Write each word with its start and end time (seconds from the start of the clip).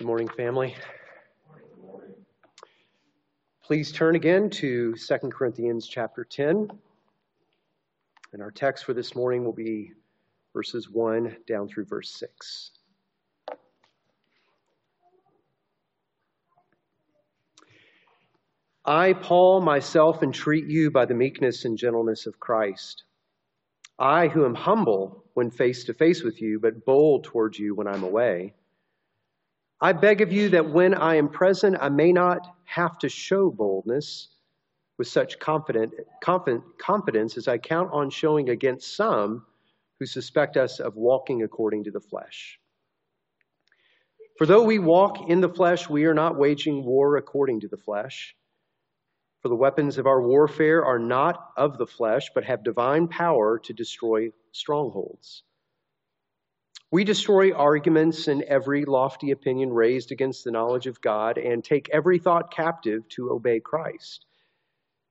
Good 0.00 0.06
morning, 0.06 0.28
family. 0.28 0.74
Please 3.62 3.92
turn 3.92 4.16
again 4.16 4.48
to 4.48 4.94
2 4.94 5.18
Corinthians 5.28 5.86
chapter 5.86 6.24
10. 6.24 6.70
And 8.32 8.40
our 8.40 8.50
text 8.50 8.86
for 8.86 8.94
this 8.94 9.14
morning 9.14 9.44
will 9.44 9.52
be 9.52 9.92
verses 10.54 10.88
1 10.88 11.36
down 11.46 11.68
through 11.68 11.84
verse 11.84 12.08
6. 12.18 12.70
I, 18.86 19.12
Paul, 19.12 19.60
myself 19.60 20.22
entreat 20.22 20.64
you 20.64 20.90
by 20.90 21.04
the 21.04 21.12
meekness 21.12 21.66
and 21.66 21.76
gentleness 21.76 22.24
of 22.24 22.40
Christ. 22.40 23.04
I, 23.98 24.28
who 24.28 24.46
am 24.46 24.54
humble 24.54 25.26
when 25.34 25.50
face 25.50 25.84
to 25.84 25.92
face 25.92 26.22
with 26.22 26.40
you, 26.40 26.58
but 26.58 26.86
bold 26.86 27.24
towards 27.24 27.58
you 27.58 27.74
when 27.74 27.86
I'm 27.86 28.02
away. 28.02 28.54
I 29.80 29.92
beg 29.92 30.20
of 30.20 30.30
you 30.30 30.50
that 30.50 30.70
when 30.70 30.94
I 30.94 31.14
am 31.14 31.28
present, 31.28 31.76
I 31.80 31.88
may 31.88 32.12
not 32.12 32.54
have 32.64 32.98
to 32.98 33.08
show 33.08 33.50
boldness 33.50 34.28
with 34.98 35.08
such 35.08 35.38
confident, 35.38 35.94
confident, 36.22 36.64
confidence 36.78 37.38
as 37.38 37.48
I 37.48 37.56
count 37.56 37.90
on 37.92 38.10
showing 38.10 38.50
against 38.50 38.94
some 38.94 39.46
who 39.98 40.04
suspect 40.04 40.58
us 40.58 40.80
of 40.80 40.96
walking 40.96 41.42
according 41.42 41.84
to 41.84 41.90
the 41.90 42.00
flesh. 42.00 42.60
For 44.36 44.46
though 44.46 44.64
we 44.64 44.78
walk 44.78 45.30
in 45.30 45.40
the 45.40 45.48
flesh, 45.48 45.88
we 45.88 46.04
are 46.04 46.14
not 46.14 46.36
waging 46.36 46.84
war 46.84 47.16
according 47.16 47.60
to 47.60 47.68
the 47.68 47.76
flesh. 47.78 48.36
For 49.40 49.48
the 49.48 49.56
weapons 49.56 49.96
of 49.96 50.06
our 50.06 50.20
warfare 50.20 50.84
are 50.84 50.98
not 50.98 51.52
of 51.56 51.78
the 51.78 51.86
flesh, 51.86 52.30
but 52.34 52.44
have 52.44 52.62
divine 52.62 53.08
power 53.08 53.58
to 53.60 53.72
destroy 53.72 54.30
strongholds. 54.52 55.42
We 56.92 57.04
destroy 57.04 57.52
arguments 57.52 58.26
and 58.26 58.42
every 58.42 58.84
lofty 58.84 59.30
opinion 59.30 59.72
raised 59.72 60.10
against 60.10 60.42
the 60.42 60.50
knowledge 60.50 60.88
of 60.88 61.00
God 61.00 61.38
and 61.38 61.62
take 61.62 61.88
every 61.90 62.18
thought 62.18 62.52
captive 62.52 63.08
to 63.10 63.30
obey 63.30 63.60
Christ, 63.60 64.26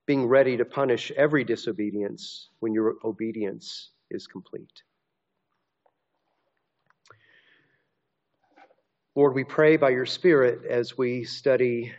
being 0.06 0.28
ready 0.28 0.58
to 0.58 0.66
punish 0.66 1.10
every 1.12 1.46
disobedience 1.46 2.50
when 2.60 2.74
your 2.74 2.96
obedience 3.06 3.92
is 4.12 4.28
complete. 4.28 4.84
Lord, 9.16 9.34
we 9.34 9.46
pray 9.46 9.78
by 9.78 9.92
your 9.92 10.06
Spirit 10.06 10.66
as 10.70 10.98
we 10.98 11.24
study 11.24 11.94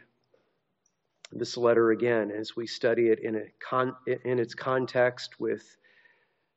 this 1.33 1.57
letter 1.57 1.91
again, 1.91 2.31
as 2.31 2.55
we 2.55 2.67
study 2.67 3.09
it 3.09 3.21
in, 3.21 3.47
con- 3.67 3.97
in 4.25 4.39
its 4.39 4.55
context 4.55 5.41
with 5.41 5.77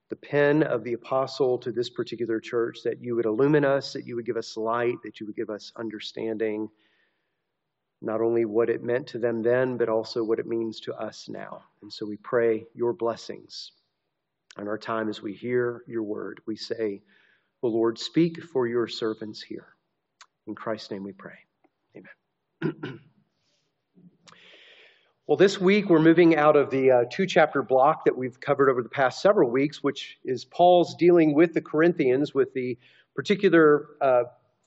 the 0.09 0.15
pen 0.15 0.63
of 0.63 0.83
the 0.83 0.93
apostle 0.93 1.57
to 1.59 1.71
this 1.71 1.89
particular 1.89 2.39
church, 2.39 2.79
that 2.83 3.01
you 3.01 3.15
would 3.15 3.25
illumine 3.25 3.65
us, 3.65 3.93
that 3.93 4.05
you 4.05 4.15
would 4.15 4.25
give 4.25 4.37
us 4.37 4.57
light, 4.57 4.97
that 5.03 5.19
you 5.19 5.25
would 5.25 5.35
give 5.35 5.49
us 5.49 5.71
understanding, 5.75 6.69
not 8.01 8.21
only 8.21 8.45
what 8.45 8.69
it 8.69 8.83
meant 8.83 9.07
to 9.07 9.19
them 9.19 9.41
then, 9.41 9.77
but 9.77 9.89
also 9.89 10.23
what 10.23 10.39
it 10.39 10.45
means 10.45 10.79
to 10.81 10.93
us 10.95 11.27
now. 11.29 11.63
And 11.81 11.91
so 11.91 12.05
we 12.05 12.17
pray 12.17 12.65
your 12.75 12.93
blessings 12.93 13.71
on 14.57 14.67
our 14.67 14.77
time 14.77 15.09
as 15.09 15.21
we 15.21 15.33
hear 15.33 15.83
your 15.87 16.03
word. 16.03 16.41
We 16.45 16.57
say, 16.57 17.01
O 17.61 17.69
Lord, 17.69 17.97
speak 17.97 18.43
for 18.43 18.67
your 18.67 18.87
servants 18.87 19.41
here. 19.41 19.67
In 20.47 20.53
Christ's 20.53 20.91
name 20.91 21.03
we 21.03 21.13
pray. 21.13 21.37
Amen. 21.95 22.99
Well, 25.25 25.37
this 25.37 25.57
week 25.57 25.89
we're 25.89 26.01
moving 26.01 26.35
out 26.35 26.57
of 26.57 26.69
the 26.69 26.91
uh, 26.91 27.03
two 27.09 27.25
chapter 27.25 27.63
block 27.63 28.03
that 28.03 28.17
we've 28.17 28.37
covered 28.41 28.69
over 28.69 28.83
the 28.83 28.89
past 28.89 29.21
several 29.21 29.49
weeks, 29.49 29.81
which 29.81 30.17
is 30.25 30.43
Paul's 30.43 30.95
dealing 30.95 31.33
with 31.33 31.53
the 31.53 31.61
Corinthians 31.61 32.33
with 32.33 32.53
the 32.53 32.77
particular 33.15 33.87
uh, 34.01 34.23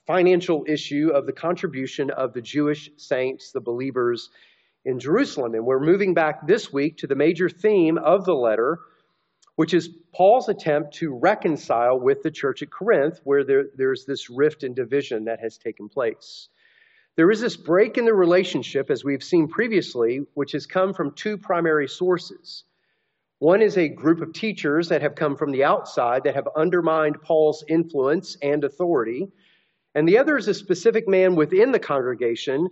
financial 0.06 0.64
issue 0.66 1.10
of 1.14 1.26
the 1.26 1.32
contribution 1.34 2.08
of 2.10 2.32
the 2.32 2.40
Jewish 2.40 2.88
saints, 2.96 3.52
the 3.52 3.60
believers 3.60 4.30
in 4.86 4.98
Jerusalem. 4.98 5.52
And 5.54 5.66
we're 5.66 5.78
moving 5.78 6.14
back 6.14 6.46
this 6.46 6.72
week 6.72 6.96
to 6.98 7.06
the 7.06 7.14
major 7.14 7.50
theme 7.50 7.98
of 7.98 8.24
the 8.24 8.34
letter, 8.34 8.78
which 9.56 9.74
is 9.74 9.90
Paul's 10.14 10.48
attempt 10.48 10.94
to 10.94 11.12
reconcile 11.12 12.00
with 12.00 12.22
the 12.22 12.30
church 12.30 12.62
at 12.62 12.70
Corinth, 12.70 13.20
where 13.24 13.44
there, 13.44 13.64
there's 13.76 14.06
this 14.06 14.30
rift 14.30 14.62
and 14.62 14.74
division 14.74 15.26
that 15.26 15.40
has 15.40 15.58
taken 15.58 15.90
place. 15.90 16.48
There 17.16 17.30
is 17.30 17.40
this 17.40 17.56
break 17.56 17.96
in 17.96 18.04
the 18.04 18.12
relationship, 18.12 18.90
as 18.90 19.02
we've 19.02 19.22
seen 19.22 19.48
previously, 19.48 20.26
which 20.34 20.52
has 20.52 20.66
come 20.66 20.92
from 20.92 21.12
two 21.12 21.38
primary 21.38 21.88
sources. 21.88 22.64
One 23.38 23.62
is 23.62 23.78
a 23.78 23.88
group 23.88 24.20
of 24.20 24.34
teachers 24.34 24.90
that 24.90 25.00
have 25.00 25.14
come 25.14 25.34
from 25.34 25.50
the 25.50 25.64
outside 25.64 26.24
that 26.24 26.34
have 26.34 26.48
undermined 26.54 27.22
Paul's 27.22 27.64
influence 27.68 28.36
and 28.42 28.64
authority. 28.64 29.28
And 29.94 30.06
the 30.06 30.18
other 30.18 30.36
is 30.36 30.48
a 30.48 30.54
specific 30.54 31.08
man 31.08 31.36
within 31.36 31.72
the 31.72 31.78
congregation 31.78 32.68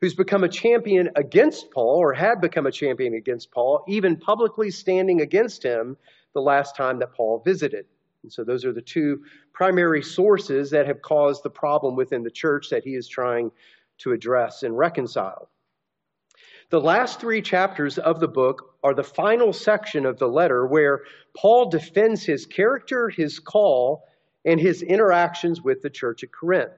who's 0.00 0.14
become 0.14 0.44
a 0.44 0.48
champion 0.48 1.10
against 1.16 1.72
Paul 1.72 1.96
or 1.98 2.12
had 2.12 2.40
become 2.40 2.66
a 2.66 2.72
champion 2.72 3.14
against 3.14 3.50
Paul, 3.50 3.84
even 3.88 4.16
publicly 4.16 4.70
standing 4.70 5.22
against 5.22 5.64
him 5.64 5.96
the 6.34 6.40
last 6.40 6.76
time 6.76 7.00
that 7.00 7.14
Paul 7.14 7.42
visited. 7.44 7.86
And 8.22 8.32
so 8.32 8.44
those 8.44 8.64
are 8.64 8.72
the 8.72 8.80
two 8.80 9.24
primary 9.52 10.02
sources 10.02 10.70
that 10.70 10.86
have 10.86 11.02
caused 11.02 11.42
the 11.42 11.50
problem 11.50 11.96
within 11.96 12.22
the 12.22 12.30
church 12.30 12.70
that 12.70 12.84
he 12.84 12.94
is 12.94 13.08
trying 13.08 13.50
to 13.98 14.12
address 14.12 14.62
and 14.62 14.76
reconcile. 14.76 15.48
The 16.70 16.80
last 16.80 17.20
three 17.20 17.40
chapters 17.40 17.98
of 17.98 18.20
the 18.20 18.28
book 18.28 18.74
are 18.82 18.94
the 18.94 19.02
final 19.02 19.52
section 19.52 20.04
of 20.04 20.18
the 20.18 20.28
letter 20.28 20.66
where 20.66 21.02
Paul 21.34 21.70
defends 21.70 22.24
his 22.24 22.44
character, 22.44 23.08
his 23.08 23.38
call, 23.38 24.04
and 24.44 24.60
his 24.60 24.82
interactions 24.82 25.62
with 25.62 25.82
the 25.82 25.90
church 25.90 26.22
at 26.22 26.32
Corinth. 26.32 26.72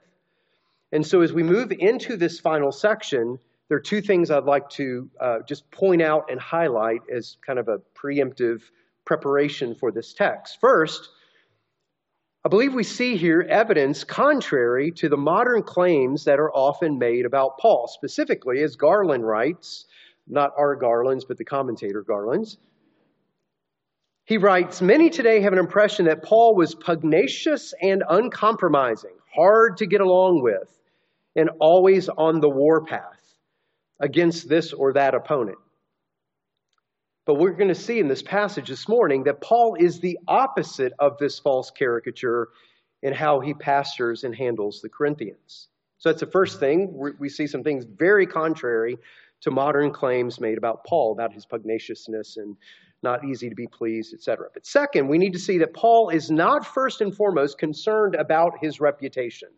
And 0.93 1.07
so, 1.07 1.23
as 1.23 1.33
we 1.33 1.43
move 1.43 1.73
into 1.73 2.17
this 2.17 2.41
final 2.41 2.73
section, 2.73 3.39
there 3.69 3.77
are 3.77 3.81
two 3.81 4.01
things 4.01 4.31
I'd 4.31 4.45
like 4.45 4.69
to 4.71 5.11
uh, 5.21 5.39
just 5.47 5.71
point 5.71 6.03
out 6.03 6.31
and 6.31 6.41
highlight 6.41 7.03
as 7.13 7.37
kind 7.45 7.59
of 7.59 7.69
a 7.69 7.79
preemptive 7.95 8.63
preparation 9.05 9.75
for 9.75 9.93
this 9.93 10.13
text. 10.13 10.59
First, 10.61 11.09
I 12.43 12.49
believe 12.49 12.73
we 12.73 12.85
see 12.85 13.19
here 13.19 13.43
evidence 13.43 14.03
contrary 14.03 14.93
to 14.93 15.11
the 15.11 15.17
modern 15.19 15.63
claims 15.63 16.25
that 16.25 16.41
are 16.41 16.51
often 16.51 16.99
made 16.99 17.27
about 17.27 17.59
Paul, 17.59 17.87
specifically, 17.87 18.63
as 18.63 18.77
Garland 18.77 19.27
writes, 19.27 19.85
not 20.27 20.55
our 20.57 20.75
Garlands, 20.75 21.27
but 21.27 21.37
the 21.37 21.45
commentator 21.45 22.03
Garlands. 22.03 22.57
He 24.25 24.39
writes 24.39 24.81
Many 24.81 25.11
today 25.11 25.43
have 25.43 25.53
an 25.53 25.59
impression 25.59 26.07
that 26.07 26.23
Paul 26.23 26.55
was 26.55 26.75
pugnacious 26.75 27.75
and 27.83 28.03
uncompromising, 28.09 29.17
hard 29.35 29.77
to 29.79 29.87
get 29.87 30.01
along 30.01 30.43
with, 30.43 30.81
and 31.37 31.51
always 31.59 32.09
on 32.09 32.41
the 32.41 32.49
warpath 32.49 33.35
against 33.99 34.49
this 34.49 34.73
or 34.73 34.95
that 34.95 35.15
opponent. 35.15 35.59
But 37.31 37.39
we're 37.39 37.53
going 37.53 37.69
to 37.69 37.77
see 37.77 38.01
in 38.01 38.09
this 38.09 38.23
passage 38.23 38.69
this 38.69 38.89
morning 38.89 39.23
that 39.23 39.41
Paul 39.41 39.77
is 39.79 40.01
the 40.01 40.19
opposite 40.27 40.93
of 40.99 41.17
this 41.19 41.39
false 41.39 41.71
caricature 41.71 42.49
in 43.05 43.13
how 43.13 43.39
he 43.39 43.55
pastors 43.55 44.25
and 44.25 44.35
handles 44.35 44.81
the 44.81 44.89
Corinthians. 44.89 45.69
So 45.99 46.09
that's 46.09 46.19
the 46.19 46.27
first 46.27 46.59
thing. 46.59 46.93
We 47.21 47.29
see 47.29 47.47
some 47.47 47.63
things 47.63 47.85
very 47.85 48.27
contrary 48.27 48.99
to 49.43 49.53
modern 49.53 49.93
claims 49.93 50.41
made 50.41 50.59
about 50.59 50.85
Paul, 50.85 51.13
about 51.13 51.33
his 51.33 51.47
pugnaciousness 51.47 52.37
and 52.37 52.57
not 53.05 53.25
easy 53.25 53.49
to 53.49 53.55
be 53.55 53.69
pleased, 53.69 54.13
etc. 54.13 54.49
But 54.53 54.67
second, 54.67 55.07
we 55.07 55.17
need 55.17 55.35
to 55.35 55.39
see 55.39 55.59
that 55.59 55.73
Paul 55.73 56.09
is 56.09 56.33
not 56.33 56.67
first 56.67 57.01
and 57.01 57.15
foremost 57.15 57.59
concerned 57.59 58.17
about 58.17 58.55
his 58.61 58.81
reputation. 58.81 59.51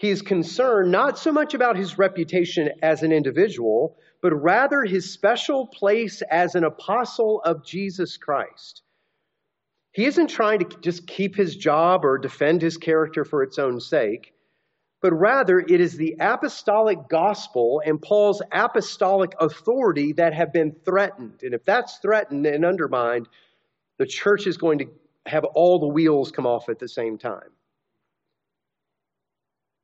He 0.00 0.08
is 0.08 0.22
concerned 0.22 0.90
not 0.90 1.18
so 1.18 1.30
much 1.30 1.52
about 1.52 1.76
his 1.76 1.98
reputation 1.98 2.70
as 2.80 3.02
an 3.02 3.12
individual, 3.12 3.98
but 4.22 4.32
rather 4.32 4.82
his 4.82 5.12
special 5.12 5.66
place 5.66 6.22
as 6.22 6.54
an 6.54 6.64
apostle 6.64 7.42
of 7.44 7.66
Jesus 7.66 8.16
Christ. 8.16 8.80
He 9.92 10.06
isn't 10.06 10.28
trying 10.28 10.60
to 10.60 10.80
just 10.80 11.06
keep 11.06 11.36
his 11.36 11.54
job 11.54 12.06
or 12.06 12.16
defend 12.16 12.62
his 12.62 12.78
character 12.78 13.26
for 13.26 13.42
its 13.42 13.58
own 13.58 13.78
sake, 13.78 14.32
but 15.02 15.12
rather 15.12 15.60
it 15.60 15.82
is 15.82 15.98
the 15.98 16.16
apostolic 16.18 17.06
gospel 17.10 17.82
and 17.84 18.00
Paul's 18.00 18.40
apostolic 18.52 19.32
authority 19.38 20.14
that 20.14 20.32
have 20.32 20.50
been 20.50 20.74
threatened. 20.82 21.42
And 21.42 21.52
if 21.52 21.66
that's 21.66 21.98
threatened 21.98 22.46
and 22.46 22.64
undermined, 22.64 23.28
the 23.98 24.06
church 24.06 24.46
is 24.46 24.56
going 24.56 24.78
to 24.78 24.86
have 25.26 25.44
all 25.44 25.78
the 25.78 25.88
wheels 25.88 26.32
come 26.32 26.46
off 26.46 26.70
at 26.70 26.78
the 26.78 26.88
same 26.88 27.18
time. 27.18 27.50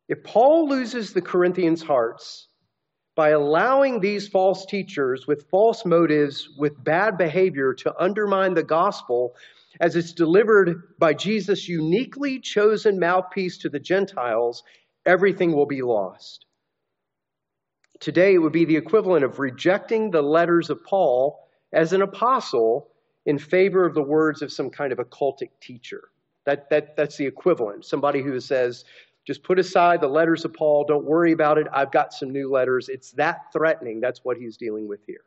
If 0.09 0.23
Paul 0.23 0.69
loses 0.69 1.13
the 1.13 1.23
Corinthians' 1.23 1.83
hearts, 1.83 2.49
by 3.17 3.31
allowing 3.31 4.01
these 4.01 4.29
false 4.29 4.67
teachers 4.67 5.27
with 5.27 5.49
false 5.51 5.85
motives, 5.85 6.49
with 6.59 6.85
bad 6.85 7.17
behavior 7.17 7.73
to 7.73 7.95
undermine 7.99 8.55
the 8.55 8.63
gospel 8.63 9.35
as 9.81 9.97
it's 9.97 10.13
delivered 10.13 10.95
by 10.99 11.15
Jesus' 11.15 11.67
uniquely 11.67 12.39
chosen 12.41 12.99
mouthpiece 12.99 13.59
to 13.59 13.71
the 13.71 13.81
Gentiles, 13.81 14.63
everything 15.07 15.55
will 15.55 15.67
be 15.67 15.83
lost. 15.83 16.45
Today, 18.01 18.35
it 18.35 18.39
would 18.39 18.53
be 18.53 18.67
the 18.67 18.77
equivalent 18.77 19.25
of 19.25 19.39
rejecting 19.39 20.11
the 20.11 20.23
letters 20.23 20.69
of 20.69 20.85
Paul 20.85 21.41
as 21.73 21.95
an 21.95 22.03
apostle 22.03 22.89
in 23.25 23.39
favor 23.39 23.87
of 23.87 23.95
the 23.95 24.03
words 24.03 24.43
of 24.43 24.53
some 24.53 24.71
kind 24.71 24.93
of 24.93 24.99
occultic 24.99 25.51
teacher. 25.61 26.03
That, 26.45 26.69
that, 26.71 26.97
that's 26.97 27.17
the 27.17 27.27
equivalent. 27.27 27.85
Somebody 27.87 28.23
who 28.23 28.39
says, 28.41 28.85
Just 29.27 29.43
put 29.43 29.59
aside 29.59 30.01
the 30.01 30.09
letters 30.09 30.45
of 30.45 30.55
Paul. 30.55 30.85
Don't 30.85 31.05
worry 31.05 31.33
about 31.33 31.59
it. 31.59 31.67
I've 31.73 31.91
got 31.91 32.13
some 32.13 32.31
new 32.31 32.51
letters. 32.51 32.89
It's 32.89 33.11
that 33.13 33.53
threatening. 33.53 34.01
That's 34.01 34.21
what 34.25 34.37
he's 34.37 34.57
dealing 34.57 34.87
with 34.87 35.01
here. 35.07 35.25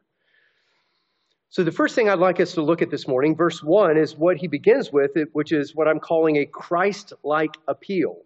So, 1.51 1.63
the 1.63 1.71
first 1.71 1.95
thing 1.95 2.09
I'd 2.09 2.19
like 2.19 2.39
us 2.39 2.53
to 2.53 2.61
look 2.61 2.81
at 2.81 2.91
this 2.91 3.07
morning, 3.07 3.35
verse 3.35 3.63
1, 3.63 3.97
is 3.97 4.15
what 4.15 4.37
he 4.37 4.47
begins 4.47 4.91
with, 4.93 5.11
which 5.33 5.51
is 5.51 5.75
what 5.75 5.87
I'm 5.87 5.99
calling 5.99 6.37
a 6.37 6.45
Christ 6.45 7.11
like 7.23 7.57
appeal. 7.67 8.17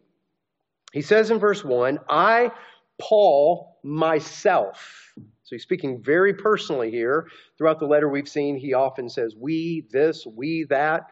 He 0.92 1.02
says 1.02 1.32
in 1.32 1.40
verse 1.40 1.64
1, 1.64 2.00
I, 2.10 2.52
Paul, 3.00 3.80
myself. 3.82 5.14
So, 5.16 5.56
he's 5.56 5.64
speaking 5.64 6.04
very 6.04 6.34
personally 6.34 6.92
here. 6.92 7.30
Throughout 7.58 7.80
the 7.80 7.88
letter, 7.88 8.10
we've 8.10 8.28
seen 8.28 8.58
he 8.58 8.74
often 8.74 9.10
says, 9.10 9.36
we 9.40 9.86
this, 9.90 10.28
we 10.28 10.66
that. 10.70 11.08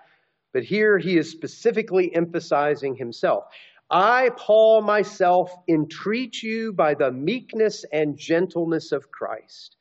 But 0.53 0.63
here 0.63 0.97
he 0.97 1.17
is 1.17 1.31
specifically 1.31 2.13
emphasizing 2.13 2.93
himself. 2.93 3.45
I, 3.91 4.29
Paul, 4.37 4.81
myself, 4.81 5.53
entreat 5.67 6.41
you 6.41 6.71
by 6.71 6.93
the 6.93 7.11
meekness 7.11 7.83
and 7.91 8.17
gentleness 8.17 8.93
of 8.93 9.11
Christ 9.11 9.75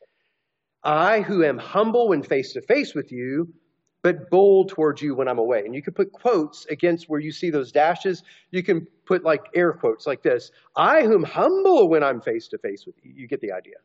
I, 0.82 1.20
who 1.20 1.44
am 1.44 1.58
humble 1.58 2.08
when 2.08 2.22
face 2.22 2.54
to 2.54 2.62
face 2.62 2.94
with 2.94 3.12
you, 3.12 3.52
but 4.02 4.30
bold 4.30 4.70
towards 4.70 5.02
you 5.02 5.14
when 5.14 5.28
I'm 5.28 5.38
away. 5.38 5.64
And 5.66 5.74
you 5.74 5.82
can 5.82 5.92
put 5.92 6.10
quotes 6.10 6.64
against 6.66 7.08
where 7.08 7.20
you 7.20 7.32
see 7.32 7.50
those 7.50 7.70
dashes. 7.70 8.22
You 8.50 8.62
can 8.62 8.86
put 9.04 9.22
like 9.22 9.44
air 9.54 9.72
quotes 9.72 10.06
like 10.06 10.22
this 10.22 10.50
I, 10.74 11.02
who 11.02 11.14
am 11.14 11.22
humble 11.22 11.88
when 11.88 12.02
I'm 12.02 12.20
face 12.20 12.48
to 12.48 12.58
face 12.58 12.86
with 12.86 12.96
you. 13.02 13.12
You 13.14 13.28
get 13.28 13.40
the 13.40 13.52
idea. 13.52 13.76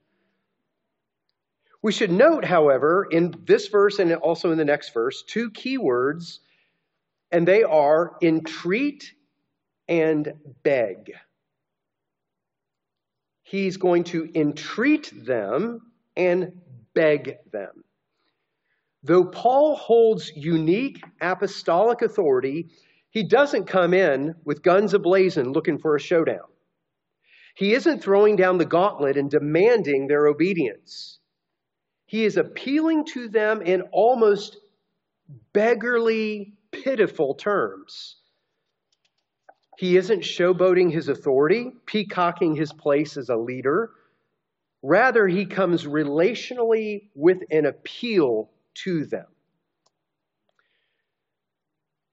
We 1.82 1.92
should 1.92 2.12
note, 2.12 2.46
however, 2.46 3.08
in 3.12 3.36
this 3.46 3.68
verse 3.68 4.00
and 4.00 4.12
also 4.16 4.52
in 4.52 4.58
the 4.58 4.66
next 4.66 4.94
verse, 4.94 5.22
two 5.22 5.52
key 5.52 5.78
words, 5.78 6.40
and 7.32 7.48
they 7.48 7.62
are 7.64 8.16
entreat 8.24 9.14
and 9.88 10.34
beg. 10.64 11.14
He's 13.44 13.78
going 13.78 14.06
to 14.06 14.30
entreat 14.34 15.12
them 15.26 15.92
and 16.16 16.62
beg 16.94 17.38
them. 17.52 17.84
Though 19.04 19.26
Paul 19.26 19.76
holds 19.76 20.32
unique 20.36 21.04
apostolic 21.22 22.02
authority, 22.02 22.70
he 23.12 23.24
doesn't 23.24 23.66
come 23.68 23.94
in 23.94 24.36
with 24.44 24.64
guns 24.64 24.94
ablazing 24.94 25.54
looking 25.54 25.78
for 25.78 25.96
a 25.96 26.00
showdown. 26.00 26.48
He 27.56 27.74
isn't 27.74 28.02
throwing 28.02 28.36
down 28.36 28.58
the 28.58 28.66
gauntlet 28.66 29.16
and 29.16 29.30
demanding 29.30 30.08
their 30.08 30.28
obedience. 30.28 31.20
He 32.08 32.26
is 32.26 32.36
appealing 32.36 33.06
to 33.14 33.30
them 33.30 33.62
in 33.62 33.84
almost 33.92 34.58
beggarly, 35.54 36.54
pitiful 36.72 37.36
terms. 37.36 38.18
He 39.78 39.98
isn't 39.98 40.22
showboating 40.22 40.92
his 40.92 41.10
authority, 41.10 41.72
peacocking 41.86 42.56
his 42.56 42.72
place 42.72 43.18
as 43.18 43.30
a 43.30 43.36
leader. 43.36 43.92
Rather, 44.82 45.28
he 45.28 45.46
comes 45.46 45.86
relationally 45.86 47.10
with 47.16 47.40
an 47.52 47.66
appeal 47.66 48.50
to 48.84 49.06
them. 49.06 49.26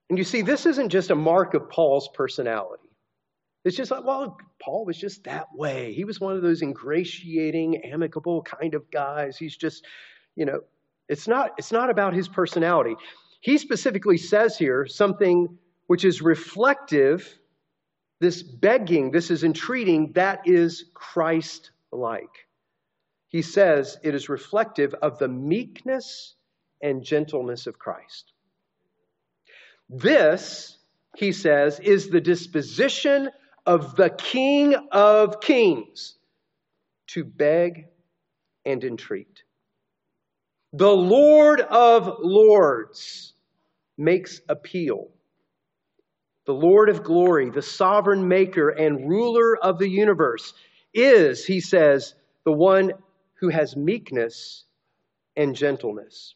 And 0.09 0.19
you 0.19 0.25
see, 0.25 0.43
this 0.43 0.67
isn't 0.67 0.91
just 0.91 1.11
a 1.11 1.15
mark 1.15 1.55
of 1.55 1.71
Paul's 1.71 2.09
personality. 2.13 2.83
It's 3.65 3.77
just 3.77 3.91
like, 3.91 4.05
well, 4.05 4.37
Paul 4.61 4.85
was 4.85 4.99
just 4.99 5.25
that 5.25 5.47
way. 5.55 5.93
He 5.93 6.05
was 6.05 6.21
one 6.21 6.35
of 6.35 6.43
those 6.43 6.63
ingratiating, 6.63 7.85
amicable 7.85 8.43
kind 8.43 8.75
of 8.75 8.91
guys. 8.91 9.39
He's 9.39 9.57
just, 9.57 9.85
you 10.35 10.45
know, 10.45 10.61
it's 11.09 11.29
not, 11.29 11.53
it's 11.59 11.73
not 11.73 11.91
about 11.91 12.13
his 12.13 12.29
personality. 12.29 12.97
He 13.41 13.59
specifically 13.59 14.19
says 14.19 14.59
here 14.59 14.87
something 14.87 15.59
which 15.87 16.05
is 16.05 16.23
reflective, 16.23 17.39
this 18.23 18.43
begging, 18.43 19.11
this 19.11 19.31
is 19.31 19.45
entreating, 19.45 20.13
that 20.13 20.47
is 20.47 20.87
Christ 20.95 21.73
like 21.93 22.47
he 23.33 23.41
says 23.41 23.97
it 24.03 24.15
is 24.15 24.29
reflective 24.29 24.95
of 25.01 25.19
the 25.19 25.27
meekness 25.27 26.35
and 26.83 27.03
gentleness 27.03 27.67
of 27.67 27.79
Christ. 27.79 28.35
This, 29.89 30.77
he 31.17 31.33
says, 31.33 31.81
is 31.81 32.11
the 32.11 32.21
disposition 32.21 33.31
of 33.65 33.97
the 33.97 34.11
King 34.11 34.75
of 34.93 35.41
Kings 35.41 36.19
to 37.09 37.25
beg 37.25 37.87
and 38.67 38.85
entreat. 38.85 39.43
The 40.75 40.95
Lord 40.95 41.63
of 41.63 42.19
Lords 42.21 43.33
makes 43.97 44.43
appeal. 44.47 45.09
The 46.47 46.55
Lord 46.55 46.89
of 46.89 47.05
glory, 47.05 47.51
the 47.51 47.63
sovereign 47.63 48.27
maker 48.27 48.71
and 48.71 49.09
ruler 49.09 49.57
of 49.57 49.79
the 49.79 49.89
universe, 49.89 50.55
is, 50.93 51.45
he 51.45 51.61
says, 51.61 52.15
the 52.45 52.53
one 52.53 52.93
who 53.35 53.49
has 53.49 53.77
meekness 53.77 54.65
and 55.37 55.55
gentleness. 55.55 56.35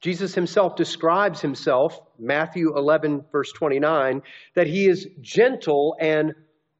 Jesus 0.00 0.34
himself 0.34 0.76
describes 0.76 1.40
himself, 1.40 2.00
Matthew 2.18 2.76
11, 2.76 3.24
verse 3.32 3.52
29, 3.52 4.22
that 4.54 4.66
he 4.66 4.86
is 4.86 5.08
gentle 5.20 5.96
and 6.00 6.34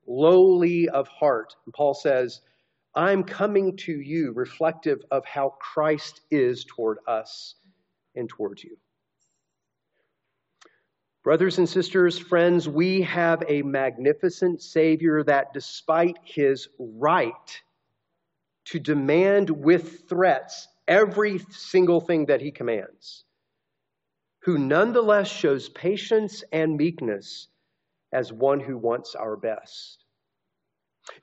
lowly 0.06 0.88
of 0.88 1.08
heart. 1.08 1.56
And 1.64 1.74
Paul 1.74 1.94
says, 1.94 2.40
I'm 2.94 3.24
coming 3.24 3.76
to 3.78 3.92
you 3.92 4.32
reflective 4.32 5.02
of 5.10 5.24
how 5.24 5.54
Christ 5.60 6.20
is 6.30 6.64
toward 6.64 6.98
us 7.08 7.56
and 8.14 8.28
towards 8.28 8.62
you. 8.62 8.76
Brothers 11.26 11.58
and 11.58 11.68
sisters, 11.68 12.16
friends, 12.16 12.68
we 12.68 13.02
have 13.02 13.42
a 13.48 13.60
magnificent 13.62 14.62
Savior 14.62 15.24
that, 15.24 15.52
despite 15.52 16.16
his 16.22 16.68
right 16.78 17.60
to 18.66 18.78
demand 18.78 19.50
with 19.50 20.08
threats 20.08 20.68
every 20.86 21.40
single 21.50 22.00
thing 22.00 22.26
that 22.26 22.40
he 22.40 22.52
commands, 22.52 23.24
who 24.42 24.56
nonetheless 24.56 25.26
shows 25.28 25.68
patience 25.68 26.44
and 26.52 26.76
meekness 26.76 27.48
as 28.12 28.32
one 28.32 28.60
who 28.60 28.78
wants 28.78 29.16
our 29.16 29.36
best. 29.36 30.04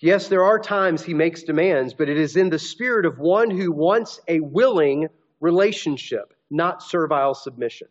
Yes, 0.01 0.27
there 0.27 0.43
are 0.43 0.59
times 0.59 1.01
he 1.01 1.13
makes 1.13 1.43
demands, 1.43 1.93
but 1.93 2.09
it 2.09 2.17
is 2.17 2.35
in 2.35 2.49
the 2.49 2.59
spirit 2.59 3.05
of 3.05 3.19
one 3.19 3.49
who 3.49 3.71
wants 3.71 4.19
a 4.27 4.41
willing 4.41 5.07
relationship, 5.39 6.33
not 6.49 6.83
servile 6.83 7.33
submission. 7.33 7.87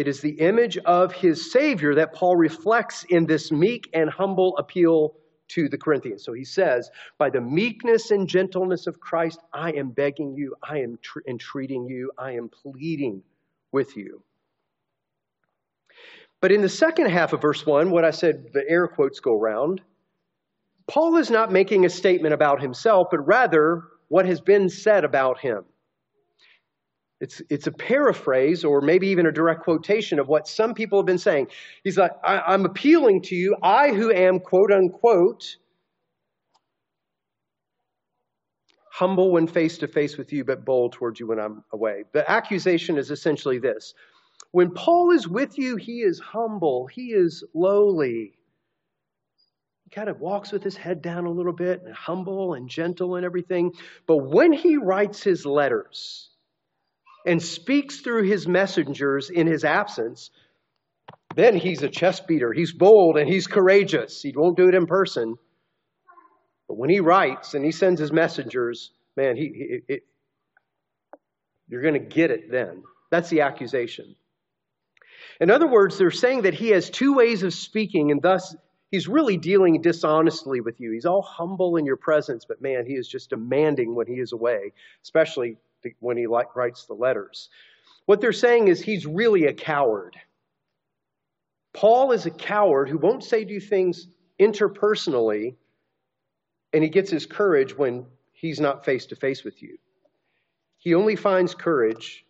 It 0.00 0.08
is 0.08 0.22
the 0.22 0.40
image 0.40 0.78
of 0.78 1.12
his 1.12 1.52
Savior 1.52 1.96
that 1.96 2.14
Paul 2.14 2.34
reflects 2.34 3.04
in 3.10 3.26
this 3.26 3.52
meek 3.52 3.90
and 3.92 4.08
humble 4.08 4.56
appeal 4.56 5.14
to 5.48 5.68
the 5.68 5.76
Corinthians. 5.76 6.24
So 6.24 6.32
he 6.32 6.42
says, 6.42 6.90
By 7.18 7.28
the 7.28 7.42
meekness 7.42 8.10
and 8.10 8.26
gentleness 8.26 8.86
of 8.86 8.98
Christ, 8.98 9.40
I 9.52 9.72
am 9.72 9.90
begging 9.90 10.32
you, 10.32 10.56
I 10.62 10.78
am 10.78 10.98
tr- 11.02 11.18
entreating 11.28 11.84
you, 11.84 12.12
I 12.16 12.32
am 12.32 12.48
pleading 12.48 13.22
with 13.72 13.94
you. 13.94 14.22
But 16.40 16.50
in 16.50 16.62
the 16.62 16.68
second 16.70 17.10
half 17.10 17.34
of 17.34 17.42
verse 17.42 17.66
1, 17.66 17.90
what 17.90 18.06
I 18.06 18.10
said, 18.10 18.54
the 18.54 18.64
air 18.66 18.88
quotes 18.88 19.20
go 19.20 19.34
around, 19.34 19.82
Paul 20.88 21.18
is 21.18 21.30
not 21.30 21.52
making 21.52 21.84
a 21.84 21.90
statement 21.90 22.32
about 22.32 22.62
himself, 22.62 23.08
but 23.10 23.26
rather 23.26 23.82
what 24.08 24.24
has 24.24 24.40
been 24.40 24.70
said 24.70 25.04
about 25.04 25.40
him. 25.40 25.66
It's, 27.20 27.42
it's 27.50 27.66
a 27.66 27.72
paraphrase 27.72 28.64
or 28.64 28.80
maybe 28.80 29.08
even 29.08 29.26
a 29.26 29.32
direct 29.32 29.62
quotation 29.62 30.18
of 30.18 30.28
what 30.28 30.48
some 30.48 30.72
people 30.72 30.98
have 30.98 31.06
been 31.06 31.18
saying. 31.18 31.48
He's 31.84 31.98
like, 31.98 32.12
I, 32.24 32.54
am 32.54 32.64
appealing 32.64 33.22
to 33.22 33.34
you, 33.34 33.56
I 33.62 33.90
who 33.90 34.10
am, 34.10 34.40
quote 34.40 34.72
unquote, 34.72 35.56
humble 38.90 39.32
when 39.32 39.46
face 39.46 39.78
to 39.78 39.88
face 39.88 40.16
with 40.16 40.32
you, 40.32 40.44
but 40.44 40.64
bold 40.64 40.92
towards 40.92 41.20
you 41.20 41.26
when 41.26 41.38
I'm 41.38 41.62
away. 41.72 42.04
The 42.12 42.28
accusation 42.30 42.96
is 42.96 43.10
essentially 43.10 43.58
this 43.58 43.94
when 44.52 44.72
Paul 44.72 45.12
is 45.12 45.28
with 45.28 45.58
you, 45.58 45.76
he 45.76 46.00
is 46.00 46.18
humble, 46.18 46.86
he 46.86 47.12
is 47.12 47.44
lowly. 47.54 48.32
He 49.84 49.90
kind 49.90 50.08
of 50.08 50.20
walks 50.20 50.52
with 50.52 50.62
his 50.62 50.76
head 50.76 51.02
down 51.02 51.26
a 51.26 51.30
little 51.30 51.52
bit, 51.52 51.82
and 51.82 51.94
humble 51.94 52.54
and 52.54 52.68
gentle 52.68 53.16
and 53.16 53.24
everything. 53.24 53.72
But 54.06 54.18
when 54.18 54.52
he 54.52 54.76
writes 54.76 55.22
his 55.22 55.44
letters, 55.44 56.29
and 57.26 57.42
speaks 57.42 58.00
through 58.00 58.24
his 58.24 58.46
messengers 58.46 59.30
in 59.30 59.46
his 59.46 59.64
absence, 59.64 60.30
then 61.36 61.56
he's 61.56 61.82
a 61.82 61.88
chest 61.88 62.26
beater. 62.26 62.52
He's 62.52 62.72
bold 62.72 63.16
and 63.16 63.28
he's 63.28 63.46
courageous. 63.46 64.20
He 64.22 64.32
won't 64.34 64.56
do 64.56 64.68
it 64.68 64.74
in 64.74 64.86
person. 64.86 65.36
But 66.68 66.76
when 66.76 66.90
he 66.90 67.00
writes 67.00 67.54
and 67.54 67.64
he 67.64 67.72
sends 67.72 68.00
his 68.00 68.12
messengers, 68.12 68.90
man, 69.16 69.36
he, 69.36 69.42
he 69.86 69.94
it, 69.94 70.02
you're 71.68 71.82
going 71.82 71.94
to 71.94 72.00
get 72.00 72.30
it 72.30 72.50
then. 72.50 72.82
That's 73.10 73.28
the 73.28 73.42
accusation. 73.42 74.16
In 75.40 75.50
other 75.50 75.68
words, 75.68 75.98
they're 75.98 76.10
saying 76.10 76.42
that 76.42 76.54
he 76.54 76.68
has 76.68 76.90
two 76.90 77.14
ways 77.14 77.42
of 77.42 77.54
speaking, 77.54 78.10
and 78.10 78.20
thus 78.20 78.54
he's 78.90 79.08
really 79.08 79.36
dealing 79.36 79.80
dishonestly 79.80 80.60
with 80.60 80.80
you. 80.80 80.92
He's 80.92 81.06
all 81.06 81.22
humble 81.22 81.76
in 81.76 81.86
your 81.86 81.96
presence, 81.96 82.44
but 82.46 82.60
man, 82.60 82.86
he 82.86 82.94
is 82.94 83.08
just 83.08 83.30
demanding 83.30 83.94
when 83.94 84.06
he 84.06 84.14
is 84.14 84.32
away, 84.32 84.72
especially 85.02 85.56
when 86.00 86.16
he 86.16 86.26
writes 86.26 86.86
the 86.86 86.94
letters. 86.94 87.48
What 88.06 88.20
they're 88.20 88.32
saying 88.32 88.68
is 88.68 88.80
he's 88.80 89.06
really 89.06 89.46
a 89.46 89.52
coward. 89.52 90.16
Paul 91.72 92.12
is 92.12 92.26
a 92.26 92.30
coward 92.30 92.88
who 92.88 92.98
won't 92.98 93.22
say 93.22 93.44
do 93.44 93.60
things 93.60 94.08
interpersonally, 94.40 95.54
and 96.72 96.82
he 96.82 96.90
gets 96.90 97.10
his 97.10 97.26
courage 97.26 97.76
when 97.76 98.06
he's 98.32 98.58
not 98.58 98.84
face 98.84 99.06
to 99.06 99.16
face 99.16 99.44
with 99.44 99.62
you. 99.62 99.78
He 100.78 100.94
only 100.94 101.14
finds 101.14 101.54
courage 101.54 102.24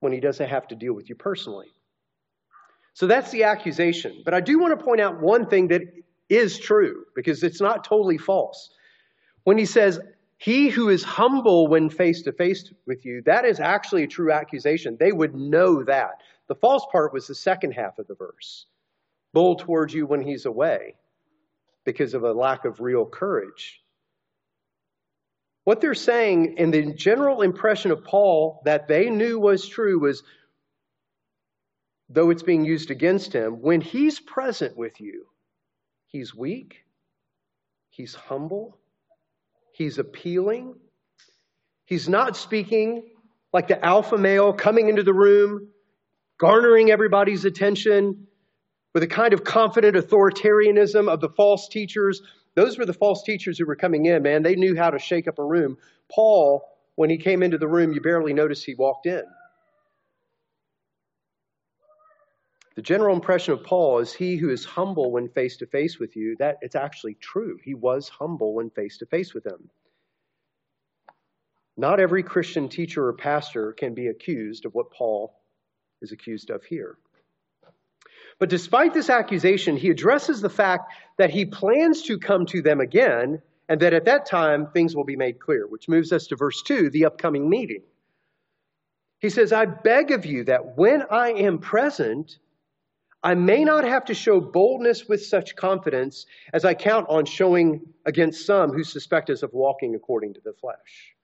when 0.00 0.12
he 0.12 0.20
doesn't 0.20 0.48
have 0.48 0.68
to 0.68 0.76
deal 0.76 0.92
with 0.92 1.08
you 1.08 1.14
personally. 1.14 1.68
So 2.94 3.06
that's 3.06 3.30
the 3.32 3.44
accusation. 3.44 4.22
But 4.24 4.34
I 4.34 4.40
do 4.40 4.58
want 4.58 4.78
to 4.78 4.84
point 4.84 5.00
out 5.00 5.20
one 5.20 5.46
thing 5.46 5.68
that 5.68 5.82
is 6.28 6.58
true 6.58 7.04
because 7.14 7.42
it's 7.42 7.60
not 7.60 7.84
totally 7.84 8.18
false. 8.18 8.70
When 9.42 9.58
he 9.58 9.66
says, 9.66 10.00
He 10.38 10.68
who 10.68 10.88
is 10.88 11.02
humble 11.02 11.68
when 11.68 11.88
face 11.88 12.22
to 12.22 12.32
face 12.32 12.72
with 12.86 13.04
you, 13.04 13.22
that 13.22 13.44
is 13.44 13.60
actually 13.60 14.02
a 14.02 14.08
true 14.08 14.32
accusation. 14.32 14.96
They 14.98 15.12
would 15.12 15.34
know 15.34 15.84
that. 15.84 16.22
The 16.48 16.54
false 16.54 16.84
part 16.92 17.12
was 17.12 17.26
the 17.26 17.34
second 17.34 17.72
half 17.72 17.98
of 17.98 18.06
the 18.06 18.14
verse 18.14 18.66
bold 19.32 19.58
towards 19.60 19.92
you 19.92 20.06
when 20.06 20.22
he's 20.22 20.46
away 20.46 20.94
because 21.84 22.14
of 22.14 22.22
a 22.22 22.32
lack 22.32 22.64
of 22.64 22.80
real 22.80 23.04
courage. 23.04 23.82
What 25.64 25.80
they're 25.80 25.94
saying, 25.94 26.56
and 26.58 26.72
the 26.72 26.92
general 26.92 27.42
impression 27.42 27.90
of 27.90 28.04
Paul 28.04 28.60
that 28.64 28.86
they 28.86 29.10
knew 29.10 29.38
was 29.38 29.66
true, 29.66 29.98
was 29.98 30.22
though 32.08 32.30
it's 32.30 32.42
being 32.42 32.64
used 32.64 32.90
against 32.90 33.32
him, 33.32 33.60
when 33.62 33.80
he's 33.80 34.20
present 34.20 34.76
with 34.76 35.00
you, 35.00 35.26
he's 36.06 36.34
weak, 36.34 36.84
he's 37.88 38.14
humble, 38.14 38.78
he's 39.74 39.98
appealing, 39.98 40.76
he's 41.84 42.08
not 42.08 42.36
speaking 42.36 43.10
like 43.52 43.68
the 43.68 43.84
alpha 43.84 44.16
male 44.16 44.52
coming 44.52 44.88
into 44.88 45.02
the 45.02 45.12
room, 45.12 45.68
garnering 46.38 46.90
everybody's 46.90 47.44
attention 47.44 48.26
with 48.94 49.02
a 49.02 49.08
kind 49.08 49.34
of 49.34 49.44
confident 49.44 49.96
authoritarianism 49.96 51.08
of 51.08 51.20
the 51.20 51.28
false 51.28 51.68
teachers. 51.68 52.22
Those 52.54 52.78
were 52.78 52.86
the 52.86 52.94
false 52.94 53.24
teachers 53.24 53.58
who 53.58 53.66
were 53.66 53.76
coming 53.76 54.06
in, 54.06 54.22
man. 54.22 54.42
They 54.42 54.54
knew 54.54 54.76
how 54.76 54.90
to 54.90 54.98
shake 54.98 55.26
up 55.26 55.38
a 55.38 55.44
room. 55.44 55.76
Paul, 56.10 56.62
when 56.94 57.10
he 57.10 57.18
came 57.18 57.42
into 57.42 57.58
the 57.58 57.68
room, 57.68 57.92
you 57.92 58.00
barely 58.00 58.32
noticed 58.32 58.64
he 58.64 58.76
walked 58.76 59.06
in. 59.06 59.24
The 62.74 62.82
general 62.82 63.14
impression 63.14 63.54
of 63.54 63.62
Paul 63.62 64.00
is 64.00 64.12
he 64.12 64.36
who 64.36 64.50
is 64.50 64.64
humble 64.64 65.12
when 65.12 65.28
face 65.28 65.56
to 65.58 65.66
face 65.66 65.98
with 65.98 66.16
you. 66.16 66.36
That 66.38 66.58
it's 66.60 66.74
actually 66.74 67.14
true. 67.14 67.58
He 67.62 67.74
was 67.74 68.08
humble 68.08 68.54
when 68.54 68.70
face 68.70 68.98
to 68.98 69.06
face 69.06 69.32
with 69.32 69.44
them. 69.44 69.70
Not 71.76 72.00
every 72.00 72.22
Christian 72.22 72.68
teacher 72.68 73.06
or 73.06 73.12
pastor 73.12 73.72
can 73.72 73.94
be 73.94 74.08
accused 74.08 74.64
of 74.64 74.74
what 74.74 74.90
Paul 74.90 75.40
is 76.02 76.12
accused 76.12 76.50
of 76.50 76.64
here. 76.64 76.98
But 78.38 78.48
despite 78.48 78.94
this 78.94 79.10
accusation, 79.10 79.76
he 79.76 79.90
addresses 79.90 80.40
the 80.40 80.50
fact 80.50 80.92
that 81.18 81.30
he 81.30 81.46
plans 81.46 82.02
to 82.02 82.18
come 82.18 82.46
to 82.46 82.62
them 82.62 82.80
again 82.80 83.40
and 83.68 83.80
that 83.80 83.94
at 83.94 84.04
that 84.06 84.26
time 84.26 84.66
things 84.66 84.94
will 84.94 85.04
be 85.04 85.16
made 85.16 85.38
clear, 85.38 85.66
which 85.66 85.88
moves 85.88 86.12
us 86.12 86.26
to 86.28 86.36
verse 86.36 86.62
2, 86.62 86.90
the 86.90 87.06
upcoming 87.06 87.48
meeting. 87.48 87.82
He 89.20 89.30
says, 89.30 89.52
I 89.52 89.64
beg 89.64 90.10
of 90.10 90.26
you 90.26 90.44
that 90.44 90.76
when 90.76 91.02
I 91.10 91.30
am 91.30 91.58
present, 91.58 92.38
I 93.24 93.34
may 93.34 93.64
not 93.64 93.84
have 93.84 94.04
to 94.06 94.14
show 94.14 94.38
boldness 94.38 95.08
with 95.08 95.24
such 95.24 95.56
confidence 95.56 96.26
as 96.52 96.66
I 96.66 96.74
count 96.74 97.06
on 97.08 97.24
showing 97.24 97.80
against 98.04 98.44
some 98.44 98.70
who 98.70 98.84
suspect 98.84 99.30
us 99.30 99.42
of 99.42 99.54
walking 99.54 99.94
according 99.94 100.34
to 100.34 100.42
the 100.44 100.52
flesh. 100.52 101.16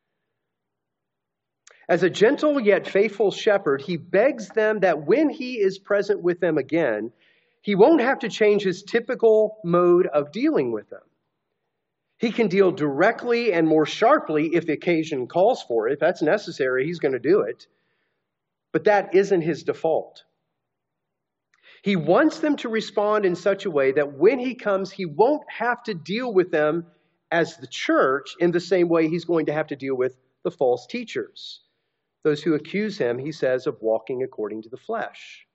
As 1.90 2.02
a 2.02 2.09
gentle 2.09 2.59
yet 2.59 2.88
faithful 2.88 3.30
shepherd, 3.30 3.83
he 3.83 3.99
begs 3.99 4.49
them 4.49 4.80
that 4.80 5.07
when 5.07 5.28
he 5.28 5.61
is 5.61 5.78
present 5.78 6.23
with 6.23 6.40
them 6.40 6.57
again, 6.57 7.12
he 7.61 7.75
won't 7.75 8.00
have 8.00 8.21
to 8.21 8.30
change 8.30 8.62
his 8.62 8.83
typical 8.83 9.59
mode 9.62 10.07
of 10.07 10.33
dealing 10.33 10.73
with 10.73 10.88
them. 10.88 11.02
He 12.16 12.33
can 12.33 12.49
deal 12.49 12.71
directly 12.71 13.52
and 13.52 13.69
more 13.69 13.85
sharply 13.85 14.54
if 14.54 14.64
the 14.64 14.73
occasion 14.73 15.26
calls 15.26 15.62
for 15.64 15.88
it. 15.88 15.95
If 15.95 15.99
that's 15.99 16.23
necessary, 16.23 16.87
he's 16.87 16.99
going 16.99 17.12
to 17.12 17.19
do 17.19 17.42
it. 17.42 17.66
But 18.73 18.85
that 18.85 19.14
isn't 19.14 19.42
his 19.42 19.64
default. 19.64 20.23
He 21.82 21.96
wants 21.96 22.40
them 22.40 22.56
to 22.56 22.68
respond 22.68 23.25
in 23.25 23.34
such 23.34 23.64
a 23.64 23.70
way 23.70 23.92
that 23.92 24.12
when 24.12 24.38
he 24.38 24.54
comes, 24.54 24.90
he 24.90 25.06
won't 25.06 25.42
have 25.50 25.82
to 25.84 25.94
deal 25.94 26.32
with 26.32 26.50
them 26.50 26.87
as 27.30 27.56
the 27.56 27.66
church 27.66 28.34
in 28.38 28.50
the 28.50 28.60
same 28.60 28.88
way 28.88 29.08
he's 29.08 29.25
going 29.25 29.46
to 29.46 29.52
have 29.52 29.68
to 29.68 29.76
deal 29.76 29.96
with 29.96 30.16
the 30.42 30.50
false 30.50 30.87
teachers. 30.87 31.60
Those 32.22 32.42
who 32.42 32.54
accuse 32.54 32.99
him, 32.99 33.18
he 33.18 33.32
says, 33.32 33.66
of 33.66 33.80
walking 33.80 34.22
according 34.22 34.62
to 34.62 34.68
the 34.68 34.76
flesh. 34.76 35.46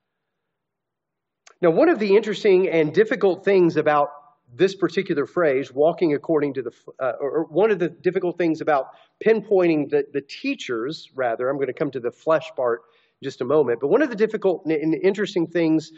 Now, 1.61 1.69
one 1.69 1.89
of 1.89 1.99
the 1.99 2.15
interesting 2.15 2.69
and 2.69 2.93
difficult 2.93 3.45
things 3.45 3.77
about 3.77 4.09
this 4.53 4.75
particular 4.75 5.25
phrase, 5.25 5.71
walking 5.71 6.13
according 6.13 6.53
to 6.55 6.61
the, 6.63 6.71
uh, 6.99 7.13
or 7.19 7.45
one 7.45 7.71
of 7.71 7.79
the 7.79 7.89
difficult 7.89 8.37
things 8.37 8.61
about 8.61 8.87
pinpointing 9.25 9.89
the, 9.89 10.05
the 10.11 10.21
teachers, 10.21 11.09
rather, 11.15 11.49
I'm 11.49 11.57
going 11.57 11.67
to 11.67 11.73
come 11.73 11.91
to 11.91 11.99
the 11.99 12.11
flesh 12.11 12.51
part 12.55 12.81
just 13.23 13.41
a 13.41 13.45
moment, 13.45 13.79
but 13.79 13.87
one 13.87 14.01
of 14.01 14.09
the 14.09 14.15
difficult 14.15 14.65
and 14.65 14.93
interesting 14.95 15.47
things 15.47 15.91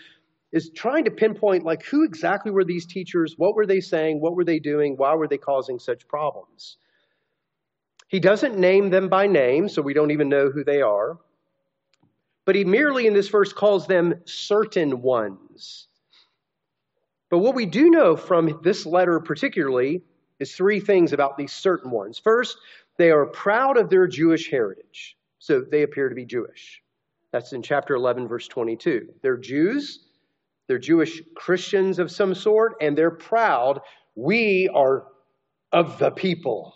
is 0.51 0.70
trying 0.70 1.06
to 1.06 1.12
pinpoint 1.12 1.66
like 1.66 1.84
who 1.84 2.04
exactly 2.04 2.51
were 2.51 2.63
these 2.63 2.86
teachers, 2.86 3.36
what 3.38 3.56
were 3.56 3.66
they 3.66 3.82
saying, 3.82 4.22
what 4.22 4.36
were 4.36 4.46
they 4.46 4.60
doing, 4.60 4.96
why 4.96 5.13
were 5.16 5.27
they 5.27 5.38
causing 5.38 5.80
such 5.80 6.08
problems. 6.08 6.77
He 8.08 8.20
doesn't 8.20 8.58
name 8.58 8.89
them 8.89 9.10
by 9.10 9.27
name, 9.27 9.68
so 9.68 9.82
we 9.82 9.94
don't 9.94 10.12
even 10.12 10.30
know 10.30 10.50
who 10.50 10.63
they 10.63 10.82
are. 10.82 11.18
But 12.46 12.56
he 12.56 12.63
merely 12.63 13.08
in 13.08 13.13
this 13.13 13.27
verse 13.27 13.51
calls 13.51 13.88
them 13.88 14.22
certain 14.24 15.01
ones. 15.01 15.88
But 17.30 17.39
what 17.39 17.56
we 17.56 17.66
do 17.66 17.89
know 17.89 18.16
from 18.16 18.62
this 18.63 18.86
letter 18.86 19.20
particularly 19.20 20.04
is 20.39 20.56
three 20.56 20.80
things 20.80 21.12
about 21.12 21.38
these 21.38 21.51
certain 21.51 21.92
ones. 21.92 22.18
First, 22.18 22.58
they 22.98 23.12
are 23.12 23.25
proud 23.25 23.75
of 23.75 23.89
their 23.89 24.08
Jewish 24.08 24.50
heritage, 24.50 25.18
so 25.39 25.60
they 25.60 25.84
appear 25.84 26.08
to 26.08 26.16
be 26.16 26.25
Jewish. 26.25 26.82
That's 27.34 27.51
in 27.51 27.62
chapter 27.62 27.96
11, 27.96 28.30
verse 28.30 28.48
22. 28.48 29.10
They're 29.22 29.36
Jews, 29.36 30.07
they're 30.68 30.78
Jewish 30.78 31.22
Christians 31.36 32.00
of 32.00 32.12
some 32.12 32.36
sort, 32.36 32.76
and 32.82 32.98
they're 32.98 33.12
proud. 33.12 33.82
We 34.16 34.70
are 34.74 35.08
of 35.72 35.98
the 36.00 36.12
people. 36.12 36.74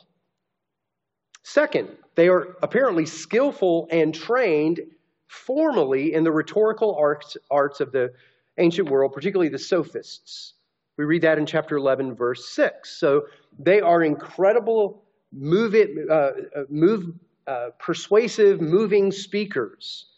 Second, 1.43 1.89
they 2.15 2.27
are 2.27 2.55
apparently 2.61 3.05
skillful 3.05 3.87
and 3.91 4.13
trained 4.13 4.81
formally 5.27 6.13
in 6.13 6.23
the 6.23 6.31
rhetorical 6.31 6.95
arts, 6.95 7.37
arts 7.49 7.79
of 7.79 7.91
the 7.91 8.13
ancient 8.57 8.89
world, 8.89 9.13
particularly 9.13 9.49
the 9.49 9.59
sophists. 9.59 10.53
We 10.97 11.05
read 11.05 11.21
that 11.23 11.37
in 11.37 11.45
chapter 11.45 11.77
11, 11.77 12.15
verse 12.15 12.49
6. 12.49 12.99
So 12.99 13.23
they 13.57 13.79
are 13.81 14.03
incredible, 14.03 15.03
move 15.31 15.73
it, 15.73 15.89
uh, 16.09 16.13
uh 16.13 16.63
move, 16.69 17.13
uh, 17.47 17.69
persuasive, 17.79 18.61
moving 18.61 19.11
speakers. 19.11 20.10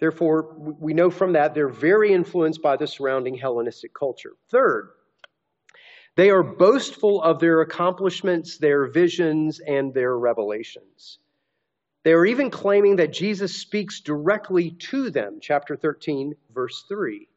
Therefore, 0.00 0.54
we 0.56 0.94
know 0.94 1.10
from 1.10 1.34
that 1.34 1.54
they're 1.54 1.68
very 1.68 2.12
influenced 2.12 2.62
by 2.62 2.76
the 2.76 2.86
surrounding 2.86 3.34
Hellenistic 3.34 3.92
culture. 3.92 4.32
Third, 4.50 4.92
they 6.16 6.30
are 6.30 6.42
boastful 6.42 7.22
of 7.22 7.38
their 7.38 7.60
accomplishments, 7.60 8.56
their 8.56 8.86
visions, 8.86 9.60
and 9.60 9.92
their 9.92 10.18
revelations. 10.18 11.18
They 12.02 12.14
are 12.14 12.24
even 12.24 12.50
claiming 12.50 12.96
that 12.96 13.12
Jesus 13.12 13.54
speaks 13.54 14.00
directly 14.00 14.70
to 14.70 15.10
them, 15.10 15.38
chapter 15.40 15.76
13, 15.76 16.34
verse 16.54 16.84
3. 16.88 17.28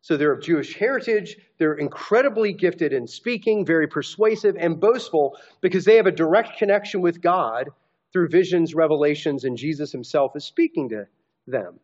So 0.00 0.16
they're 0.16 0.32
of 0.32 0.42
Jewish 0.42 0.76
heritage. 0.76 1.36
They're 1.58 1.74
incredibly 1.74 2.52
gifted 2.52 2.92
in 2.92 3.08
speaking, 3.08 3.66
very 3.66 3.88
persuasive 3.88 4.56
and 4.56 4.80
boastful 4.80 5.36
because 5.60 5.84
they 5.84 5.96
have 5.96 6.06
a 6.06 6.12
direct 6.12 6.56
connection 6.56 7.00
with 7.00 7.20
God 7.20 7.70
through 8.12 8.28
visions, 8.28 8.76
revelations, 8.76 9.44
and 9.44 9.56
Jesus 9.56 9.90
himself 9.90 10.36
is 10.36 10.44
speaking 10.44 10.88
to 10.90 11.08
them. 11.50 11.80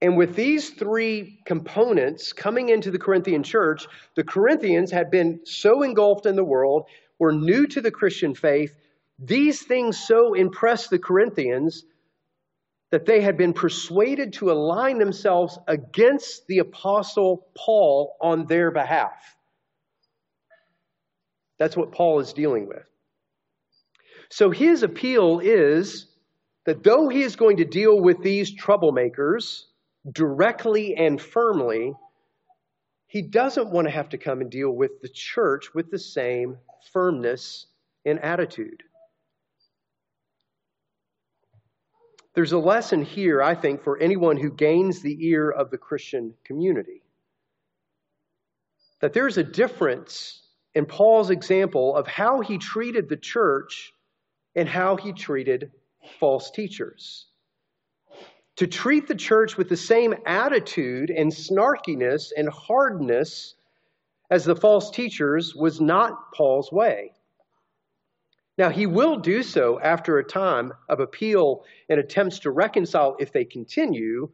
And 0.00 0.16
with 0.16 0.36
these 0.36 0.70
three 0.70 1.40
components 1.44 2.32
coming 2.32 2.68
into 2.68 2.90
the 2.90 2.98
Corinthian 2.98 3.42
church, 3.42 3.86
the 4.14 4.22
Corinthians 4.22 4.90
had 4.90 5.10
been 5.10 5.40
so 5.44 5.82
engulfed 5.82 6.26
in 6.26 6.36
the 6.36 6.44
world, 6.44 6.84
were 7.18 7.32
new 7.32 7.66
to 7.66 7.80
the 7.80 7.90
Christian 7.90 8.34
faith. 8.34 8.76
These 9.18 9.62
things 9.62 9.98
so 9.98 10.34
impressed 10.34 10.90
the 10.90 11.00
Corinthians 11.00 11.84
that 12.90 13.06
they 13.06 13.20
had 13.20 13.36
been 13.36 13.52
persuaded 13.52 14.34
to 14.34 14.52
align 14.52 14.98
themselves 14.98 15.58
against 15.66 16.46
the 16.46 16.58
apostle 16.58 17.48
Paul 17.56 18.16
on 18.20 18.46
their 18.46 18.70
behalf. 18.70 19.36
That's 21.58 21.76
what 21.76 21.92
Paul 21.92 22.20
is 22.20 22.32
dealing 22.32 22.68
with. 22.68 22.88
So 24.30 24.50
his 24.50 24.84
appeal 24.84 25.40
is 25.40 26.06
that 26.68 26.82
though 26.82 27.08
he 27.08 27.22
is 27.22 27.34
going 27.34 27.56
to 27.56 27.64
deal 27.64 27.98
with 27.98 28.20
these 28.22 28.54
troublemakers 28.54 29.62
directly 30.12 30.94
and 30.96 31.18
firmly, 31.18 31.94
he 33.06 33.22
doesn't 33.22 33.70
want 33.70 33.86
to 33.86 33.90
have 33.90 34.10
to 34.10 34.18
come 34.18 34.42
and 34.42 34.50
deal 34.50 34.72
with 34.72 35.00
the 35.00 35.08
church 35.08 35.72
with 35.72 35.90
the 35.90 35.98
same 35.98 36.58
firmness 36.92 37.68
and 38.04 38.20
attitude. 38.20 38.82
There's 42.34 42.52
a 42.52 42.58
lesson 42.58 43.02
here, 43.02 43.42
I 43.42 43.54
think, 43.54 43.82
for 43.82 43.98
anyone 43.98 44.36
who 44.36 44.50
gains 44.50 45.00
the 45.00 45.16
ear 45.26 45.50
of 45.50 45.70
the 45.70 45.78
Christian 45.78 46.34
community. 46.44 47.00
That 49.00 49.14
there's 49.14 49.38
a 49.38 49.42
difference 49.42 50.42
in 50.74 50.84
Paul's 50.84 51.30
example 51.30 51.96
of 51.96 52.06
how 52.06 52.42
he 52.42 52.58
treated 52.58 53.08
the 53.08 53.16
church 53.16 53.94
and 54.54 54.68
how 54.68 54.96
he 54.96 55.14
treated 55.14 55.70
false 56.18 56.50
teachers. 56.50 57.26
To 58.56 58.66
treat 58.66 59.06
the 59.06 59.14
church 59.14 59.56
with 59.56 59.68
the 59.68 59.76
same 59.76 60.14
attitude 60.26 61.10
and 61.10 61.30
snarkiness 61.30 62.32
and 62.36 62.48
hardness 62.48 63.54
as 64.30 64.44
the 64.44 64.56
false 64.56 64.90
teachers 64.90 65.54
was 65.54 65.80
not 65.80 66.32
Paul's 66.34 66.72
way. 66.72 67.12
Now, 68.58 68.70
he 68.70 68.86
will 68.86 69.16
do 69.16 69.44
so 69.44 69.78
after 69.78 70.18
a 70.18 70.24
time 70.24 70.72
of 70.88 70.98
appeal 70.98 71.64
and 71.88 72.00
attempts 72.00 72.40
to 72.40 72.50
reconcile 72.50 73.16
if 73.20 73.32
they 73.32 73.44
continue, 73.44 74.28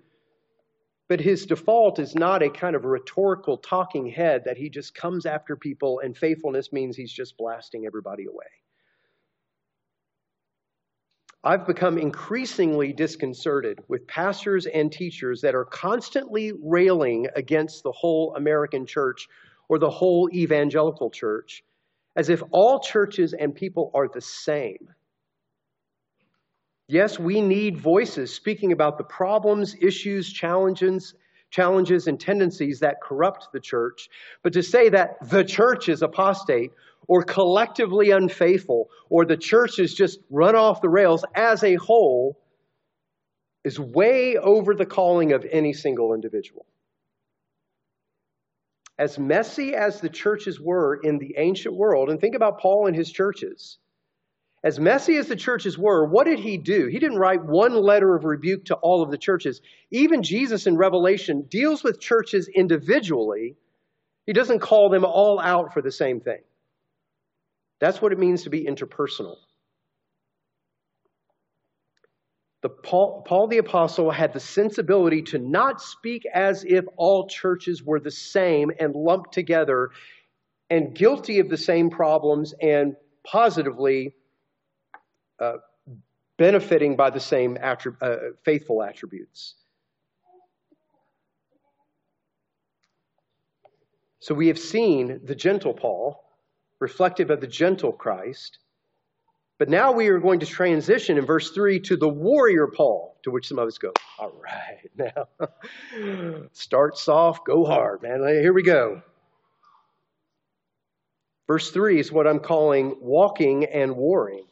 but 1.09 1.21
his 1.21 1.45
default 1.45 1.99
is 1.99 2.14
not 2.14 2.43
a 2.43 2.49
kind 2.49 2.75
of 2.75 2.87
rhetorical 2.87 3.59
talking 3.59 4.07
head 4.07 4.43
that 4.47 4.57
he 4.57 4.71
just 4.71 4.95
comes 4.95 5.26
after 5.26 5.54
people 5.57 6.00
and 6.02 6.16
faithfulness 6.16 6.73
means 6.73 6.97
he's 6.97 7.12
just 7.12 7.37
blasting 7.37 7.85
everybody 7.85 8.25
away. 8.25 8.47
I've 11.47 11.67
become 11.67 11.99
increasingly 11.99 12.95
disconcerted 12.95 13.81
with 13.87 14.07
pastors 14.07 14.65
and 14.65 14.91
teachers 14.91 15.43
that 15.43 15.55
are 15.55 15.67
constantly 15.67 16.53
railing 16.53 17.29
against 17.37 17.83
the 17.83 17.93
whole 17.93 18.35
American 18.35 18.87
church 18.87 19.29
or 19.69 19.79
the 19.79 19.91
whole 19.91 20.31
evangelical 20.33 21.11
church 21.11 21.63
as 22.17 22.31
if 22.31 22.43
all 22.51 22.81
churches 22.81 23.35
and 23.35 23.55
people 23.55 23.91
are 23.93 24.09
the 24.09 24.23
same. 24.23 24.89
Yes, 26.89 27.19
we 27.19 27.43
need 27.43 27.77
voices 27.77 28.33
speaking 28.33 28.73
about 28.73 28.97
the 28.97 29.05
problems, 29.05 29.77
issues, 29.79 30.33
challenges, 30.33 31.15
challenges 31.55 32.09
and 32.09 32.19
tendencies 32.19 32.81
that 32.81 33.01
corrupt 33.01 33.49
the 33.53 33.61
church, 33.61 34.09
but 34.43 34.53
to 34.55 34.63
say 34.63 34.89
that 34.89 35.17
the 35.29 35.45
church 35.45 35.89
is 35.89 36.03
apostate 36.03 36.73
or 37.07 37.23
collectively 37.23 38.11
unfaithful 38.11 38.89
or 39.09 39.25
the 39.25 39.37
church 39.37 39.79
is 39.79 39.95
just 39.95 40.19
run 40.31 40.57
off 40.57 40.81
the 40.81 40.89
rails 40.89 41.25
as 41.35 41.63
a 41.63 41.77
whole 41.77 42.37
is 43.63 43.79
way 43.79 44.37
over 44.37 44.75
the 44.75 44.85
calling 44.87 45.33
of 45.33 45.47
any 45.51 45.73
single 45.73 46.13
individual. 46.13 46.67
As 48.99 49.19
messy 49.19 49.75
as 49.75 50.01
the 50.01 50.09
churches 50.09 50.61
were 50.61 51.01
in 51.03 51.19
the 51.19 51.35
ancient 51.39 51.75
world, 51.75 52.11
and 52.11 52.21
think 52.21 52.35
about 52.35 52.61
Paul 52.61 52.87
and 52.87 52.95
his 52.95 53.11
churches. 53.11 53.79
As 54.64 54.80
messy 54.80 55.16
as 55.18 55.28
the 55.28 55.37
churches 55.37 55.76
were, 55.76 56.06
what 56.06 56.25
did 56.25 56.38
he 56.38 56.56
do? 56.56 56.87
He 56.87 56.99
didn't 56.99 57.18
write 57.18 57.44
one 57.44 57.75
letter 57.75 58.16
of 58.16 58.25
rebuke 58.25 58.64
to 58.66 58.76
all 58.76 59.02
of 59.02 59.11
the 59.11 59.18
churches. 59.18 59.61
Even 59.90 60.23
Jesus 60.23 60.66
in 60.66 60.78
Revelation 60.78 61.42
deals 61.42 61.85
with 61.85 62.00
churches 62.00 62.49
individually. 62.49 63.56
He 64.25 64.33
doesn't 64.33 64.61
call 64.61 64.88
them 64.88 65.04
all 65.04 65.38
out 65.38 65.75
for 65.75 65.83
the 65.83 65.92
same 65.92 66.21
thing. 66.21 66.40
That's 67.78 68.00
what 68.00 68.12
it 68.12 68.18
means 68.18 68.44
to 68.44 68.50
be 68.50 68.64
interpersonal. 68.64 69.37
The 72.62 72.71
Paul, 72.71 73.23
Paul 73.26 73.49
the 73.49 73.59
Apostle 73.59 74.11
had 74.11 74.33
the 74.33 74.40
sensibility 74.40 75.21
to 75.25 75.38
not 75.38 75.83
speak 75.83 76.23
as 76.33 76.64
if 76.64 76.87
all 76.97 77.28
churches 77.28 77.83
were 77.83 78.00
the 78.00 78.11
same 78.11 78.71
and 78.80 78.94
lumped 78.94 79.35
together 79.35 79.90
and 80.71 80.94
guilty 80.94 81.40
of 81.40 81.50
the 81.50 81.59
same 81.59 81.90
problems 81.90 82.54
and 82.62 82.97
positively 83.26 84.14
benefiting 86.37 86.97
by 86.97 87.11
the 87.11 87.21
same 87.21 87.59
uh, 87.61 88.17
faithful 88.45 88.83
attributes. 88.83 89.55
So 94.21 94.35
we 94.35 94.49
have 94.49 94.59
seen 94.59 95.21
the 95.25 95.35
gentle 95.35 95.75
Paul, 95.75 96.25
reflective 96.81 97.31
of 97.31 97.40
the 97.40 97.47
gentle 97.47 97.92
Christ, 97.92 98.59
but 99.59 99.68
now 99.68 99.92
we 99.92 100.09
are 100.09 100.18
going 100.18 100.40
to 100.40 100.47
transition 100.47 101.18
in 101.18 101.27
verse 101.27 101.51
3 101.51 101.81
to 101.81 101.97
the 101.97 102.09
warrior 102.09 102.66
Paul, 102.66 103.16
to 103.23 103.31
which 103.31 103.47
some 103.49 103.59
of 103.59 103.68
us 103.68 103.79
go, 103.79 103.92
all 104.18 104.33
right, 104.42 104.90
now 104.97 106.49
start 106.53 106.99
soft, 106.99 107.47
go 107.47 107.64
hard, 107.64 108.03
man. 108.03 108.21
Here 108.27 108.53
we 108.53 108.62
go. 108.62 109.03
Verse 111.47 111.71
3 111.71 112.01
is 112.01 112.11
what 112.11 112.27
I'm 112.27 112.40
calling 112.40 112.97
walking 113.01 113.66
and 113.66 113.95
warring. 113.95 114.47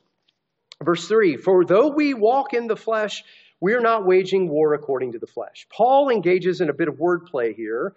Verse 0.83 1.09
3 1.09 1.37
For 1.37 1.64
though 1.64 1.88
we 1.88 2.14
walk 2.14 2.55
in 2.55 2.66
the 2.66 2.77
flesh, 2.77 3.23
we 3.61 3.75
are 3.75 3.81
not 3.81 4.07
waging 4.07 4.49
war 4.49 4.75
according 4.75 5.12
to 5.12 5.18
the 5.18 5.27
flesh. 5.27 5.66
Paul 5.71 6.11
engages 6.11 6.61
in 6.61 6.68
a 6.68 6.75
bit 6.75 6.88
of 6.88 6.97
wordplay 6.97 7.55
here 7.55 7.95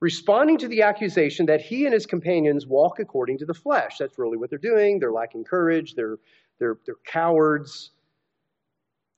responding 0.00 0.58
to 0.58 0.68
the 0.68 0.82
accusation 0.82 1.46
that 1.46 1.60
he 1.60 1.84
and 1.84 1.94
his 1.94 2.06
companions 2.06 2.66
walk 2.66 2.98
according 2.98 3.38
to 3.38 3.46
the 3.46 3.54
flesh. 3.54 3.96
That's 3.98 4.18
really 4.18 4.36
what 4.36 4.50
they're 4.50 4.58
doing. 4.58 4.98
They're 4.98 5.12
lacking 5.12 5.44
courage, 5.44 5.94
they're, 5.94 6.18
they're, 6.58 6.78
they're 6.84 6.96
cowards. 7.06 7.90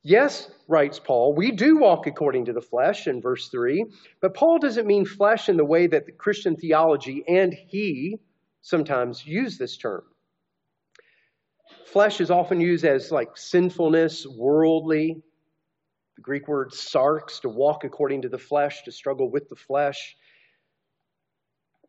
Yes, 0.04 0.48
writes 0.68 1.00
Paul, 1.00 1.34
we 1.34 1.50
do 1.50 1.76
walk 1.76 2.06
according 2.06 2.46
to 2.46 2.52
the 2.52 2.60
flesh 2.60 3.08
in 3.08 3.20
verse 3.20 3.48
3, 3.48 3.84
but 4.20 4.34
Paul 4.34 4.58
doesn't 4.58 4.86
mean 4.86 5.04
flesh 5.04 5.48
in 5.48 5.56
the 5.56 5.64
way 5.64 5.88
that 5.88 6.06
the 6.06 6.12
Christian 6.12 6.56
theology 6.56 7.24
and 7.26 7.52
he 7.52 8.18
sometimes 8.62 9.26
use 9.26 9.58
this 9.58 9.76
term. 9.76 10.04
Flesh 11.92 12.20
is 12.20 12.30
often 12.30 12.60
used 12.60 12.84
as 12.84 13.10
like 13.10 13.36
sinfulness, 13.36 14.26
worldly. 14.26 15.22
The 16.16 16.22
Greek 16.22 16.46
word 16.46 16.72
sarx, 16.72 17.40
to 17.40 17.48
walk 17.48 17.84
according 17.84 18.22
to 18.22 18.28
the 18.28 18.38
flesh, 18.38 18.82
to 18.82 18.92
struggle 18.92 19.30
with 19.30 19.48
the 19.48 19.56
flesh. 19.56 20.16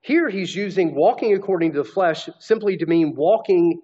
Here 0.01 0.29
he's 0.29 0.55
using 0.55 0.95
walking 0.95 1.33
according 1.33 1.73
to 1.73 1.79
the 1.79 1.89
flesh 1.89 2.29
simply 2.39 2.77
to 2.77 2.85
mean 2.85 3.13
walking 3.15 3.81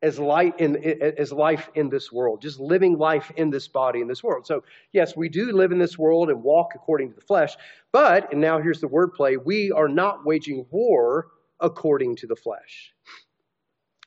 as 0.00 0.18
light 0.18 0.58
in 0.60 0.76
as 1.18 1.32
life 1.32 1.68
in 1.74 1.90
this 1.90 2.10
world, 2.10 2.40
just 2.40 2.58
living 2.58 2.96
life 2.96 3.30
in 3.36 3.50
this 3.50 3.68
body 3.68 4.00
in 4.00 4.08
this 4.08 4.22
world. 4.22 4.46
So 4.46 4.62
yes, 4.92 5.16
we 5.16 5.28
do 5.28 5.52
live 5.52 5.72
in 5.72 5.78
this 5.78 5.98
world 5.98 6.30
and 6.30 6.42
walk 6.42 6.72
according 6.74 7.10
to 7.10 7.16
the 7.16 7.26
flesh, 7.26 7.54
but 7.92 8.32
and 8.32 8.40
now 8.40 8.60
here's 8.60 8.80
the 8.80 8.88
wordplay: 8.88 9.36
we 9.44 9.72
are 9.72 9.88
not 9.88 10.24
waging 10.24 10.64
war 10.70 11.26
according 11.60 12.16
to 12.16 12.26
the 12.26 12.36
flesh. 12.36 12.94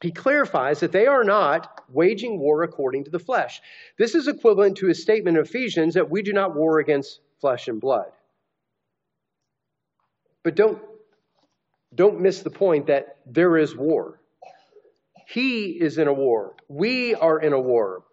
He 0.02 0.12
clarifies 0.12 0.80
that 0.80 0.92
they 0.92 1.06
are 1.06 1.24
not 1.24 1.84
waging 1.90 2.40
war 2.40 2.64
according 2.64 3.04
to 3.04 3.12
the 3.12 3.20
flesh. 3.20 3.62
This 3.98 4.16
is 4.16 4.28
equivalent 4.28 4.78
to 4.78 4.88
his 4.88 5.02
statement 5.02 5.38
in 5.38 5.44
Ephesians 5.44 5.94
that 5.94 6.10
we 6.10 6.24
do 6.24 6.34
not 6.34 6.56
war 6.56 6.80
against 6.80 7.20
flesh 7.40 7.68
and 7.68 7.80
blood. 7.80 8.12
But 10.44 10.56
don't 10.56 10.82
don't 11.94 12.22
miss 12.22 12.42
the 12.42 12.50
point 12.50 12.88
that 12.88 13.18
there 13.26 13.58
is 13.58 13.76
war. 13.76 14.22
He 15.28 15.72
is 15.72 15.98
in 15.98 16.08
a 16.08 16.14
war. 16.14 16.56
We 16.70 17.14
are 17.16 17.40
in 17.40 17.54
a 17.54 17.60
war. 17.60 18.04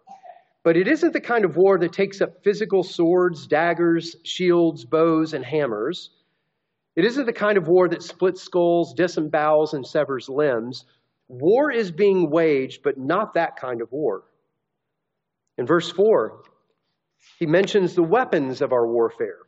But 0.63 0.75
it 0.75 0.87
isn't 0.87 1.13
the 1.13 1.21
kind 1.21 1.45
of 1.45 1.55
war 1.55 1.79
that 1.79 1.93
takes 1.93 2.19
up 2.19 2.43
physical 2.43 2.83
swords, 2.83 3.47
daggers, 3.47 4.17
shields, 4.23 4.83
bows, 4.83 5.33
and 5.33 5.45
hammers. 5.45 6.11
It 6.97 7.05
isn't 7.05 7.25
the 7.25 7.33
kind 7.33 7.57
of 7.57 7.69
war 7.69 7.87
that 7.87 8.03
splits 8.03 8.41
skulls, 8.41 8.93
disembowels, 8.93 9.73
and 9.73 9.87
severs 9.87 10.27
limbs. 10.27 10.83
War 11.29 11.71
is 11.71 11.91
being 11.91 12.29
waged, 12.29 12.81
but 12.83 12.97
not 12.97 13.35
that 13.35 13.55
kind 13.55 13.81
of 13.81 13.91
war. 13.91 14.23
In 15.57 15.65
verse 15.65 15.89
4, 15.91 16.41
he 17.37 17.45
mentions 17.45 17.95
the 17.95 18.03
weapons 18.03 18.61
of 18.61 18.73
our 18.73 18.87
warfare. 18.87 19.39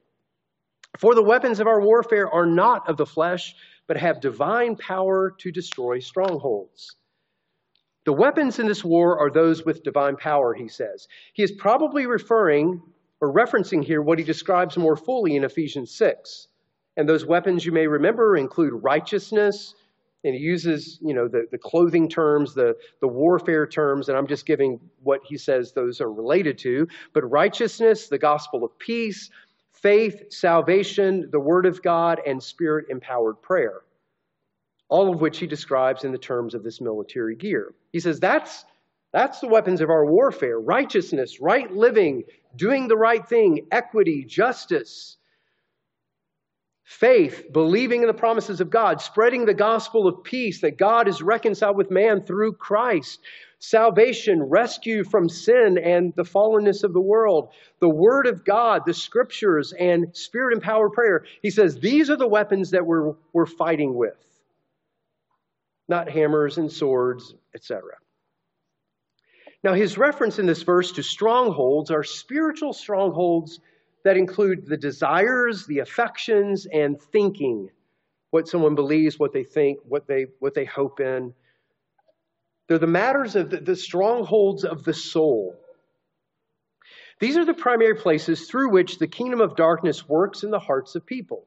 For 0.99 1.15
the 1.15 1.23
weapons 1.23 1.59
of 1.59 1.67
our 1.67 1.81
warfare 1.81 2.29
are 2.29 2.45
not 2.45 2.87
of 2.87 2.97
the 2.97 3.05
flesh, 3.05 3.55
but 3.87 3.97
have 3.97 4.21
divine 4.21 4.75
power 4.75 5.31
to 5.39 5.51
destroy 5.51 5.99
strongholds. 5.99 6.95
The 8.05 8.13
weapons 8.13 8.59
in 8.59 8.67
this 8.67 8.83
war 8.83 9.19
are 9.19 9.31
those 9.31 9.65
with 9.65 9.83
divine 9.83 10.17
power, 10.17 10.53
he 10.53 10.67
says. 10.67 11.07
He 11.33 11.43
is 11.43 11.51
probably 11.51 12.05
referring 12.05 12.81
or 13.21 13.33
referencing 13.33 13.83
here 13.83 14.01
what 14.01 14.19
he 14.19 14.25
describes 14.25 14.77
more 14.77 14.95
fully 14.95 15.35
in 15.35 15.43
Ephesians 15.43 15.95
6. 15.95 16.47
And 16.97 17.07
those 17.07 17.25
weapons 17.25 17.65
you 17.65 17.71
may 17.71 17.87
remember 17.87 18.35
include 18.35 18.83
righteousness, 18.83 19.75
and 20.23 20.35
he 20.35 20.41
uses, 20.41 20.99
you 21.01 21.13
know, 21.13 21.27
the, 21.27 21.47
the 21.51 21.57
clothing 21.57 22.07
terms, 22.07 22.53
the, 22.53 22.75
the 22.99 23.07
warfare 23.07 23.65
terms, 23.65 24.07
and 24.07 24.17
I'm 24.17 24.27
just 24.27 24.45
giving 24.45 24.79
what 25.01 25.21
he 25.23 25.37
says 25.37 25.71
those 25.71 25.99
are 25.99 26.11
related 26.11 26.57
to. 26.59 26.87
But 27.13 27.29
righteousness, 27.29 28.07
the 28.07 28.19
gospel 28.19 28.63
of 28.63 28.77
peace, 28.77 29.29
faith, 29.73 30.31
salvation, 30.31 31.29
the 31.31 31.39
Word 31.39 31.65
of 31.65 31.81
God, 31.81 32.19
and 32.25 32.41
Spirit 32.41 32.85
empowered 32.89 33.41
prayer. 33.41 33.81
All 34.89 35.11
of 35.11 35.21
which 35.21 35.39
he 35.39 35.47
describes 35.47 36.03
in 36.03 36.11
the 36.11 36.17
terms 36.17 36.53
of 36.53 36.63
this 36.63 36.81
military 36.81 37.35
gear. 37.35 37.73
He 37.91 37.99
says 37.99 38.19
that's, 38.19 38.65
that's 39.13 39.39
the 39.39 39.47
weapons 39.47 39.81
of 39.81 39.89
our 39.89 40.05
warfare 40.05 40.59
righteousness, 40.59 41.39
right 41.41 41.71
living, 41.71 42.23
doing 42.55 42.87
the 42.87 42.97
right 42.97 43.27
thing, 43.27 43.65
equity, 43.71 44.23
justice, 44.25 45.17
faith, 46.91 47.45
believing 47.53 48.01
in 48.01 48.07
the 48.07 48.13
promises 48.13 48.59
of 48.59 48.69
God, 48.69 48.99
spreading 48.99 49.45
the 49.45 49.53
gospel 49.53 50.07
of 50.07 50.23
peace 50.25 50.59
that 50.59 50.77
God 50.77 51.07
is 51.07 51.21
reconciled 51.21 51.77
with 51.77 51.89
man 51.89 52.21
through 52.21 52.53
Christ, 52.53 53.21
salvation, 53.59 54.43
rescue 54.43 55.05
from 55.05 55.29
sin 55.29 55.77
and 55.77 56.13
the 56.17 56.23
fallenness 56.23 56.83
of 56.83 56.91
the 56.91 57.01
world, 57.01 57.49
the 57.79 57.89
Word 57.89 58.27
of 58.27 58.43
God, 58.43 58.81
the 58.85 58.93
Scriptures, 58.93 59.73
and 59.79 60.15
Spirit 60.15 60.53
empowered 60.53 60.91
prayer. 60.91 61.23
He 61.41 61.49
says 61.49 61.79
these 61.79 62.09
are 62.09 62.17
the 62.17 62.27
weapons 62.27 62.71
that 62.71 62.85
we're, 62.85 63.13
we're 63.31 63.45
fighting 63.45 63.95
with, 63.95 64.17
not 65.87 66.09
hammers 66.09 66.57
and 66.57 66.69
swords, 66.69 67.33
etc. 67.55 67.83
Now, 69.63 69.73
his 69.73 69.97
reference 69.97 70.39
in 70.39 70.45
this 70.45 70.63
verse 70.63 70.91
to 70.93 71.03
strongholds 71.03 71.89
are 71.89 72.03
spiritual 72.03 72.73
strongholds 72.73 73.61
that 74.03 74.17
include 74.17 74.65
the 74.65 74.77
desires, 74.77 75.65
the 75.65 75.79
affections, 75.79 76.65
and 76.65 77.01
thinking 77.01 77.69
what 78.31 78.47
someone 78.47 78.75
believes, 78.75 79.19
what 79.19 79.33
they 79.33 79.43
think, 79.43 79.79
what 79.83 80.07
they, 80.07 80.27
what 80.39 80.53
they 80.53 80.65
hope 80.65 80.99
in. 80.99 81.33
They're 82.67 82.79
the 82.79 82.87
matters 82.87 83.35
of 83.35 83.49
the, 83.49 83.57
the 83.57 83.75
strongholds 83.75 84.63
of 84.63 84.83
the 84.83 84.93
soul. 84.93 85.55
These 87.19 87.37
are 87.37 87.45
the 87.45 87.53
primary 87.53 87.95
places 87.95 88.47
through 88.47 88.71
which 88.71 88.97
the 88.97 89.07
kingdom 89.07 89.41
of 89.41 89.55
darkness 89.55 90.07
works 90.07 90.43
in 90.43 90.49
the 90.49 90.59
hearts 90.59 90.95
of 90.95 91.05
people. 91.05 91.45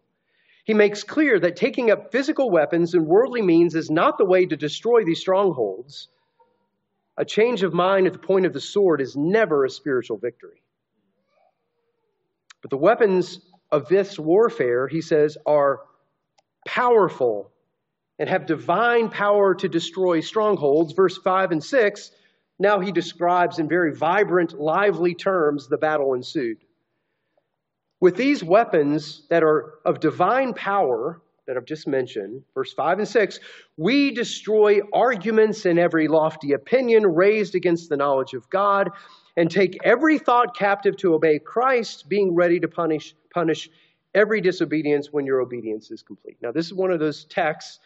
He 0.64 0.74
makes 0.74 1.02
clear 1.02 1.40
that 1.40 1.56
taking 1.56 1.90
up 1.90 2.12
physical 2.12 2.50
weapons 2.50 2.94
and 2.94 3.06
worldly 3.06 3.42
means 3.42 3.74
is 3.74 3.90
not 3.90 4.16
the 4.16 4.24
way 4.24 4.46
to 4.46 4.56
destroy 4.56 5.04
these 5.04 5.20
strongholds. 5.20 6.08
A 7.16 7.24
change 7.24 7.62
of 7.62 7.72
mind 7.72 8.06
at 8.06 8.12
the 8.12 8.18
point 8.18 8.46
of 8.46 8.52
the 8.52 8.60
sword 8.60 9.00
is 9.00 9.16
never 9.16 9.64
a 9.64 9.70
spiritual 9.70 10.16
victory. 10.16 10.63
But 12.64 12.70
the 12.70 12.78
weapons 12.78 13.40
of 13.70 13.88
this 13.88 14.18
warfare, 14.18 14.88
he 14.88 15.02
says, 15.02 15.36
are 15.44 15.80
powerful 16.66 17.50
and 18.18 18.26
have 18.26 18.46
divine 18.46 19.10
power 19.10 19.54
to 19.56 19.68
destroy 19.68 20.20
strongholds. 20.20 20.94
Verse 20.94 21.18
5 21.18 21.52
and 21.52 21.62
6, 21.62 22.10
now 22.58 22.80
he 22.80 22.90
describes 22.90 23.58
in 23.58 23.68
very 23.68 23.94
vibrant, 23.94 24.58
lively 24.58 25.14
terms 25.14 25.68
the 25.68 25.76
battle 25.76 26.14
ensued. 26.14 26.56
With 28.00 28.16
these 28.16 28.42
weapons 28.42 29.26
that 29.28 29.42
are 29.42 29.74
of 29.84 30.00
divine 30.00 30.54
power, 30.54 31.20
that 31.46 31.58
I've 31.58 31.66
just 31.66 31.86
mentioned, 31.86 32.44
verse 32.54 32.72
5 32.72 33.00
and 33.00 33.08
6, 33.08 33.40
we 33.76 34.10
destroy 34.10 34.80
arguments 34.90 35.66
and 35.66 35.78
every 35.78 36.08
lofty 36.08 36.54
opinion 36.54 37.04
raised 37.08 37.54
against 37.54 37.90
the 37.90 37.98
knowledge 37.98 38.32
of 38.32 38.48
God, 38.48 38.88
and 39.36 39.50
take 39.50 39.78
every 39.84 40.18
thought 40.18 40.56
captive 40.56 40.96
to 40.98 41.14
obey 41.14 41.38
Christ, 41.38 42.08
being 42.08 42.34
ready 42.34 42.60
to 42.60 42.68
punish, 42.68 43.14
punish 43.32 43.68
every 44.14 44.40
disobedience 44.40 45.12
when 45.12 45.26
your 45.26 45.40
obedience 45.40 45.90
is 45.90 46.02
complete. 46.02 46.36
Now, 46.40 46.52
this 46.52 46.66
is 46.66 46.74
one 46.74 46.90
of 46.90 47.00
those 47.00 47.24
texts 47.24 47.80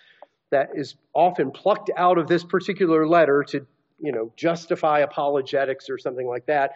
that 0.51 0.71
is 0.75 0.97
often 1.15 1.51
plucked 1.51 1.91
out 1.97 2.19
of 2.19 2.27
this 2.27 2.45
particular 2.45 3.07
letter 3.07 3.43
to, 3.49 3.67
you 3.99 4.13
know, 4.13 4.33
justify 4.37 5.01
apologetics 5.01 5.89
or 5.89 5.99
something 5.99 6.27
like 6.27 6.47
that. 6.47 6.73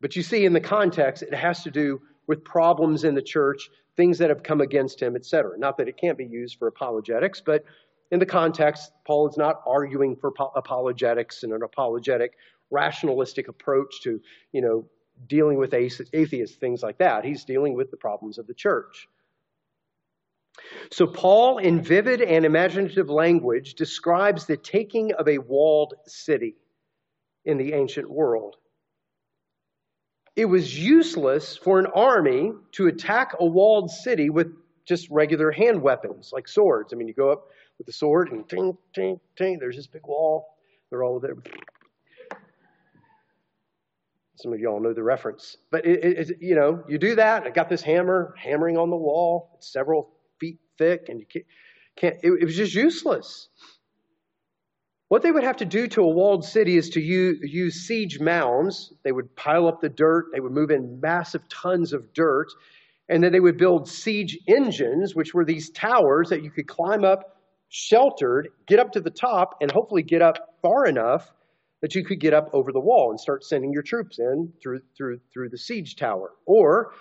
But 0.00 0.16
you 0.16 0.22
see 0.22 0.44
in 0.44 0.52
the 0.52 0.60
context, 0.60 1.22
it 1.22 1.34
has 1.34 1.62
to 1.64 1.70
do 1.70 2.00
with 2.26 2.42
problems 2.44 3.04
in 3.04 3.14
the 3.14 3.22
church, 3.22 3.70
things 3.96 4.18
that 4.18 4.30
have 4.30 4.42
come 4.42 4.60
against 4.60 5.00
him, 5.00 5.16
etc. 5.16 5.58
Not 5.58 5.76
that 5.78 5.88
it 5.88 5.96
can't 5.98 6.16
be 6.16 6.26
used 6.26 6.58
for 6.58 6.68
apologetics, 6.68 7.42
but 7.44 7.64
in 8.10 8.18
the 8.18 8.26
context, 8.26 8.92
Paul 9.06 9.28
is 9.28 9.36
not 9.36 9.62
arguing 9.66 10.16
for 10.16 10.32
apologetics 10.56 11.42
and 11.42 11.52
an 11.52 11.62
apologetic 11.62 12.32
rationalistic 12.70 13.48
approach 13.48 14.02
to, 14.02 14.20
you 14.52 14.60
know, 14.60 14.86
dealing 15.26 15.58
with 15.58 15.74
atheists, 15.74 16.56
things 16.56 16.82
like 16.82 16.98
that. 16.98 17.24
He's 17.24 17.44
dealing 17.44 17.74
with 17.74 17.90
the 17.90 17.96
problems 17.96 18.38
of 18.38 18.46
the 18.46 18.54
church. 18.54 19.08
So, 20.90 21.06
Paul, 21.06 21.58
in 21.58 21.82
vivid 21.82 22.20
and 22.20 22.44
imaginative 22.44 23.08
language, 23.08 23.74
describes 23.74 24.46
the 24.46 24.56
taking 24.56 25.12
of 25.12 25.28
a 25.28 25.38
walled 25.38 25.94
city 26.06 26.56
in 27.44 27.56
the 27.56 27.72
ancient 27.72 28.10
world. 28.10 28.56
It 30.36 30.44
was 30.44 30.78
useless 30.78 31.56
for 31.56 31.78
an 31.78 31.86
army 31.86 32.52
to 32.72 32.86
attack 32.86 33.34
a 33.38 33.44
walled 33.44 33.90
city 33.90 34.30
with 34.30 34.52
just 34.84 35.08
regular 35.10 35.50
hand 35.50 35.82
weapons 35.82 36.30
like 36.32 36.48
swords. 36.48 36.92
I 36.92 36.96
mean, 36.96 37.08
you 37.08 37.14
go 37.14 37.30
up 37.30 37.44
with 37.78 37.88
a 37.88 37.92
sword 37.92 38.32
and 38.32 38.48
ting, 38.48 38.76
ting, 38.94 39.20
ting, 39.36 39.58
there's 39.58 39.76
this 39.76 39.86
big 39.86 40.06
wall. 40.06 40.56
They're 40.90 41.04
all 41.04 41.20
there. 41.20 41.36
Some 44.40 44.52
of 44.52 44.58
y'all 44.58 44.80
know 44.80 44.94
the 44.94 45.02
reference. 45.02 45.56
But, 45.70 45.86
it, 45.86 46.04
it, 46.04 46.36
you 46.40 46.54
know, 46.54 46.82
you 46.88 46.98
do 46.98 47.16
that. 47.16 47.44
I 47.44 47.50
got 47.50 47.68
this 47.68 47.82
hammer 47.82 48.34
hammering 48.38 48.78
on 48.78 48.90
the 48.90 48.96
wall. 48.96 49.50
It's 49.56 49.72
several 49.72 50.10
feet 50.40 50.58
thick, 50.78 51.06
and 51.08 51.20
you 51.20 51.26
can't, 51.26 51.44
can't 51.96 52.16
it, 52.22 52.32
it 52.40 52.44
was 52.44 52.56
just 52.56 52.74
useless. 52.74 53.48
What 55.08 55.22
they 55.22 55.30
would 55.30 55.44
have 55.44 55.58
to 55.58 55.64
do 55.64 55.88
to 55.88 56.02
a 56.02 56.08
walled 56.08 56.44
city 56.44 56.76
is 56.76 56.90
to 56.90 57.00
use, 57.00 57.38
use, 57.42 57.86
siege 57.86 58.20
mounds. 58.20 58.92
They 59.02 59.12
would 59.12 59.34
pile 59.36 59.66
up 59.66 59.80
the 59.80 59.88
dirt, 59.88 60.26
they 60.32 60.40
would 60.40 60.52
move 60.52 60.70
in 60.70 61.00
massive 61.02 61.48
tons 61.48 61.92
of 61.92 62.14
dirt, 62.14 62.46
and 63.08 63.22
then 63.22 63.32
they 63.32 63.40
would 63.40 63.58
build 63.58 63.88
siege 63.88 64.38
engines, 64.48 65.14
which 65.14 65.34
were 65.34 65.44
these 65.44 65.70
towers 65.70 66.30
that 66.30 66.44
you 66.44 66.50
could 66.50 66.68
climb 66.68 67.04
up 67.04 67.36
sheltered, 67.68 68.48
get 68.66 68.78
up 68.78 68.92
to 68.92 69.00
the 69.00 69.10
top, 69.10 69.56
and 69.60 69.70
hopefully 69.70 70.02
get 70.02 70.22
up 70.22 70.36
far 70.62 70.86
enough 70.86 71.30
that 71.82 71.94
you 71.94 72.04
could 72.04 72.20
get 72.20 72.34
up 72.34 72.50
over 72.52 72.72
the 72.72 72.80
wall 72.80 73.10
and 73.10 73.18
start 73.18 73.44
sending 73.44 73.72
your 73.72 73.82
troops 73.82 74.18
in 74.18 74.52
through, 74.62 74.80
through, 74.96 75.18
through 75.32 75.48
the 75.48 75.58
siege 75.58 75.96
tower. 75.96 76.32
Or 76.46 76.92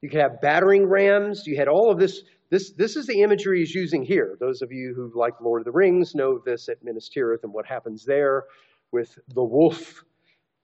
you 0.00 0.10
could 0.10 0.20
have 0.20 0.40
battering 0.40 0.86
rams. 0.86 1.46
You 1.46 1.56
had 1.56 1.68
all 1.68 1.90
of 1.90 1.98
this. 1.98 2.22
This, 2.48 2.72
this 2.72 2.94
is 2.94 3.08
the 3.08 3.22
imagery 3.22 3.58
he's 3.58 3.74
using 3.74 4.04
here. 4.04 4.36
Those 4.38 4.62
of 4.62 4.70
you 4.70 4.94
who 4.94 5.10
like 5.18 5.34
Lord 5.40 5.62
of 5.62 5.64
the 5.64 5.72
Rings 5.72 6.14
know 6.14 6.38
this 6.44 6.68
at 6.68 6.82
Minas 6.82 7.10
Tirith 7.14 7.42
and 7.42 7.52
what 7.52 7.66
happens 7.66 8.04
there 8.04 8.44
with 8.92 9.18
the 9.34 9.42
wolf 9.42 10.04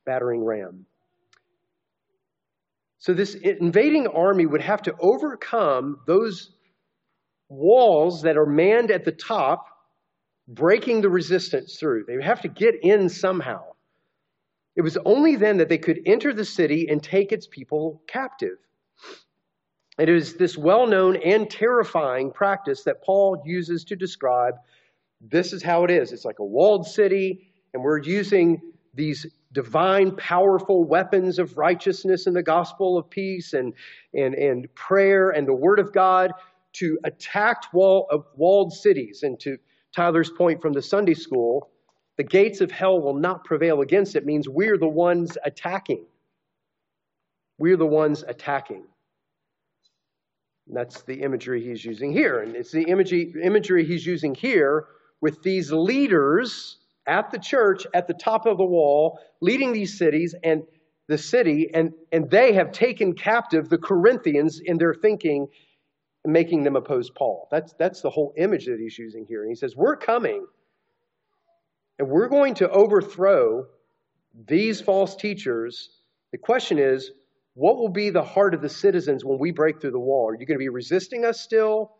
battering 0.06 0.44
ram. 0.44 0.86
So 2.98 3.14
this 3.14 3.34
invading 3.34 4.06
army 4.06 4.46
would 4.46 4.62
have 4.62 4.82
to 4.82 4.94
overcome 5.00 5.98
those 6.06 6.52
walls 7.48 8.22
that 8.22 8.36
are 8.36 8.46
manned 8.46 8.92
at 8.92 9.04
the 9.04 9.10
top 9.10 9.66
breaking 10.48 11.00
the 11.00 11.10
resistance 11.10 11.76
through. 11.76 12.04
They 12.04 12.22
have 12.22 12.42
to 12.42 12.48
get 12.48 12.76
in 12.82 13.08
somehow. 13.08 13.64
It 14.74 14.82
was 14.82 14.96
only 15.04 15.36
then 15.36 15.58
that 15.58 15.68
they 15.68 15.78
could 15.78 16.00
enter 16.06 16.32
the 16.32 16.44
city 16.44 16.88
and 16.88 17.02
take 17.02 17.32
its 17.32 17.46
people 17.46 18.02
captive. 18.06 18.58
It 19.98 20.08
is 20.08 20.34
this 20.36 20.56
well 20.56 20.86
known 20.86 21.16
and 21.16 21.50
terrifying 21.50 22.32
practice 22.32 22.82
that 22.84 23.02
Paul 23.02 23.42
uses 23.44 23.84
to 23.84 23.96
describe 23.96 24.54
this 25.20 25.52
is 25.52 25.62
how 25.62 25.84
it 25.84 25.90
is. 25.90 26.12
It's 26.12 26.24
like 26.24 26.38
a 26.38 26.44
walled 26.44 26.86
city, 26.86 27.52
and 27.74 27.82
we're 27.82 28.00
using 28.00 28.60
these 28.94 29.26
divine, 29.52 30.16
powerful 30.16 30.84
weapons 30.84 31.38
of 31.38 31.56
righteousness 31.58 32.26
and 32.26 32.34
the 32.34 32.42
gospel 32.42 32.98
of 32.98 33.08
peace 33.08 33.52
and, 33.52 33.74
and, 34.14 34.34
and 34.34 34.74
prayer 34.74 35.30
and 35.30 35.46
the 35.46 35.54
word 35.54 35.78
of 35.78 35.92
God 35.92 36.32
to 36.74 36.98
attack 37.04 37.72
wall, 37.72 38.08
uh, 38.10 38.18
walled 38.34 38.72
cities 38.72 39.22
and 39.22 39.38
to 39.40 39.58
Tyler's 39.94 40.30
point 40.30 40.62
from 40.62 40.72
the 40.72 40.82
Sunday 40.82 41.14
school, 41.14 41.70
the 42.16 42.24
gates 42.24 42.60
of 42.60 42.70
hell 42.70 43.00
will 43.00 43.14
not 43.14 43.44
prevail 43.44 43.80
against 43.80 44.16
it 44.16 44.26
means 44.26 44.48
we're 44.48 44.78
the 44.78 44.88
ones 44.88 45.36
attacking. 45.44 46.04
We're 47.58 47.76
the 47.76 47.86
ones 47.86 48.24
attacking. 48.26 48.84
And 50.66 50.76
that's 50.76 51.02
the 51.02 51.22
imagery 51.22 51.62
he's 51.62 51.84
using 51.84 52.12
here. 52.12 52.40
And 52.40 52.54
it's 52.54 52.72
the 52.72 52.84
imagery, 52.84 53.34
imagery 53.42 53.84
he's 53.84 54.06
using 54.06 54.34
here 54.34 54.86
with 55.20 55.42
these 55.42 55.72
leaders 55.72 56.78
at 57.06 57.30
the 57.30 57.38
church 57.38 57.86
at 57.94 58.06
the 58.06 58.14
top 58.14 58.46
of 58.46 58.58
the 58.58 58.64
wall, 58.64 59.18
leading 59.40 59.72
these 59.72 59.98
cities 59.98 60.34
and 60.42 60.62
the 61.08 61.18
city, 61.18 61.70
and, 61.74 61.92
and 62.12 62.30
they 62.30 62.52
have 62.52 62.72
taken 62.72 63.12
captive 63.14 63.68
the 63.68 63.78
Corinthians 63.78 64.60
in 64.64 64.78
their 64.78 64.94
thinking 64.94 65.48
making 66.24 66.62
them 66.62 66.76
oppose 66.76 67.10
Paul. 67.10 67.48
That's, 67.50 67.72
that's 67.78 68.00
the 68.00 68.10
whole 68.10 68.32
image 68.36 68.66
that 68.66 68.78
he's 68.78 68.98
using 68.98 69.26
here. 69.26 69.42
And 69.42 69.50
he 69.50 69.56
says, 69.56 69.74
We're 69.76 69.96
coming, 69.96 70.46
and 71.98 72.08
we're 72.08 72.28
going 72.28 72.54
to 72.54 72.70
overthrow 72.70 73.66
these 74.46 74.80
false 74.80 75.16
teachers. 75.16 75.90
The 76.30 76.38
question 76.38 76.78
is, 76.78 77.10
what 77.54 77.76
will 77.76 77.90
be 77.90 78.10
the 78.10 78.22
heart 78.22 78.54
of 78.54 78.62
the 78.62 78.68
citizens 78.68 79.24
when 79.24 79.38
we 79.38 79.50
break 79.50 79.80
through 79.80 79.90
the 79.90 79.98
wall? 79.98 80.30
Are 80.30 80.34
you 80.34 80.46
going 80.46 80.58
to 80.58 80.62
be 80.62 80.68
resisting 80.70 81.24
us 81.24 81.40
still? 81.40 81.92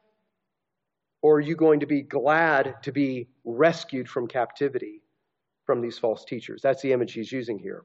Or 1.20 1.37
are 1.37 1.40
you 1.40 1.54
going 1.54 1.80
to 1.80 1.87
be 1.87 2.02
glad 2.02 2.76
to 2.82 2.92
be 2.92 3.28
rescued 3.44 4.08
from 4.08 4.26
captivity 4.26 5.02
from 5.66 5.80
these 5.80 5.98
false 5.98 6.24
teachers? 6.24 6.62
That's 6.62 6.82
the 6.82 6.92
image 6.92 7.12
he's 7.12 7.30
using 7.30 7.58
here. 7.58 7.85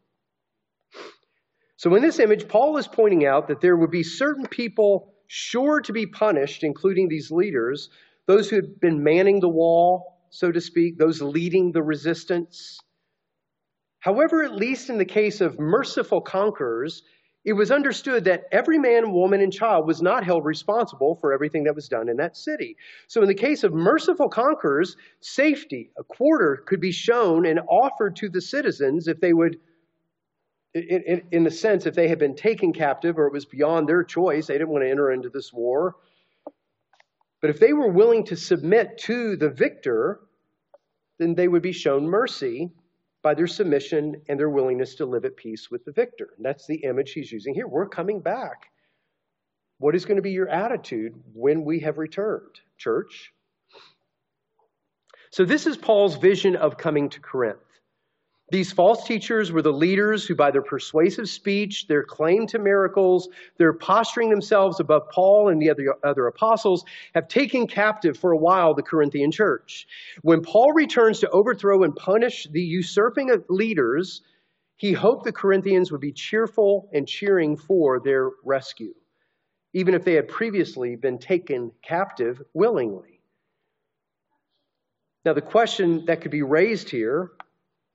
So, 1.75 1.93
in 1.93 2.01
this 2.01 2.19
image, 2.19 2.47
Paul 2.47 2.77
is 2.77 2.87
pointing 2.87 3.25
out 3.25 3.49
that 3.49 3.61
there 3.61 3.75
would 3.75 3.91
be 3.91 4.01
certain 4.01 4.47
people 4.47 5.13
sure 5.27 5.81
to 5.81 5.93
be 5.93 6.05
punished, 6.05 6.63
including 6.63 7.07
these 7.07 7.31
leaders, 7.31 7.89
those 8.25 8.49
who 8.49 8.57
had 8.57 8.79
been 8.79 9.03
manning 9.03 9.39
the 9.39 9.49
wall, 9.49 10.21
so 10.29 10.51
to 10.51 10.59
speak, 10.59 10.97
those 10.97 11.21
leading 11.21 11.71
the 11.71 11.83
resistance. 11.83 12.79
However, 13.99 14.43
at 14.43 14.55
least 14.55 14.89
in 14.89 14.97
the 14.97 15.05
case 15.05 15.41
of 15.41 15.59
merciful 15.59 16.21
conquerors, 16.21 17.03
it 17.47 17.53
was 17.53 17.71
understood 17.71 18.25
that 18.25 18.43
every 18.51 18.77
man, 18.77 19.13
woman, 19.13 19.39
and 19.39 19.53
child 19.53 19.87
was 19.87 20.01
not 20.01 20.25
held 20.25 20.43
responsible 20.43 21.15
for 21.15 21.33
everything 21.33 21.63
that 21.63 21.75
was 21.75 21.87
done 21.87 22.09
in 22.09 22.17
that 22.17 22.35
city. 22.35 22.75
So, 23.07 23.21
in 23.21 23.29
the 23.29 23.33
case 23.33 23.63
of 23.63 23.73
merciful 23.73 24.27
conquerors, 24.27 24.97
safety, 25.21 25.91
a 25.97 26.03
quarter 26.03 26.63
could 26.67 26.81
be 26.81 26.91
shown 26.91 27.45
and 27.45 27.61
offered 27.69 28.17
to 28.17 28.27
the 28.27 28.41
citizens 28.41 29.07
if 29.07 29.21
they 29.21 29.31
would, 29.31 29.57
in, 30.77 31.03
in, 31.03 31.21
in 31.31 31.43
the 31.43 31.51
sense, 31.51 31.85
if 31.85 31.95
they 31.95 32.07
had 32.07 32.19
been 32.19 32.35
taken 32.35 32.73
captive 32.73 33.17
or 33.17 33.27
it 33.27 33.33
was 33.33 33.45
beyond 33.45 33.87
their 33.87 34.03
choice, 34.03 34.47
they 34.47 34.53
didn't 34.53 34.69
want 34.69 34.83
to 34.83 34.89
enter 34.89 35.11
into 35.11 35.29
this 35.29 35.51
war. 35.51 35.95
But 37.41 37.49
if 37.49 37.59
they 37.59 37.73
were 37.73 37.91
willing 37.91 38.25
to 38.25 38.35
submit 38.35 38.97
to 38.99 39.35
the 39.35 39.49
victor, 39.49 40.19
then 41.19 41.35
they 41.35 41.47
would 41.47 41.61
be 41.61 41.71
shown 41.71 42.07
mercy 42.07 42.71
by 43.21 43.33
their 43.33 43.47
submission 43.47 44.21
and 44.27 44.39
their 44.39 44.49
willingness 44.49 44.95
to 44.95 45.05
live 45.05 45.25
at 45.25 45.35
peace 45.35 45.69
with 45.69 45.85
the 45.85 45.91
victor. 45.91 46.29
And 46.37 46.45
that's 46.45 46.65
the 46.67 46.77
image 46.83 47.11
he's 47.11 47.31
using 47.31 47.53
here. 47.53 47.67
We're 47.67 47.89
coming 47.89 48.21
back. 48.21 48.67
What 49.79 49.95
is 49.95 50.05
going 50.05 50.15
to 50.15 50.23
be 50.23 50.31
your 50.31 50.49
attitude 50.49 51.13
when 51.33 51.63
we 51.63 51.81
have 51.81 51.97
returned, 51.97 52.59
church? 52.77 53.33
So, 55.29 55.45
this 55.45 55.67
is 55.67 55.77
Paul's 55.77 56.15
vision 56.15 56.55
of 56.55 56.77
coming 56.77 57.09
to 57.09 57.19
Corinth. 57.19 57.59
These 58.49 58.71
false 58.71 59.05
teachers 59.05 59.51
were 59.51 59.61
the 59.61 59.73
leaders 59.73 60.25
who, 60.25 60.33
by 60.33 60.51
their 60.51 60.61
persuasive 60.61 61.27
speech, 61.27 61.87
their 61.87 62.03
claim 62.03 62.47
to 62.47 62.59
miracles, 62.59 63.27
their 63.57 63.73
posturing 63.73 64.29
themselves 64.29 64.79
above 64.79 65.09
Paul 65.09 65.49
and 65.49 65.61
the 65.61 65.69
other, 65.69 65.95
other 66.01 66.27
apostles, 66.27 66.85
have 67.13 67.27
taken 67.27 67.67
captive 67.67 68.17
for 68.17 68.31
a 68.31 68.37
while 68.37 68.73
the 68.73 68.83
Corinthian 68.83 69.31
church. 69.31 69.85
When 70.21 70.41
Paul 70.41 70.71
returns 70.71 71.19
to 71.19 71.29
overthrow 71.29 71.83
and 71.83 71.93
punish 71.93 72.47
the 72.49 72.61
usurping 72.61 73.31
leaders, 73.49 74.21
he 74.77 74.93
hoped 74.93 75.25
the 75.25 75.33
Corinthians 75.33 75.91
would 75.91 76.01
be 76.01 76.13
cheerful 76.13 76.89
and 76.93 77.05
cheering 77.05 77.57
for 77.57 77.99
their 77.99 78.29
rescue, 78.45 78.93
even 79.73 79.93
if 79.93 80.05
they 80.05 80.13
had 80.13 80.29
previously 80.29 80.95
been 80.95 81.17
taken 81.17 81.73
captive 81.81 82.41
willingly. 82.53 83.19
Now, 85.25 85.33
the 85.33 85.41
question 85.41 86.05
that 86.05 86.21
could 86.21 86.31
be 86.31 86.43
raised 86.43 86.89
here 86.89 87.31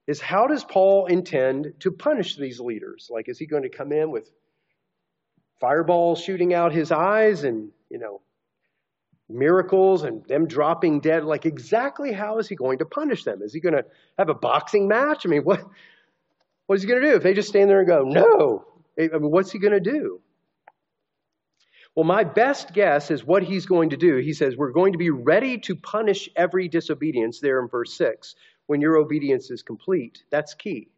is 0.07 0.21
how 0.21 0.47
does 0.47 0.65
Paul 0.65 1.07
intend 1.07 1.75
to 1.81 1.91
punish 1.91 2.37
these 2.37 2.59
leaders? 2.59 3.09
Like, 3.11 3.29
is 3.29 3.39
he 3.39 3.47
going 3.47 3.63
to 3.63 3.69
come 3.69 3.93
in 3.93 4.11
with 4.11 4.31
fireballs 5.61 6.21
shooting 6.21 6.53
out 6.55 6.73
his 6.73 6.91
eyes 6.91 7.45
and, 7.45 7.71
you 7.89 7.99
know, 7.99 8.21
miracles 9.29 10.03
and 10.03 10.25
them 10.27 10.49
dropping 10.49 11.01
dead? 11.01 11.25
Like, 11.25 11.47
exactly 11.47 12.13
how 12.13 12.39
is 12.39 12.49
he 12.49 12.57
going 12.57 12.79
to 12.79 12.85
punish 12.85 13.23
them? 13.25 13.43
Is 13.43 13.53
he 13.55 13.61
going 13.61 13.75
to 13.75 13.85
have 14.19 14.29
a 14.29 14.35
boxing 14.35 14.89
match? 14.89 15.25
I 15.25 15.29
mean, 15.29 15.43
what, 15.43 15.65
what 16.67 16.77
is 16.77 16.83
he 16.83 16.89
going 16.89 17.01
to 17.01 17.09
do 17.09 17.17
if 17.17 17.23
they 17.23 17.35
just 17.35 17.49
stand 17.49 17.71
there 17.71 17.79
and 17.79 17.89
go, 17.89 18.03
no? 18.03 18.65
I 18.99 19.19
mean, 19.19 19.31
what's 19.31 19.53
he 19.53 19.59
going 19.59 19.73
to 19.73 19.81
do? 19.81 20.21
Well, 21.95 22.05
my 22.05 22.25
best 22.25 22.73
guess 22.73 23.11
is 23.11 23.23
what 23.23 23.43
he's 23.43 23.67
going 23.67 23.91
to 23.91 23.99
do. 23.99 24.17
He 24.17 24.33
says, 24.33 24.57
We're 24.57 24.73
going 24.73 24.93
to 24.93 24.99
be 24.99 25.11
ready 25.11 25.59
to 25.59 25.77
punish 25.77 26.29
every 26.35 26.69
disobedience, 26.69 27.39
there 27.41 27.61
in 27.61 27.69
verse 27.69 27.95
6 27.99 28.35
when 28.67 28.81
your 28.81 28.97
obedience 28.97 29.51
is 29.51 29.63
complete. 29.63 30.25
That's 30.31 30.55
key. 30.55 30.89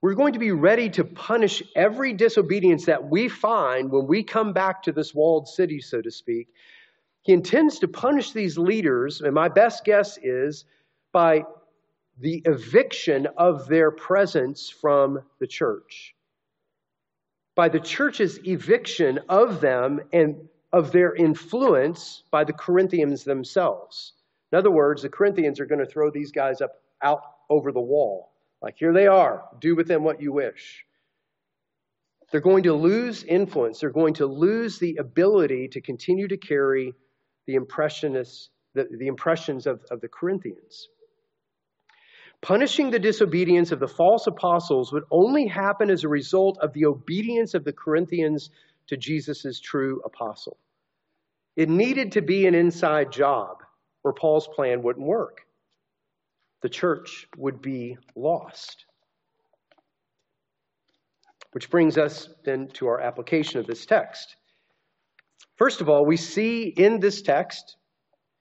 We're 0.00 0.14
going 0.14 0.32
to 0.32 0.40
be 0.40 0.50
ready 0.50 0.90
to 0.90 1.04
punish 1.04 1.62
every 1.76 2.12
disobedience 2.12 2.86
that 2.86 3.08
we 3.08 3.28
find 3.28 3.90
when 3.90 4.08
we 4.08 4.24
come 4.24 4.52
back 4.52 4.82
to 4.82 4.92
this 4.92 5.14
walled 5.14 5.46
city, 5.46 5.80
so 5.80 6.02
to 6.02 6.10
speak. 6.10 6.48
He 7.22 7.32
intends 7.32 7.78
to 7.78 7.88
punish 7.88 8.32
these 8.32 8.58
leaders, 8.58 9.20
and 9.20 9.32
my 9.32 9.48
best 9.48 9.84
guess 9.84 10.18
is 10.18 10.64
by 11.12 11.44
the 12.18 12.42
eviction 12.44 13.28
of 13.36 13.68
their 13.68 13.92
presence 13.92 14.68
from 14.68 15.22
the 15.38 15.46
church. 15.46 16.16
By 17.54 17.68
the 17.68 17.80
church's 17.80 18.40
eviction 18.44 19.20
of 19.28 19.60
them 19.60 20.00
and 20.12 20.48
of 20.72 20.90
their 20.90 21.14
influence 21.14 22.24
by 22.30 22.42
the 22.44 22.52
Corinthians 22.52 23.22
themselves. 23.24 24.14
In 24.52 24.58
other 24.58 24.70
words, 24.70 25.02
the 25.02 25.08
Corinthians 25.08 25.58
are 25.60 25.66
going 25.66 25.78
to 25.78 25.90
throw 25.90 26.10
these 26.10 26.30
guys 26.30 26.60
up 26.60 26.72
out 27.02 27.22
over 27.48 27.72
the 27.72 27.80
wall. 27.80 28.32
Like, 28.60 28.76
here 28.76 28.92
they 28.92 29.06
are, 29.06 29.42
do 29.60 29.74
with 29.74 29.88
them 29.88 30.04
what 30.04 30.20
you 30.20 30.32
wish. 30.32 30.84
They're 32.30 32.40
going 32.40 32.62
to 32.64 32.74
lose 32.74 33.24
influence. 33.24 33.80
They're 33.80 33.90
going 33.90 34.14
to 34.14 34.26
lose 34.26 34.78
the 34.78 34.96
ability 34.96 35.68
to 35.68 35.80
continue 35.80 36.28
to 36.28 36.36
carry 36.36 36.94
the 37.46 37.56
impressionists, 37.56 38.50
the, 38.74 38.86
the 38.98 39.08
impressions 39.08 39.66
of, 39.66 39.80
of 39.90 40.00
the 40.00 40.08
Corinthians. 40.08 40.88
Punishing 42.40 42.90
the 42.90 42.98
disobedience 42.98 43.72
of 43.72 43.80
the 43.80 43.88
false 43.88 44.26
apostles 44.26 44.92
would 44.92 45.04
only 45.10 45.46
happen 45.46 45.90
as 45.90 46.04
a 46.04 46.08
result 46.08 46.58
of 46.58 46.72
the 46.72 46.86
obedience 46.86 47.54
of 47.54 47.64
the 47.64 47.72
Corinthians 47.72 48.50
to 48.86 48.96
Jesus' 48.96 49.60
true 49.60 50.00
apostle. 50.04 50.56
It 51.56 51.68
needed 51.68 52.12
to 52.12 52.22
be 52.22 52.46
an 52.46 52.54
inside 52.54 53.12
job 53.12 53.61
or 54.04 54.12
Paul's 54.12 54.48
plan 54.48 54.82
wouldn't 54.82 55.06
work. 55.06 55.42
The 56.62 56.68
church 56.68 57.26
would 57.36 57.60
be 57.60 57.98
lost. 58.14 58.84
Which 61.52 61.70
brings 61.70 61.98
us 61.98 62.28
then 62.44 62.68
to 62.74 62.86
our 62.86 63.00
application 63.00 63.60
of 63.60 63.66
this 63.66 63.84
text. 63.84 64.36
First 65.56 65.80
of 65.80 65.88
all, 65.88 66.06
we 66.06 66.16
see 66.16 66.68
in 66.68 66.98
this 66.98 67.22
text 67.22 67.76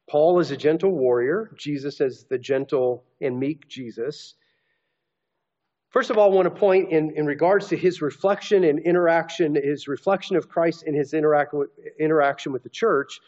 Paul 0.10 0.40
as 0.40 0.52
a 0.52 0.58
gentle 0.58 0.92
warrior, 0.92 1.52
Jesus 1.58 2.02
as 2.02 2.26
the 2.30 2.38
gentle 2.38 3.06
and 3.22 3.40
meek 3.40 3.68
Jesus. 3.68 4.36
First 5.90 6.10
of 6.10 6.18
all, 6.18 6.32
I 6.32 6.36
want 6.36 6.54
to 6.54 6.60
point 6.60 6.90
in, 6.90 7.12
in 7.18 7.26
regards 7.26 7.68
to 7.68 7.78
his 7.78 8.02
reflection 8.02 8.64
and 8.64 8.80
interaction, 8.80 9.56
his 9.56 9.88
reflection 9.88 10.38
of 10.38 10.48
Christ 10.48 10.84
in 10.84 10.94
his 10.94 11.14
interact, 11.14 11.54
interaction 12.00 12.54
with 12.54 12.64
the 12.64 12.70
church. 12.70 13.20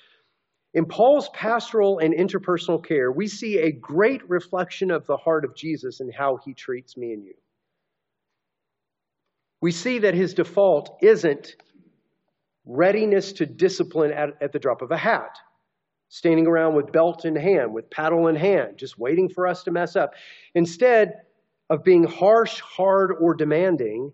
In 0.74 0.86
Paul's 0.86 1.30
pastoral 1.30 2.00
and 2.00 2.14
interpersonal 2.14 2.84
care, 2.84 3.12
we 3.12 3.28
see 3.28 3.60
a 3.60 3.72
great 3.72 4.28
reflection 4.28 4.90
of 4.90 5.06
the 5.06 5.18
heart 5.18 5.46
of 5.46 5.56
Jesus 5.56 6.00
and 6.00 6.12
how 6.14 6.38
he 6.38 6.54
treats 6.54 6.98
me 6.98 7.14
and 7.14 7.24
you. 7.24 7.36
We 9.62 9.72
see 9.72 10.00
that 10.00 10.16
his 10.16 10.34
default 10.34 10.98
isn't 11.02 11.56
readiness 12.66 13.34
to 13.34 13.46
discipline 13.46 14.12
at, 14.12 14.30
at 14.42 14.52
the 14.52 14.60
drop 14.60 14.82
of 14.82 14.92
a 14.92 14.98
hat, 14.98 15.38
standing 16.10 16.48
around 16.48 16.76
with 16.76 16.92
belt 16.92 17.24
in 17.24 17.36
hand, 17.36 17.74
with 17.74 17.90
paddle 17.90 18.28
in 18.28 18.36
hand, 18.36 18.78
just 18.78 18.98
waiting 18.98 19.30
for 19.30 19.48
us 19.48 19.64
to 19.64 19.72
mess 19.72 19.96
up. 19.96 20.16
Instead 20.56 21.14
of 21.70 21.84
being 21.84 22.04
harsh, 22.04 22.60
hard, 22.62 23.12
or 23.20 23.36
demanding, 23.36 24.12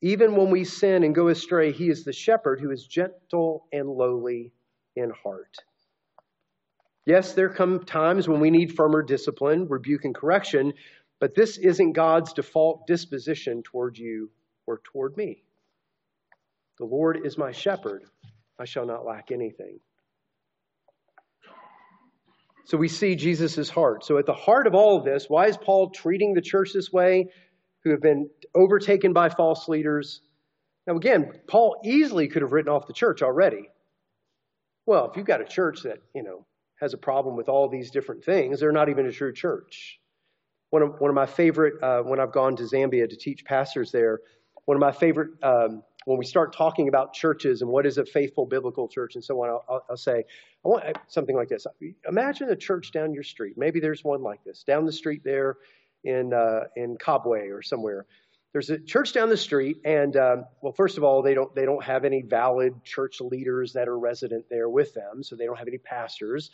even 0.00 0.34
when 0.34 0.50
we 0.50 0.64
sin 0.64 1.04
and 1.04 1.14
go 1.14 1.28
astray, 1.28 1.72
he 1.72 1.90
is 1.90 2.04
the 2.04 2.12
shepherd 2.12 2.58
who 2.58 2.70
is 2.70 2.86
gentle 2.86 3.66
and 3.72 3.88
lowly 3.88 4.52
in 4.98 5.10
heart. 5.10 5.56
Yes, 7.06 7.32
there 7.32 7.48
come 7.48 7.84
times 7.84 8.28
when 8.28 8.40
we 8.40 8.50
need 8.50 8.74
firmer 8.76 9.02
discipline, 9.02 9.66
rebuke, 9.68 10.04
and 10.04 10.14
correction, 10.14 10.74
but 11.20 11.34
this 11.34 11.56
isn't 11.56 11.92
God's 11.92 12.32
default 12.32 12.86
disposition 12.86 13.62
toward 13.62 13.96
you 13.96 14.30
or 14.66 14.80
toward 14.84 15.16
me. 15.16 15.42
The 16.78 16.84
Lord 16.84 17.20
is 17.24 17.38
my 17.38 17.50
shepherd, 17.50 18.04
I 18.58 18.66
shall 18.66 18.86
not 18.86 19.06
lack 19.06 19.30
anything. 19.32 19.80
So 22.66 22.76
we 22.76 22.88
see 22.88 23.16
Jesus' 23.16 23.70
heart. 23.70 24.04
So, 24.04 24.18
at 24.18 24.26
the 24.26 24.34
heart 24.34 24.66
of 24.66 24.74
all 24.74 24.98
of 24.98 25.04
this, 25.04 25.24
why 25.28 25.46
is 25.46 25.56
Paul 25.56 25.88
treating 25.88 26.34
the 26.34 26.42
church 26.42 26.72
this 26.74 26.92
way, 26.92 27.28
who 27.82 27.90
have 27.90 28.02
been 28.02 28.28
overtaken 28.54 29.14
by 29.14 29.30
false 29.30 29.68
leaders? 29.68 30.20
Now, 30.86 30.96
again, 30.96 31.32
Paul 31.46 31.80
easily 31.82 32.28
could 32.28 32.42
have 32.42 32.52
written 32.52 32.70
off 32.70 32.86
the 32.86 32.92
church 32.92 33.22
already. 33.22 33.70
Well, 34.88 35.10
if 35.10 35.18
you've 35.18 35.26
got 35.26 35.42
a 35.42 35.44
church 35.44 35.82
that, 35.82 35.98
you 36.14 36.22
know, 36.22 36.46
has 36.80 36.94
a 36.94 36.96
problem 36.96 37.36
with 37.36 37.50
all 37.50 37.68
these 37.68 37.90
different 37.90 38.24
things, 38.24 38.58
they're 38.58 38.72
not 38.72 38.88
even 38.88 39.04
a 39.04 39.12
true 39.12 39.34
church. 39.34 40.00
One 40.70 40.80
of, 40.80 40.98
one 40.98 41.10
of 41.10 41.14
my 41.14 41.26
favorite, 41.26 41.74
uh, 41.82 42.00
when 42.00 42.18
I've 42.18 42.32
gone 42.32 42.56
to 42.56 42.62
Zambia 42.62 43.06
to 43.06 43.14
teach 43.14 43.44
pastors 43.44 43.92
there, 43.92 44.20
one 44.64 44.78
of 44.78 44.80
my 44.80 44.92
favorite, 44.92 45.32
um, 45.42 45.82
when 46.06 46.16
we 46.16 46.24
start 46.24 46.56
talking 46.56 46.88
about 46.88 47.12
churches 47.12 47.60
and 47.60 47.70
what 47.70 47.84
is 47.84 47.98
a 47.98 48.06
faithful 48.06 48.46
biblical 48.46 48.88
church 48.88 49.14
and 49.14 49.22
so 49.22 49.44
on, 49.44 49.50
I'll, 49.50 49.84
I'll 49.90 49.96
say, 49.98 50.24
I 50.64 50.68
want 50.68 50.96
something 51.06 51.36
like 51.36 51.50
this. 51.50 51.66
Imagine 52.08 52.48
a 52.48 52.56
church 52.56 52.90
down 52.90 53.12
your 53.12 53.24
street. 53.24 53.58
Maybe 53.58 53.80
there's 53.80 54.02
one 54.04 54.22
like 54.22 54.42
this, 54.42 54.62
down 54.62 54.86
the 54.86 54.92
street 54.92 55.20
there 55.22 55.58
in, 56.04 56.32
uh, 56.32 56.60
in 56.76 56.96
Kabwe 56.96 57.54
or 57.54 57.60
somewhere 57.60 58.06
there's 58.52 58.70
a 58.70 58.78
church 58.78 59.12
down 59.12 59.28
the 59.28 59.36
street, 59.36 59.78
and 59.84 60.16
um, 60.16 60.44
well, 60.62 60.72
first 60.72 60.96
of 60.96 61.04
all, 61.04 61.22
they 61.22 61.34
don't 61.34 61.54
they 61.54 61.64
don't 61.64 61.84
have 61.84 62.04
any 62.04 62.22
valid 62.22 62.82
church 62.84 63.20
leaders 63.20 63.72
that 63.74 63.88
are 63.88 63.98
resident 63.98 64.46
there 64.50 64.68
with 64.68 64.94
them, 64.94 65.22
so 65.22 65.36
they 65.36 65.44
don't 65.44 65.58
have 65.58 65.68
any 65.68 65.78
pastors, 65.78 66.50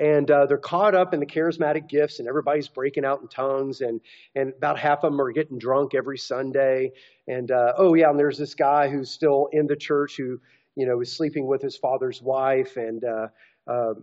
and 0.00 0.30
uh, 0.30 0.46
they're 0.46 0.58
caught 0.58 0.94
up 0.94 1.14
in 1.14 1.20
the 1.20 1.26
charismatic 1.26 1.88
gifts, 1.88 2.18
and 2.18 2.28
everybody's 2.28 2.68
breaking 2.68 3.04
out 3.04 3.20
in 3.20 3.28
tongues, 3.28 3.80
and 3.80 4.00
and 4.34 4.52
about 4.56 4.78
half 4.78 5.04
of 5.04 5.12
them 5.12 5.20
are 5.20 5.30
getting 5.30 5.58
drunk 5.58 5.94
every 5.94 6.18
Sunday, 6.18 6.90
and 7.28 7.50
uh, 7.50 7.74
oh 7.78 7.94
yeah, 7.94 8.10
and 8.10 8.18
there's 8.18 8.38
this 8.38 8.54
guy 8.54 8.88
who's 8.88 9.10
still 9.10 9.48
in 9.52 9.66
the 9.66 9.76
church 9.76 10.16
who 10.16 10.40
you 10.74 10.86
know 10.86 11.00
is 11.00 11.16
sleeping 11.16 11.46
with 11.46 11.62
his 11.62 11.76
father's 11.76 12.20
wife, 12.20 12.76
and 12.76 13.04
uh, 13.04 13.28
uh, 13.70 13.94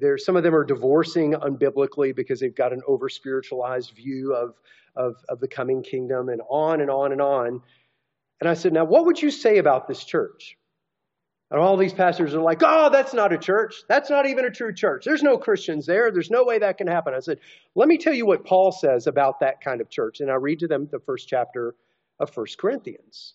there, 0.00 0.16
some 0.16 0.36
of 0.36 0.44
them 0.44 0.54
are 0.54 0.64
divorcing 0.64 1.32
unbiblically 1.32 2.14
because 2.14 2.38
they've 2.38 2.54
got 2.54 2.72
an 2.72 2.82
over 2.86 3.08
spiritualized 3.08 3.90
view 3.96 4.34
of, 4.34 4.54
of, 4.94 5.16
of 5.28 5.40
the 5.40 5.48
coming 5.48 5.82
kingdom, 5.82 6.28
and 6.28 6.40
on 6.48 6.80
and 6.80 6.90
on 6.90 7.12
and 7.12 7.20
on. 7.20 7.62
And 8.40 8.48
I 8.48 8.54
said, 8.54 8.72
Now, 8.72 8.84
what 8.84 9.06
would 9.06 9.20
you 9.20 9.30
say 9.30 9.58
about 9.58 9.88
this 9.88 10.04
church? 10.04 10.56
And 11.50 11.60
all 11.60 11.76
these 11.76 11.92
pastors 11.92 12.34
are 12.34 12.40
like, 12.40 12.62
Oh, 12.64 12.90
that's 12.90 13.14
not 13.14 13.32
a 13.32 13.38
church. 13.38 13.74
That's 13.88 14.10
not 14.10 14.26
even 14.26 14.44
a 14.44 14.50
true 14.50 14.74
church. 14.74 15.04
There's 15.04 15.22
no 15.22 15.38
Christians 15.38 15.86
there. 15.86 16.10
There's 16.10 16.30
no 16.30 16.44
way 16.44 16.58
that 16.58 16.78
can 16.78 16.86
happen. 16.86 17.14
I 17.14 17.20
said, 17.20 17.38
Let 17.74 17.88
me 17.88 17.98
tell 17.98 18.14
you 18.14 18.26
what 18.26 18.44
Paul 18.44 18.72
says 18.72 19.06
about 19.06 19.40
that 19.40 19.60
kind 19.60 19.80
of 19.80 19.88
church. 19.88 20.20
And 20.20 20.30
I 20.30 20.34
read 20.34 20.60
to 20.60 20.66
them 20.66 20.88
the 20.90 21.00
first 21.00 21.28
chapter 21.28 21.74
of 22.18 22.30
First 22.30 22.58
Corinthians. 22.58 23.34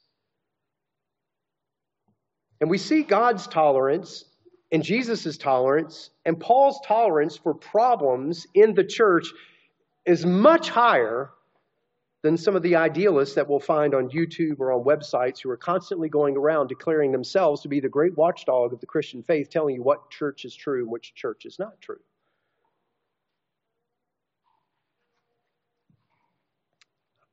And 2.60 2.70
we 2.70 2.78
see 2.78 3.04
God's 3.04 3.48
tolerance 3.48 4.26
and 4.72 4.84
Jesus' 4.84 5.38
tolerance 5.38 6.10
and 6.26 6.40
Paul's 6.40 6.80
tolerance 6.86 7.38
for 7.38 7.54
problems 7.54 8.48
in 8.54 8.74
the 8.74 8.84
church 8.84 9.32
is 10.06 10.26
much 10.26 10.70
higher 10.70 11.30
than 12.24 12.38
some 12.38 12.56
of 12.56 12.64
the 12.64 12.76
idealists 12.76 13.36
that 13.36 13.48
we'll 13.48 13.60
find 13.60 13.94
on 13.94 14.10
YouTube 14.10 14.60
or 14.60 14.72
on 14.72 14.84
websites 14.84 15.40
who 15.42 15.50
are 15.50 15.58
constantly 15.58 16.10
going 16.10 16.36
around 16.36 16.68
declaring 16.68 17.12
themselves 17.12 17.62
to 17.62 17.68
be 17.68 17.80
the 17.80 17.90
great 17.90 18.18
watchdog 18.18 18.74
of 18.74 18.80
the 18.80 18.86
Christian 18.88 19.22
faith, 19.22 19.50
telling 19.50 19.76
you 19.76 19.84
what 19.84 20.10
church 20.10 20.44
is 20.44 20.56
true 20.56 20.82
and 20.82 20.92
which 20.92 21.14
church 21.14 21.46
is 21.46 21.60
not 21.60 21.80
true. 21.80 22.00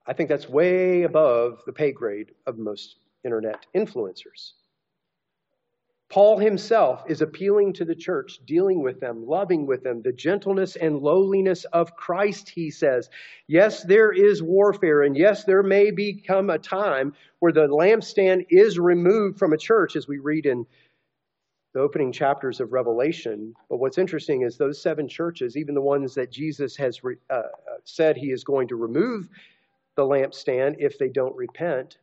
I 0.06 0.12
think 0.12 0.28
that's 0.28 0.48
way 0.48 1.04
above 1.04 1.62
the 1.64 1.72
pay 1.72 1.92
grade 1.92 2.32
of 2.46 2.58
most 2.58 2.96
internet 3.24 3.66
influencers. 3.74 4.52
Paul 6.14 6.38
himself 6.38 7.02
is 7.08 7.22
appealing 7.22 7.72
to 7.72 7.84
the 7.84 7.96
church, 7.96 8.38
dealing 8.46 8.84
with 8.84 9.00
them, 9.00 9.26
loving 9.26 9.66
with 9.66 9.82
them, 9.82 10.00
the 10.00 10.12
gentleness 10.12 10.76
and 10.76 11.00
lowliness 11.00 11.64
of 11.72 11.96
Christ, 11.96 12.48
he 12.48 12.70
says. 12.70 13.10
Yes, 13.48 13.82
there 13.82 14.12
is 14.12 14.40
warfare, 14.40 15.02
and 15.02 15.16
yes, 15.16 15.42
there 15.42 15.64
may 15.64 15.90
become 15.90 16.50
a 16.50 16.58
time 16.58 17.14
where 17.40 17.50
the 17.50 17.66
lampstand 17.66 18.46
is 18.48 18.78
removed 18.78 19.40
from 19.40 19.54
a 19.54 19.58
church, 19.58 19.96
as 19.96 20.06
we 20.06 20.18
read 20.18 20.46
in 20.46 20.64
the 21.72 21.80
opening 21.80 22.12
chapters 22.12 22.60
of 22.60 22.72
Revelation. 22.72 23.52
But 23.68 23.78
what's 23.78 23.98
interesting 23.98 24.42
is 24.42 24.56
those 24.56 24.80
seven 24.80 25.08
churches, 25.08 25.56
even 25.56 25.74
the 25.74 25.80
ones 25.80 26.14
that 26.14 26.30
Jesus 26.30 26.76
has 26.76 27.02
re, 27.02 27.16
uh, 27.28 27.34
uh 27.34 27.48
said 27.82 28.16
he 28.16 28.30
is 28.30 28.44
going 28.44 28.68
to 28.68 28.76
remove 28.76 29.28
the 29.96 30.04
lampstand 30.04 30.76
if 30.78 30.96
they 30.96 31.08
don't 31.08 31.34
repent, 31.34 31.98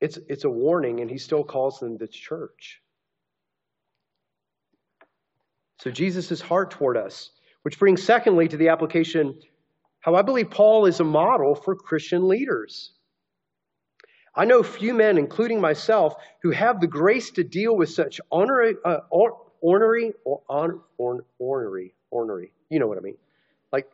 it's, 0.00 0.18
it's 0.28 0.44
a 0.44 0.50
warning, 0.50 1.00
and 1.00 1.10
he 1.10 1.18
still 1.18 1.44
calls 1.44 1.78
them 1.78 1.98
the 1.98 2.08
church. 2.08 2.80
So, 5.78 5.90
Jesus' 5.90 6.40
heart 6.40 6.70
toward 6.70 6.96
us, 6.96 7.30
which 7.62 7.78
brings 7.78 8.02
secondly 8.02 8.48
to 8.48 8.56
the 8.56 8.68
application 8.68 9.38
how 10.00 10.14
I 10.14 10.22
believe 10.22 10.50
Paul 10.50 10.86
is 10.86 11.00
a 11.00 11.04
model 11.04 11.54
for 11.54 11.74
Christian 11.74 12.28
leaders. 12.28 12.92
I 14.34 14.44
know 14.44 14.62
few 14.62 14.94
men, 14.94 15.18
including 15.18 15.60
myself, 15.60 16.14
who 16.42 16.50
have 16.50 16.80
the 16.80 16.86
grace 16.86 17.30
to 17.32 17.44
deal 17.44 17.76
with 17.76 17.90
such 17.90 18.20
ornery, 18.30 18.76
uh, 18.84 19.00
ornery, 19.60 20.12
or, 20.24 20.40
ornery, 20.48 21.94
ornery, 22.10 22.52
you 22.70 22.78
know 22.78 22.86
what 22.86 22.98
I 22.98 23.00
mean, 23.00 23.16
like 23.72 23.86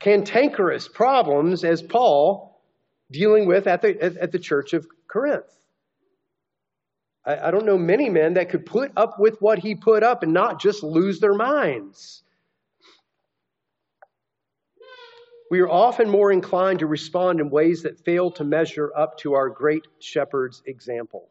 cantankerous 0.00 0.88
problems 0.88 1.64
as 1.64 1.80
Paul 1.80 2.51
dealing 3.12 3.46
with 3.46 3.66
at 3.66 3.82
the, 3.82 4.02
at, 4.02 4.16
at 4.16 4.32
the 4.32 4.38
church 4.38 4.72
of 4.72 4.86
Corinth. 5.08 5.44
I, 7.24 7.48
I 7.48 7.50
don't 7.50 7.66
know 7.66 7.78
many 7.78 8.08
men 8.08 8.34
that 8.34 8.50
could 8.50 8.66
put 8.66 8.92
up 8.96 9.18
with 9.18 9.40
what 9.40 9.58
he 9.58 9.74
put 9.74 10.02
up 10.02 10.22
and 10.22 10.32
not 10.32 10.60
just 10.60 10.82
lose 10.82 11.20
their 11.20 11.34
minds. 11.34 12.22
We 15.50 15.60
are 15.60 15.68
often 15.68 16.08
more 16.08 16.32
inclined 16.32 16.78
to 16.78 16.86
respond 16.86 17.38
in 17.38 17.50
ways 17.50 17.82
that 17.82 18.00
fail 18.00 18.30
to 18.32 18.44
measure 18.44 18.90
up 18.96 19.18
to 19.18 19.34
our 19.34 19.50
great 19.50 19.86
shepherd's 20.00 20.62
example. 20.64 21.28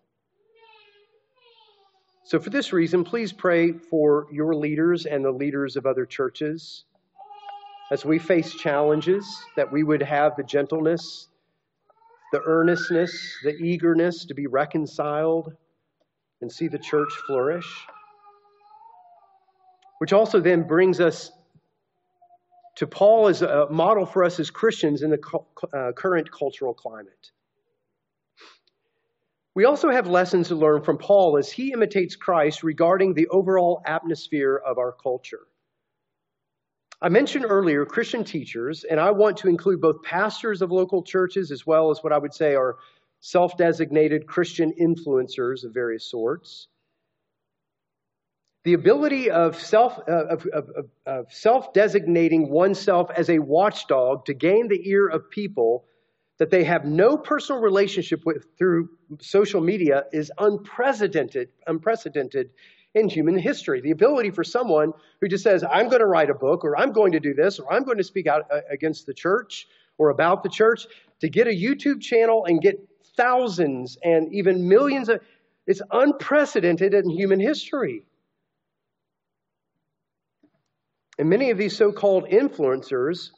So, 2.23 2.39
for 2.39 2.51
this 2.51 2.71
reason, 2.71 3.03
please 3.03 3.33
pray 3.33 3.71
for 3.71 4.27
your 4.31 4.53
leaders 4.53 5.07
and 5.07 5.25
the 5.25 5.31
leaders 5.31 5.75
of 5.75 5.87
other 5.87 6.05
churches 6.05 6.85
as 7.91 8.05
we 8.05 8.17
face 8.17 8.53
challenges, 8.53 9.43
that 9.57 9.69
we 9.69 9.83
would 9.83 10.01
have 10.01 10.37
the 10.37 10.43
gentleness 10.43 11.27
the 12.31 12.41
earnestness, 12.45 13.37
the 13.43 13.55
eagerness 13.55 14.25
to 14.25 14.33
be 14.33 14.47
reconciled 14.47 15.53
and 16.41 16.51
see 16.51 16.67
the 16.67 16.79
church 16.79 17.11
flourish. 17.27 17.67
Which 19.99 20.13
also 20.13 20.39
then 20.39 20.63
brings 20.63 20.99
us 20.99 21.31
to 22.75 22.87
Paul 22.87 23.27
as 23.27 23.41
a 23.41 23.67
model 23.69 24.05
for 24.05 24.23
us 24.23 24.39
as 24.39 24.49
Christians 24.49 25.03
in 25.03 25.11
the 25.11 25.19
uh, 25.73 25.91
current 25.91 26.31
cultural 26.31 26.73
climate. 26.73 27.31
We 29.53 29.65
also 29.65 29.91
have 29.91 30.07
lessons 30.07 30.47
to 30.47 30.55
learn 30.55 30.81
from 30.81 30.97
Paul 30.97 31.37
as 31.37 31.51
he 31.51 31.73
imitates 31.73 32.15
Christ 32.15 32.63
regarding 32.63 33.13
the 33.13 33.27
overall 33.27 33.81
atmosphere 33.85 34.61
of 34.65 34.77
our 34.77 34.93
culture. 34.93 35.41
I 37.01 37.09
mentioned 37.09 37.45
earlier 37.47 37.83
Christian 37.85 38.23
teachers, 38.23 38.83
and 38.83 38.99
I 38.99 39.09
want 39.09 39.37
to 39.37 39.49
include 39.49 39.81
both 39.81 40.03
pastors 40.03 40.61
of 40.61 40.71
local 40.71 41.01
churches 41.01 41.51
as 41.51 41.65
well 41.65 41.89
as 41.89 42.03
what 42.03 42.13
I 42.13 42.17
would 42.19 42.33
say 42.33 42.53
are 42.53 42.77
self 43.21 43.57
designated 43.57 44.27
Christian 44.27 44.71
influencers 44.79 45.63
of 45.63 45.73
various 45.73 46.09
sorts. 46.09 46.67
The 48.65 48.73
ability 48.73 49.31
of 49.31 49.59
self 49.59 49.97
uh, 50.07 50.25
of, 50.27 50.45
of, 50.53 50.69
of 51.07 51.33
self 51.33 51.73
designating 51.73 52.49
oneself 52.49 53.09
as 53.09 53.31
a 53.31 53.39
watchdog 53.39 54.25
to 54.25 54.35
gain 54.35 54.67
the 54.67 54.87
ear 54.87 55.07
of 55.07 55.31
people 55.31 55.85
that 56.37 56.51
they 56.51 56.63
have 56.63 56.85
no 56.85 57.17
personal 57.17 57.61
relationship 57.61 58.21
with 58.25 58.45
through 58.59 58.89
social 59.19 59.61
media 59.61 60.05
is 60.11 60.31
unprecedented, 60.37 61.49
unprecedented 61.65 62.51
in 62.93 63.07
human 63.09 63.37
history. 63.37 63.81
The 63.81 63.91
ability 63.91 64.31
for 64.31 64.43
someone 64.43 64.93
who 65.19 65.27
just 65.27 65.43
says, 65.43 65.63
I'm 65.63 65.87
going 65.87 66.01
to 66.01 66.05
write 66.05 66.29
a 66.29 66.33
book, 66.33 66.65
or 66.65 66.77
I'm 66.77 66.91
going 66.91 67.13
to 67.13 67.19
do 67.19 67.33
this, 67.33 67.59
or 67.59 67.71
I'm 67.71 67.83
going 67.83 67.97
to 67.97 68.03
speak 68.03 68.27
out 68.27 68.47
uh, 68.51 68.61
against 68.69 69.05
the 69.05 69.13
church 69.13 69.67
or 69.97 70.09
about 70.09 70.43
the 70.43 70.49
church, 70.49 70.87
to 71.19 71.29
get 71.29 71.47
a 71.47 71.51
YouTube 71.51 72.01
channel 72.01 72.45
and 72.45 72.61
get 72.61 72.79
thousands 73.15 73.97
and 74.03 74.33
even 74.33 74.67
millions 74.67 75.09
of 75.09 75.21
it's 75.67 75.81
unprecedented 75.91 76.93
in 76.93 77.09
human 77.09 77.39
history. 77.39 78.03
And 81.19 81.29
many 81.29 81.51
of 81.51 81.57
these 81.57 81.77
so 81.77 81.91
called 81.91 82.25
influencers 82.25 83.29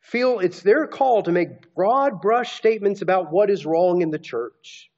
feel 0.00 0.38
it's 0.38 0.62
their 0.62 0.86
call 0.86 1.22
to 1.22 1.32
make 1.32 1.74
broad 1.74 2.22
brush 2.22 2.56
statements 2.56 3.02
about 3.02 3.30
what 3.30 3.50
is 3.50 3.66
wrong 3.66 4.00
in 4.00 4.10
the 4.10 4.18
church. 4.18 4.90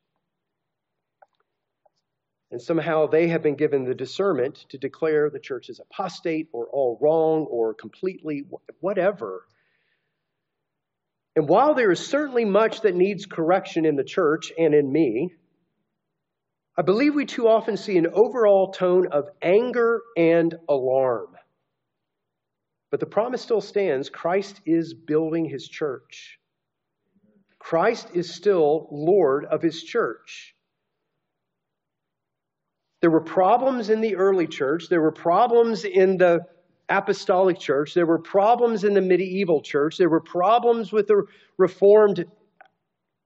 And 2.56 2.62
somehow 2.62 3.06
they 3.06 3.28
have 3.28 3.42
been 3.42 3.56
given 3.56 3.84
the 3.84 3.94
discernment 3.94 4.64
to 4.70 4.78
declare 4.78 5.28
the 5.28 5.38
church 5.38 5.68
is 5.68 5.78
apostate 5.78 6.48
or 6.52 6.66
all 6.68 6.96
wrong 7.02 7.44
or 7.50 7.74
completely 7.74 8.44
whatever. 8.80 9.44
And 11.36 11.50
while 11.50 11.74
there 11.74 11.90
is 11.90 12.00
certainly 12.00 12.46
much 12.46 12.80
that 12.80 12.94
needs 12.94 13.26
correction 13.26 13.84
in 13.84 13.94
the 13.94 14.04
church 14.04 14.54
and 14.56 14.74
in 14.74 14.90
me, 14.90 15.34
I 16.74 16.80
believe 16.80 17.14
we 17.14 17.26
too 17.26 17.46
often 17.46 17.76
see 17.76 17.98
an 17.98 18.06
overall 18.06 18.72
tone 18.72 19.08
of 19.08 19.28
anger 19.42 20.00
and 20.16 20.54
alarm. 20.66 21.36
But 22.90 23.00
the 23.00 23.04
promise 23.04 23.42
still 23.42 23.60
stands 23.60 24.08
Christ 24.08 24.62
is 24.64 24.94
building 24.94 25.44
his 25.44 25.68
church. 25.68 26.38
Christ 27.58 28.12
is 28.14 28.34
still 28.34 28.88
Lord 28.90 29.44
of 29.44 29.60
his 29.60 29.84
church. 29.84 30.55
There 33.06 33.12
were 33.12 33.20
problems 33.20 33.88
in 33.88 34.00
the 34.00 34.16
early 34.16 34.48
church, 34.48 34.88
there 34.88 35.00
were 35.00 35.12
problems 35.12 35.84
in 35.84 36.16
the 36.16 36.40
apostolic 36.88 37.56
church, 37.56 37.94
there 37.94 38.04
were 38.04 38.18
problems 38.18 38.82
in 38.82 38.94
the 38.94 39.00
medieval 39.00 39.60
church, 39.60 39.96
there 39.96 40.08
were 40.08 40.20
problems 40.20 40.92
with 40.92 41.06
the 41.06 41.24
reformed 41.56 42.26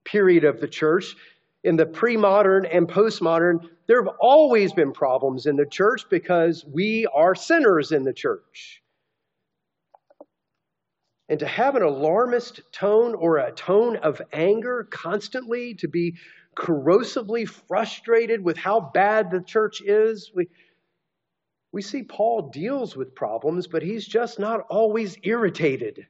period 0.04 0.44
of 0.44 0.60
the 0.60 0.68
church. 0.68 1.16
In 1.64 1.76
the 1.76 1.86
pre 1.86 2.18
modern 2.18 2.66
and 2.66 2.86
postmodern, 2.86 3.70
there 3.86 4.04
have 4.04 4.14
always 4.20 4.74
been 4.74 4.92
problems 4.92 5.46
in 5.46 5.56
the 5.56 5.64
church 5.64 6.02
because 6.10 6.62
we 6.66 7.06
are 7.14 7.34
sinners 7.34 7.90
in 7.90 8.04
the 8.04 8.12
church. 8.12 8.82
And 11.31 11.40
to 11.40 11.46
have 11.46 11.74
an 11.74 11.83
alarmist 11.83 12.60
tone 12.70 13.14
or 13.14 13.38
a 13.38 13.50
tone 13.50 13.96
of 13.96 14.20
anger 14.31 14.87
constantly, 14.90 15.72
to 15.76 15.88
be 15.88 16.16
corrosively 16.57 17.48
frustrated 17.48 18.44
with 18.44 18.57
how 18.57 18.81
bad 18.81 19.31
the 19.31 19.40
church 19.40 19.81
is. 19.83 20.31
We, 20.35 20.48
we 21.73 21.83
see 21.83 22.03
Paul 22.03 22.51
deals 22.51 22.96
with 22.96 23.15
problems, 23.15 23.67
but 23.67 23.83
he's 23.83 24.07
just 24.07 24.38
not 24.38 24.61
always 24.69 25.17
irritated, 25.23 26.07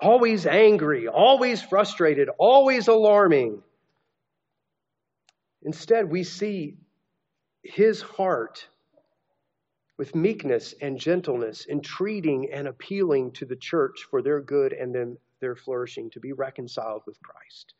always 0.00 0.46
angry, 0.46 1.06
always 1.08 1.62
frustrated, 1.62 2.28
always 2.38 2.88
alarming. 2.88 3.62
Instead, 5.62 6.10
we 6.10 6.24
see 6.24 6.76
his 7.62 8.02
heart 8.02 8.68
with 9.96 10.14
meekness 10.14 10.74
and 10.80 10.98
gentleness, 10.98 11.66
entreating 11.68 12.50
and 12.52 12.66
appealing 12.66 13.30
to 13.30 13.44
the 13.44 13.56
church 13.56 14.06
for 14.10 14.20
their 14.20 14.40
good 14.40 14.72
and 14.72 14.94
them, 14.94 15.16
their 15.40 15.54
flourishing, 15.54 16.10
to 16.10 16.20
be 16.20 16.32
reconciled 16.32 17.02
with 17.06 17.16
Christ. 17.22 17.74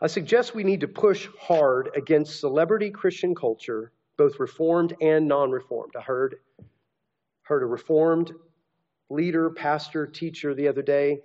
I 0.00 0.06
suggest 0.06 0.54
we 0.54 0.64
need 0.64 0.80
to 0.80 0.88
push 0.88 1.28
hard 1.40 1.90
against 1.96 2.40
celebrity 2.40 2.90
Christian 2.90 3.34
culture, 3.34 3.92
both 4.16 4.38
reformed 4.38 4.94
and 5.00 5.26
non 5.26 5.50
reformed. 5.50 5.94
I 5.96 6.02
heard, 6.02 6.36
heard 7.42 7.62
a 7.62 7.66
reformed 7.66 8.32
leader, 9.10 9.50
pastor, 9.50 10.06
teacher 10.06 10.54
the 10.54 10.68
other 10.68 10.82
day 10.82 11.20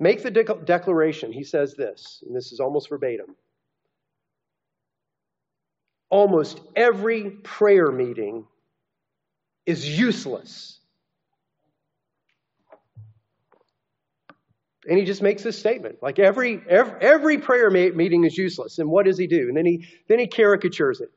make 0.00 0.22
the 0.22 0.30
de- 0.30 0.44
declaration. 0.64 1.32
He 1.32 1.44
says 1.44 1.74
this, 1.74 2.22
and 2.26 2.36
this 2.36 2.52
is 2.52 2.60
almost 2.60 2.88
verbatim. 2.88 3.36
Almost 6.10 6.60
every 6.76 7.30
prayer 7.30 7.90
meeting 7.90 8.44
is 9.64 9.98
useless 9.98 10.80
And 14.88 14.98
he 14.98 15.04
just 15.04 15.22
makes 15.22 15.42
this 15.42 15.58
statement 15.58 16.02
like 16.02 16.18
every, 16.18 16.60
every, 16.68 16.94
every 17.00 17.38
prayer 17.38 17.70
meeting 17.70 18.24
is 18.24 18.36
useless. 18.36 18.78
And 18.78 18.90
what 18.90 19.06
does 19.06 19.16
he 19.16 19.26
do? 19.26 19.48
And 19.48 19.56
then 19.56 19.66
he, 19.66 19.86
then 20.08 20.18
he 20.18 20.26
caricatures 20.26 21.00
it. 21.00 21.10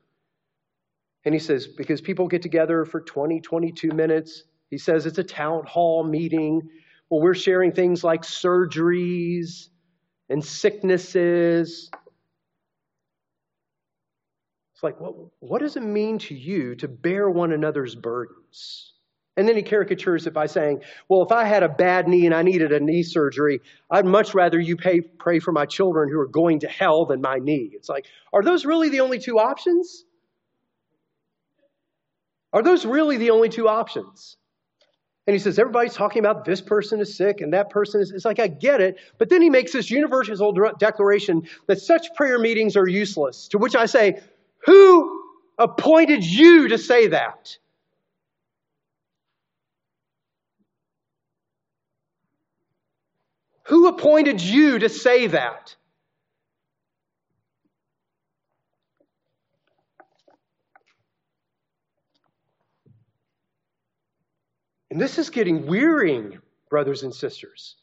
And 1.24 1.34
he 1.34 1.40
says, 1.40 1.66
because 1.66 2.00
people 2.00 2.28
get 2.28 2.42
together 2.42 2.84
for 2.84 3.00
20, 3.00 3.40
22 3.40 3.88
minutes, 3.88 4.44
he 4.70 4.78
says 4.78 5.06
it's 5.06 5.18
a 5.18 5.24
town 5.24 5.64
hall 5.66 6.04
meeting. 6.04 6.62
Well, 7.10 7.20
we're 7.20 7.34
sharing 7.34 7.72
things 7.72 8.04
like 8.04 8.22
surgeries 8.22 9.68
and 10.28 10.44
sicknesses. 10.44 11.90
It's 14.74 14.82
like, 14.82 15.00
what, 15.00 15.14
what 15.40 15.60
does 15.60 15.76
it 15.76 15.82
mean 15.82 16.18
to 16.20 16.34
you 16.34 16.76
to 16.76 16.86
bear 16.86 17.28
one 17.28 17.50
another's 17.50 17.96
burdens? 17.96 18.92
And 19.36 19.46
then 19.46 19.56
he 19.56 19.62
caricatures 19.62 20.26
it 20.26 20.32
by 20.32 20.46
saying, 20.46 20.82
Well, 21.08 21.22
if 21.22 21.30
I 21.30 21.44
had 21.44 21.62
a 21.62 21.68
bad 21.68 22.08
knee 22.08 22.24
and 22.24 22.34
I 22.34 22.42
needed 22.42 22.72
a 22.72 22.80
knee 22.80 23.02
surgery, 23.02 23.60
I'd 23.90 24.06
much 24.06 24.34
rather 24.34 24.58
you 24.58 24.76
pay, 24.76 25.00
pray 25.00 25.40
for 25.40 25.52
my 25.52 25.66
children 25.66 26.10
who 26.10 26.18
are 26.18 26.26
going 26.26 26.60
to 26.60 26.68
hell 26.68 27.04
than 27.04 27.20
my 27.20 27.36
knee. 27.38 27.70
It's 27.74 27.88
like, 27.88 28.06
are 28.32 28.42
those 28.42 28.64
really 28.64 28.88
the 28.88 29.00
only 29.00 29.18
two 29.18 29.38
options? 29.38 30.04
Are 32.52 32.62
those 32.62 32.86
really 32.86 33.18
the 33.18 33.30
only 33.30 33.50
two 33.50 33.68
options? 33.68 34.38
And 35.26 35.34
he 35.34 35.40
says, 35.40 35.58
everybody's 35.58 35.94
talking 35.94 36.20
about 36.20 36.44
this 36.44 36.60
person 36.60 37.00
is 37.00 37.16
sick 37.16 37.40
and 37.40 37.52
that 37.52 37.68
person 37.68 38.00
is. 38.00 38.12
It's 38.12 38.24
like, 38.24 38.38
I 38.38 38.46
get 38.46 38.80
it. 38.80 38.96
But 39.18 39.28
then 39.28 39.42
he 39.42 39.50
makes 39.50 39.72
this 39.72 39.90
universal 39.90 40.54
declaration 40.78 41.48
that 41.66 41.80
such 41.80 42.14
prayer 42.14 42.38
meetings 42.38 42.76
are 42.76 42.88
useless. 42.88 43.48
To 43.48 43.58
which 43.58 43.74
I 43.74 43.86
say, 43.86 44.20
Who 44.64 45.24
appointed 45.58 46.24
you 46.24 46.68
to 46.68 46.78
say 46.78 47.08
that? 47.08 47.58
Who 53.66 53.88
appointed 53.88 54.40
you 54.40 54.78
to 54.78 54.88
say 54.88 55.26
that? 55.28 55.74
And 64.90 65.00
this 65.00 65.18
is 65.18 65.30
getting 65.30 65.66
wearying, 65.66 66.38
brothers 66.70 67.02
and 67.02 67.14
sisters, 67.14 67.76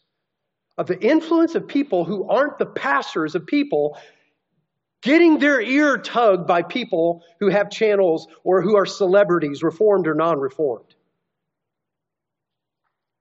of 0.77 0.88
the 0.88 0.99
influence 0.99 1.53
of 1.53 1.67
people 1.67 2.05
who 2.05 2.29
aren't 2.29 2.57
the 2.57 2.65
pastors 2.65 3.36
of 3.36 3.45
people 3.45 3.97
getting 5.01 5.38
their 5.38 5.61
ear 5.61 5.97
tugged 5.97 6.47
by 6.47 6.63
people 6.63 7.23
who 7.41 7.49
have 7.49 7.69
channels 7.69 8.27
or 8.45 8.61
who 8.61 8.77
are 8.77 8.86
celebrities, 8.86 9.61
reformed 9.61 10.07
or 10.07 10.15
non 10.15 10.39
reformed. 10.39 10.95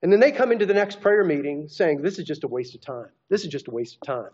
And 0.02 0.12
then 0.12 0.18
they 0.18 0.32
come 0.32 0.50
into 0.50 0.66
the 0.66 0.74
next 0.74 1.00
prayer 1.00 1.24
meeting 1.24 1.68
saying, 1.68 2.02
This 2.02 2.18
is 2.18 2.24
just 2.24 2.44
a 2.44 2.48
waste 2.48 2.74
of 2.74 2.80
time. 2.80 3.08
This 3.28 3.42
is 3.44 3.48
just 3.48 3.68
a 3.68 3.70
waste 3.70 3.96
of 3.96 4.00
time. 4.06 4.30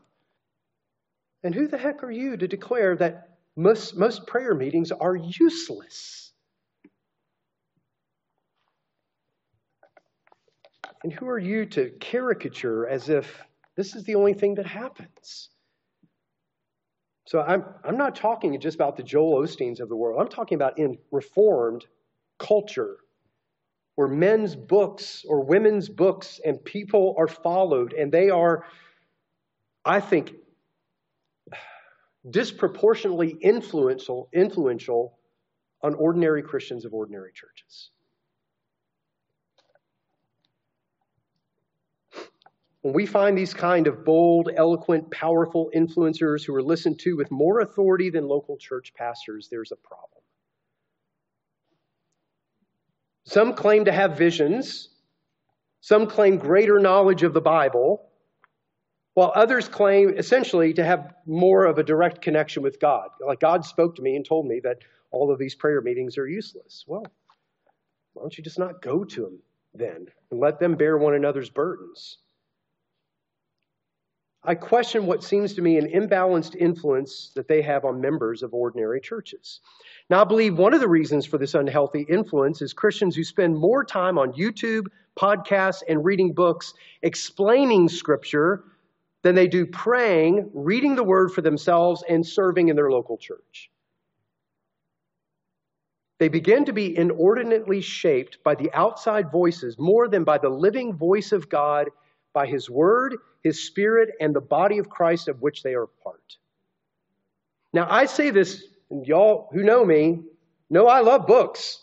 And 1.45 1.55
who 1.55 1.69
the 1.69 1.79
heck 1.79 2.03
are 2.03 2.11
you 2.11 2.37
to 2.37 2.49
declare 2.49 2.97
that 2.97 3.39
most, 3.55 3.97
most 3.97 4.27
prayer 4.27 4.55
meetings 4.55 4.91
are 4.91 5.15
useless? 5.15 6.33
And 11.05 11.13
who 11.13 11.29
are 11.29 11.39
you 11.39 11.67
to 11.67 11.91
caricature 12.01 12.89
as 12.89 13.09
if 13.09 13.41
this 13.77 13.95
is 13.95 14.05
the 14.05 14.17
only 14.17 14.35
thing 14.35 14.57
that 14.57 14.67
happens? 14.67 15.51
So 17.27 17.41
I'm, 17.41 17.65
I'm 17.85 17.99
not 17.99 18.17
talking 18.17 18.59
just 18.59 18.75
about 18.75 18.97
the 18.97 19.03
Joel 19.03 19.43
Osteens 19.43 19.81
of 19.81 19.89
the 19.89 19.97
world. 19.97 20.21
I'm 20.21 20.29
talking 20.29 20.57
about 20.57 20.79
in 20.79 20.99
reformed 21.13 21.85
culture 22.39 22.97
where 23.99 24.07
men's 24.07 24.55
books 24.55 25.25
or 25.29 25.43
women's 25.43 25.89
books 25.89 26.41
and 26.45 26.65
people 26.65 27.17
are 27.19 27.27
followed 27.27 27.93
and 27.95 28.13
they 28.13 28.31
are, 28.31 28.65
I 29.85 29.99
think, 29.99 30.35
disproportionately 32.31 33.37
influential, 33.41 34.29
influential 34.33 35.19
on 35.83 35.95
ordinary 35.95 36.45
Christians 36.45 36.85
of 36.85 36.95
ordinary 36.95 37.33
churches. 37.33 37.91
When 42.83 42.95
we 42.95 43.05
find 43.05 43.37
these 43.37 43.53
kind 43.53 43.89
of 43.89 44.05
bold, 44.05 44.49
eloquent, 44.55 45.11
powerful 45.11 45.73
influencers 45.75 46.45
who 46.45 46.55
are 46.55 46.63
listened 46.63 47.01
to 47.01 47.17
with 47.17 47.33
more 47.33 47.63
authority 47.63 48.11
than 48.11 48.29
local 48.29 48.59
church 48.59 48.95
pastors, 48.95 49.49
there's 49.51 49.73
a 49.73 49.77
problem. 49.77 50.18
Some 53.29 53.53
claim 53.53 53.85
to 53.85 53.93
have 53.93 54.17
visions. 54.17 54.89
Some 55.83 56.07
claim 56.07 56.39
greater 56.39 56.79
knowledge 56.79 57.23
of 57.23 57.35
the 57.35 57.43
Bible, 57.43 58.09
while 59.13 59.33
others 59.35 59.69
claim 59.69 60.17
essentially 60.17 60.73
to 60.73 60.83
have 60.83 61.13
more 61.27 61.67
of 61.67 61.77
a 61.77 61.83
direct 61.83 62.23
connection 62.23 62.63
with 62.63 62.81
God. 62.81 63.11
Like 63.25 63.41
God 63.41 63.67
spoke 63.67 63.97
to 63.97 64.03
me 64.03 64.17
and 64.17 64.25
told 64.25 64.47
me 64.47 64.61
that 64.65 64.79
all 65.11 65.31
of 65.31 65.39
these 65.39 65.55
prayer 65.55 65.83
meetings 65.83 66.17
are 66.17 66.27
useless. 66.27 66.85
Well, 66.87 67.05
why 68.15 68.23
don't 68.23 68.39
you 68.39 68.43
just 68.43 68.59
not 68.59 68.81
go 68.81 69.05
to 69.05 69.21
them 69.21 69.39
then 69.75 70.07
and 70.31 70.41
let 70.41 70.59
them 70.59 70.77
bear 70.77 70.97
one 70.97 71.13
another's 71.13 71.51
burdens? 71.51 72.17
I 74.49 74.55
question 74.55 75.05
what 75.05 75.23
seems 75.23 75.53
to 75.55 75.61
me 75.61 75.77
an 75.77 75.89
imbalanced 75.89 76.57
influence 76.57 77.33
that 77.35 77.49
they 77.49 77.61
have 77.61 77.85
on 77.85 78.01
members 78.01 78.43
of 78.43 78.55
ordinary 78.55 78.99
churches. 78.99 79.61
Now, 80.09 80.23
I 80.23 80.25
believe 80.25 80.57
one 80.57 80.73
of 80.73 80.81
the 80.81 80.89
reasons 80.89 81.27
for 81.27 81.37
this 81.37 81.53
unhealthy 81.53 82.07
influence 82.09 82.63
is 82.63 82.73
Christians 82.73 83.15
who 83.15 83.25
spend 83.25 83.59
more 83.59 83.85
time 83.85 84.17
on 84.17 84.33
YouTube, 84.33 84.87
podcasts, 85.21 85.83
and 85.87 86.03
reading 86.03 86.33
books 86.33 86.73
explaining 87.03 87.91
Scripture 87.91 88.65
than 89.23 89.35
they 89.35 89.49
do 89.49 89.67
praying, 89.67 90.51
reading 90.55 90.95
the 90.95 91.05
Word 91.05 91.31
for 91.31 91.43
themselves, 91.43 92.03
and 92.09 92.27
serving 92.27 92.69
in 92.69 92.77
their 92.77 92.91
local 92.91 93.19
church. 93.19 93.71
They 96.21 96.29
begin 96.29 96.65
to 96.65 96.73
be 96.73 96.97
inordinately 96.97 97.83
shaped 97.83 98.43
by 98.43 98.55
the 98.55 98.73
outside 98.73 99.31
voices 99.31 99.79
more 99.79 100.09
than 100.09 100.25
by 100.25 100.39
the 100.39 100.49
living 100.49 100.95
voice 100.95 101.33
of 101.33 101.51
God, 101.51 101.91
by 102.39 102.47
His 102.47 102.71
Word, 102.71 103.17
His 103.43 103.67
Spirit, 103.67 104.11
and 104.21 104.33
the 104.33 104.41
body 104.41 104.79
of 104.79 104.89
Christ 104.89 105.27
of 105.27 105.43
which 105.43 105.65
they 105.65 105.75
are 105.75 105.89
part. 106.05 106.37
Now, 107.73 107.89
I 107.91 108.05
say 108.07 108.31
this 108.31 108.63
and 108.91 109.05
y'all 109.05 109.49
who 109.53 109.65
know 109.65 109.85
me 109.85 110.23
know 110.71 110.87
I 110.87 111.01
love 111.01 111.27
books. 111.27 111.83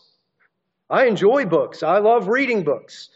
I 0.90 1.08
enjoy 1.08 1.44
books. 1.46 1.84
I 1.84 1.98
love 1.98 2.30
reading 2.30 2.64
books. 2.64 3.10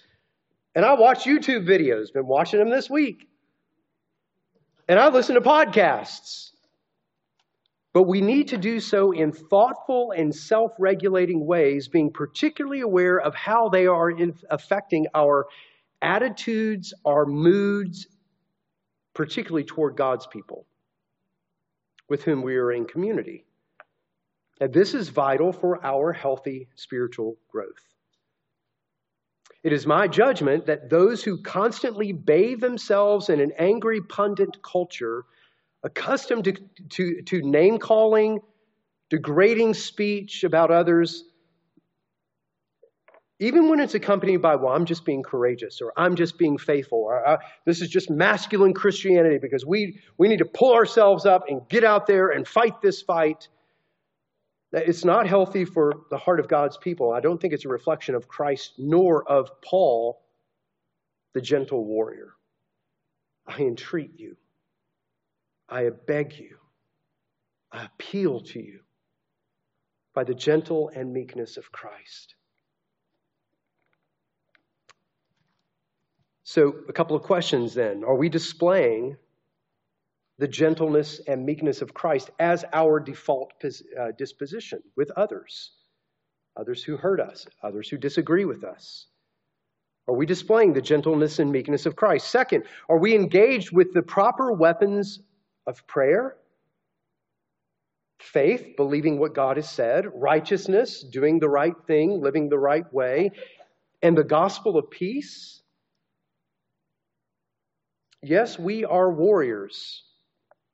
And 0.75 0.83
I 0.83 0.95
watch 0.95 1.23
YouTube 1.23 1.65
videos, 1.65 2.11
been 2.11 2.27
watching 2.27 2.59
them 2.59 2.69
this 2.69 2.89
week. 2.89 3.29
And 4.89 4.99
I 4.99 5.07
listen 5.07 5.35
to 5.35 5.41
podcasts. 5.41 6.49
But 7.93 8.03
we 8.03 8.19
need 8.19 8.49
to 8.49 8.57
do 8.57 8.81
so 8.81 9.13
in 9.13 9.31
thoughtful 9.31 10.11
and 10.11 10.35
self 10.35 10.73
regulating 10.77 11.45
ways, 11.45 11.87
being 11.87 12.11
particularly 12.11 12.81
aware 12.81 13.17
of 13.17 13.33
how 13.33 13.69
they 13.69 13.87
are 13.87 14.11
affecting 14.49 15.07
our 15.15 15.47
attitudes, 16.01 16.93
our 17.05 17.25
moods, 17.25 18.07
particularly 19.13 19.63
toward 19.63 19.95
God's 19.95 20.27
people 20.27 20.65
with 22.07 22.23
whom 22.23 22.41
we 22.41 22.55
are 22.55 22.71
in 22.71 22.85
community. 22.85 23.45
And 24.59 24.73
this 24.73 24.93
is 24.93 25.09
vital 25.09 25.53
for 25.53 25.83
our 25.85 26.11
healthy 26.11 26.67
spiritual 26.75 27.37
growth. 27.49 27.83
It 29.63 29.73
is 29.73 29.85
my 29.85 30.07
judgment 30.07 30.65
that 30.67 30.89
those 30.89 31.23
who 31.23 31.41
constantly 31.41 32.13
bathe 32.13 32.61
themselves 32.61 33.29
in 33.29 33.41
an 33.41 33.51
angry 33.57 34.01
pundit 34.01 34.61
culture, 34.63 35.25
accustomed 35.83 36.45
to, 36.45 36.53
to, 36.89 37.21
to 37.23 37.41
name 37.41 37.77
calling, 37.77 38.39
degrading 39.09 39.73
speech 39.73 40.43
about 40.43 40.71
others, 40.71 41.25
even 43.39 43.69
when 43.69 43.79
it's 43.79 43.95
accompanied 43.95 44.37
by, 44.37 44.55
well, 44.55 44.73
I'm 44.73 44.85
just 44.85 45.05
being 45.05 45.23
courageous, 45.23 45.79
or 45.81 45.93
I'm 45.95 46.15
just 46.15 46.37
being 46.37 46.57
faithful, 46.57 46.99
or 46.99 47.25
uh, 47.25 47.37
this 47.65 47.81
is 47.81 47.87
just 47.87 48.09
masculine 48.09 48.73
Christianity 48.73 49.37
because 49.37 49.65
we, 49.65 49.99
we 50.17 50.27
need 50.27 50.39
to 50.39 50.45
pull 50.45 50.73
ourselves 50.73 51.25
up 51.25 51.45
and 51.47 51.61
get 51.69 51.85
out 51.85 52.05
there 52.05 52.29
and 52.29 52.45
fight 52.45 52.81
this 52.81 53.01
fight. 53.01 53.47
It's 54.73 55.05
not 55.05 55.25
healthy 55.25 55.63
for 55.63 55.93
the 56.11 56.17
heart 56.17 56.41
of 56.41 56.49
God's 56.49 56.77
people. 56.77 57.13
I 57.13 57.21
don't 57.21 57.39
think 57.41 57.53
it's 57.53 57.65
a 57.65 57.69
reflection 57.69 58.13
of 58.13 58.27
Christ 58.27 58.73
nor 58.77 59.27
of 59.27 59.49
Paul, 59.61 60.21
the 61.33 61.41
gentle 61.41 61.85
warrior. 61.85 62.33
I 63.47 63.61
entreat 63.61 64.19
you. 64.19 64.35
I 65.69 65.89
beg 65.89 66.37
you. 66.37 66.57
I 67.71 67.85
appeal 67.85 68.41
to 68.41 68.59
you 68.59 68.81
by 70.13 70.23
the 70.25 70.35
gentle 70.35 70.91
and 70.93 71.13
meekness 71.13 71.55
of 71.55 71.71
Christ. 71.71 72.35
So, 76.49 76.73
a 76.87 76.93
couple 76.93 77.15
of 77.15 77.21
questions 77.21 77.75
then. 77.75 78.03
Are 78.03 78.15
we 78.15 78.27
displaying 78.27 79.17
the 80.39 80.47
gentleness 80.47 81.21
and 81.27 81.45
meekness 81.45 81.83
of 81.83 81.93
Christ 81.93 82.31
as 82.39 82.65
our 82.73 82.99
default 82.99 83.53
uh, 83.63 84.13
disposition 84.17 84.81
with 84.95 85.11
others? 85.11 85.73
Others 86.57 86.83
who 86.83 86.97
hurt 86.97 87.19
us, 87.19 87.45
others 87.61 87.87
who 87.87 87.97
disagree 87.97 88.45
with 88.45 88.63
us. 88.63 89.05
Are 90.07 90.15
we 90.15 90.25
displaying 90.25 90.73
the 90.73 90.81
gentleness 90.81 91.37
and 91.37 91.51
meekness 91.51 91.85
of 91.85 91.95
Christ? 91.95 92.29
Second, 92.29 92.63
are 92.89 92.97
we 92.97 93.13
engaged 93.13 93.71
with 93.71 93.93
the 93.93 94.01
proper 94.01 94.51
weapons 94.51 95.19
of 95.67 95.85
prayer? 95.85 96.35
Faith, 98.17 98.75
believing 98.75 99.19
what 99.19 99.35
God 99.35 99.57
has 99.57 99.69
said, 99.69 100.07
righteousness, 100.15 101.03
doing 101.03 101.37
the 101.37 101.47
right 101.47 101.75
thing, 101.85 102.19
living 102.19 102.49
the 102.49 102.57
right 102.57 102.91
way, 102.91 103.33
and 104.01 104.17
the 104.17 104.23
gospel 104.23 104.79
of 104.79 104.89
peace? 104.89 105.59
Yes, 108.21 108.59
we 108.59 108.83
are 108.83 109.11
warriors, 109.11 110.03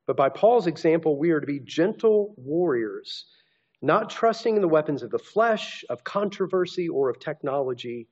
but 0.08 0.18
by 0.18 0.30
Paul's 0.30 0.66
example, 0.66 1.20
we 1.20 1.30
are 1.30 1.40
to 1.40 1.46
be 1.46 1.60
gentle 1.60 2.34
warriors, 2.38 3.26
not 3.84 4.10
trusting 4.10 4.56
in 4.56 4.62
the 4.62 4.68
weapons 4.68 5.04
of 5.04 5.12
the 5.12 5.20
flesh, 5.20 5.86
of 5.90 6.04
controversy, 6.04 6.90
or 6.90 7.10
of 7.10 7.20
technology, 7.20 8.08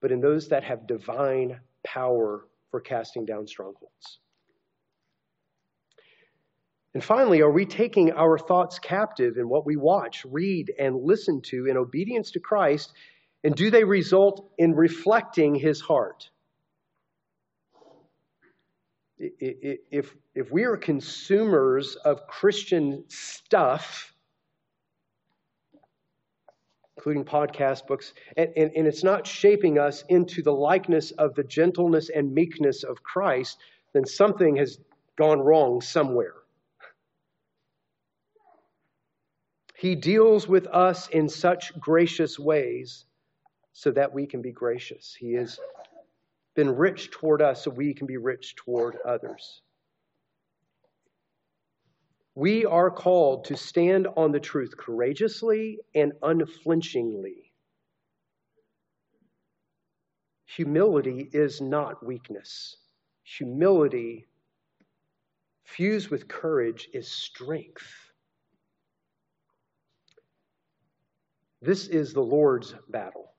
but 0.00 0.12
in 0.12 0.20
those 0.20 0.48
that 0.48 0.62
have 0.62 0.86
divine 0.86 1.60
power 1.84 2.46
for 2.70 2.80
casting 2.80 3.24
down 3.24 3.48
strongholds. 3.48 4.20
And 6.94 7.02
finally, 7.02 7.40
are 7.40 7.50
we 7.50 7.66
taking 7.66 8.12
our 8.12 8.38
thoughts 8.38 8.78
captive 8.78 9.38
in 9.38 9.48
what 9.48 9.66
we 9.66 9.76
watch, 9.76 10.24
read, 10.24 10.72
and 10.78 11.02
listen 11.02 11.40
to 11.42 11.66
in 11.66 11.76
obedience 11.76 12.30
to 12.32 12.40
Christ? 12.40 12.92
And 13.42 13.56
do 13.56 13.70
they 13.70 13.84
result 13.84 14.52
in 14.58 14.72
reflecting 14.72 15.54
his 15.56 15.80
heart? 15.80 16.30
If, 19.20 20.16
if 20.34 20.50
we 20.50 20.64
are 20.64 20.76
consumers 20.76 21.96
of 21.96 22.26
Christian 22.26 23.04
stuff, 23.08 24.14
including 26.96 27.24
podcast 27.24 27.86
books, 27.86 28.14
and, 28.36 28.50
and, 28.56 28.70
and 28.74 28.86
it's 28.86 29.04
not 29.04 29.26
shaping 29.26 29.78
us 29.78 30.04
into 30.08 30.42
the 30.42 30.52
likeness 30.52 31.10
of 31.12 31.34
the 31.34 31.44
gentleness 31.44 32.10
and 32.14 32.32
meekness 32.32 32.82
of 32.82 33.02
Christ, 33.02 33.58
then 33.92 34.06
something 34.06 34.56
has 34.56 34.78
gone 35.16 35.40
wrong 35.40 35.80
somewhere. 35.80 36.34
He 39.76 39.94
deals 39.94 40.46
with 40.46 40.66
us 40.66 41.08
in 41.08 41.28
such 41.28 41.78
gracious 41.78 42.38
ways 42.38 43.06
so 43.72 43.90
that 43.92 44.12
we 44.12 44.26
can 44.26 44.42
be 44.42 44.52
gracious. 44.52 45.16
He 45.18 45.34
is 45.34 45.58
been 46.54 46.74
rich 46.74 47.10
toward 47.10 47.42
us 47.42 47.64
so 47.64 47.70
we 47.70 47.94
can 47.94 48.06
be 48.06 48.16
rich 48.16 48.56
toward 48.56 48.96
others. 49.06 49.62
We 52.34 52.64
are 52.64 52.90
called 52.90 53.44
to 53.46 53.56
stand 53.56 54.06
on 54.16 54.32
the 54.32 54.40
truth 54.40 54.76
courageously 54.76 55.80
and 55.94 56.12
unflinchingly. 56.22 57.52
Humility 60.46 61.28
is 61.32 61.60
not 61.60 62.04
weakness. 62.04 62.76
Humility, 63.24 64.26
fused 65.64 66.08
with 66.08 66.28
courage, 66.28 66.88
is 66.92 67.10
strength. 67.10 67.86
This 71.62 71.88
is 71.88 72.12
the 72.12 72.22
Lord's 72.22 72.74
battle. 72.88 73.29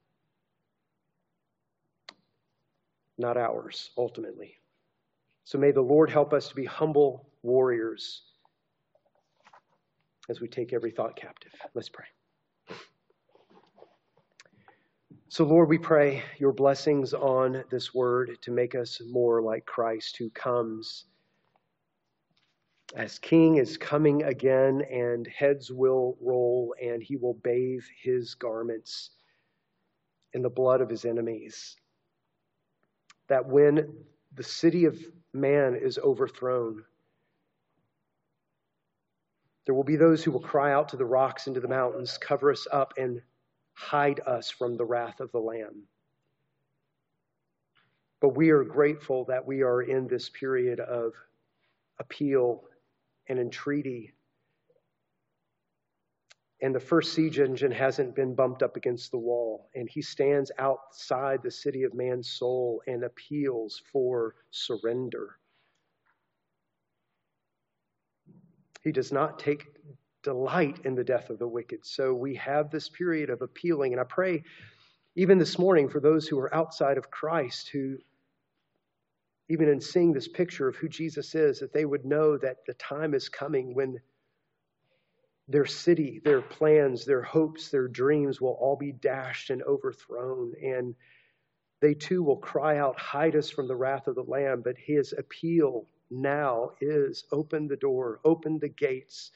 Not 3.22 3.38
ours, 3.38 3.92
ultimately. 3.98 4.56
So 5.46 5.58
may 5.58 5.72
the 5.72 5.82
Lord 5.82 6.10
help 6.10 6.34
us 6.34 6.50
to 6.50 6.56
be 6.56 6.66
humble 6.66 7.30
warriors 7.44 8.24
as 10.30 10.42
we 10.42 10.48
take 10.48 10.74
every 10.74 10.92
thought 10.92 11.16
captive. 11.16 11.54
Let's 11.74 11.90
pray. 11.90 12.06
So, 15.30 15.46
Lord, 15.46 15.70
we 15.70 15.78
pray 15.78 16.24
your 16.40 16.52
blessings 16.52 17.14
on 17.14 17.64
this 17.72 17.94
word 17.94 18.38
to 18.42 18.52
make 18.52 18.76
us 18.76 19.02
more 19.10 19.42
like 19.42 19.66
Christ 19.66 20.18
who 20.18 20.30
comes 20.32 21.06
as 22.96 23.18
King 23.20 23.56
is 23.56 23.78
coming 23.78 24.24
again, 24.24 24.82
and 24.92 25.26
heads 25.28 25.72
will 25.72 26.18
roll, 26.20 26.76
and 26.82 27.02
he 27.02 27.16
will 27.16 27.36
bathe 27.36 27.84
his 28.02 28.36
garments 28.36 29.12
in 30.34 30.42
the 30.42 30.50
blood 30.50 30.82
of 30.82 30.90
his 30.90 31.06
enemies 31.06 31.78
that 33.32 33.48
when 33.48 33.88
the 34.36 34.44
city 34.44 34.84
of 34.84 35.00
man 35.32 35.74
is 35.74 35.98
overthrown, 35.98 36.84
there 39.66 39.74
will 39.74 39.86
be 39.86 39.96
those 39.96 40.22
who 40.22 40.32
will 40.32 40.42
cry 40.42 40.74
out 40.74 40.90
to 40.90 40.98
the 40.98 41.06
rocks 41.06 41.48
and 41.48 41.56
to 41.56 41.62
the 41.62 41.68
mountains, 41.70 42.18
cover 42.18 42.52
us 42.52 42.68
up 42.74 42.94
and 42.98 43.22
hide 43.72 44.20
us 44.28 44.50
from 44.50 44.76
the 44.76 44.84
wrath 44.84 45.22
of 45.22 45.32
the 45.32 45.40
Lamb. 45.40 45.84
But 48.20 48.36
we 48.36 48.50
are 48.50 48.66
grateful 48.66 49.24
that 49.30 49.48
we 49.48 49.62
are 49.62 49.82
in 49.82 50.10
this 50.10 50.28
period 50.28 50.82
of 50.82 51.14
appeal 52.00 52.66
and 53.30 53.40
entreaty 53.40 54.12
and 56.62 56.76
the 56.76 56.80
first 56.80 57.14
siege 57.14 57.40
engine 57.40 57.72
hasn't 57.72 58.16
been 58.16 58.36
bumped 58.36 58.62
up 58.62 58.78
against 58.78 59.10
the 59.10 59.18
wall. 59.18 59.70
And 59.74 59.90
he 59.90 60.02
stands 60.02 60.52
outside 60.60 61.42
the 61.42 61.50
city 61.50 61.84
of 61.84 61.96
man's 61.96 62.30
soul 62.30 62.84
and 62.86 63.04
appeals 63.04 63.82
for 63.92 64.36
surrender. 64.52 65.38
He 68.84 68.92
does 68.92 69.12
not 69.12 69.40
take 69.40 69.66
delight 70.24 70.82
in 70.86 70.94
the 70.94 71.04
death 71.04 71.32
of 71.32 71.40
the 71.40 71.48
wicked. 71.48 71.80
So 71.84 72.14
we 72.14 72.36
have 72.36 72.70
this 72.70 72.90
period 72.90 73.32
of 73.32 73.42
appealing. 73.42 73.94
And 73.94 74.00
I 74.00 74.04
pray, 74.04 74.44
even 75.16 75.40
this 75.40 75.58
morning, 75.58 75.90
for 75.90 76.00
those 76.00 76.28
who 76.28 76.40
are 76.40 76.54
outside 76.54 77.00
of 77.00 77.10
Christ, 77.10 77.70
who, 77.70 77.98
even 79.50 79.68
in 79.68 79.82
seeing 79.82 80.14
this 80.14 80.28
picture 80.28 80.68
of 80.68 80.76
who 80.76 80.88
Jesus 80.88 81.34
is, 81.34 81.60
that 81.60 81.74
they 81.74 81.86
would 81.86 82.06
know 82.06 82.38
that 82.38 82.58
the 82.68 82.76
time 82.76 83.16
is 83.16 83.30
coming 83.30 83.74
when 83.74 84.00
their 85.52 85.66
city, 85.66 86.22
their 86.24 86.42
plans, 86.42 87.06
their 87.06 87.22
hopes, 87.22 87.70
their 87.70 87.88
dreams 87.88 88.40
will 88.40 88.58
all 88.60 88.76
be 88.76 88.92
dashed 88.92 89.50
and 89.50 89.62
overthrown. 89.64 90.54
And 90.64 90.96
they 91.82 91.94
too 91.94 92.24
will 92.24 92.38
cry 92.38 92.78
out, 92.78 92.98
Hide 93.00 93.36
us 93.36 93.50
from 93.50 93.68
the 93.68 93.76
wrath 93.76 94.08
of 94.08 94.16
the 94.16 94.24
Lamb. 94.24 94.62
But 94.64 94.78
his 94.78 95.14
appeal 95.18 95.88
now 96.10 96.72
is 96.80 97.26
open 97.32 97.68
the 97.68 97.76
door, 97.76 98.20
open 98.24 98.60
the 98.60 98.70
gates. 98.70 99.32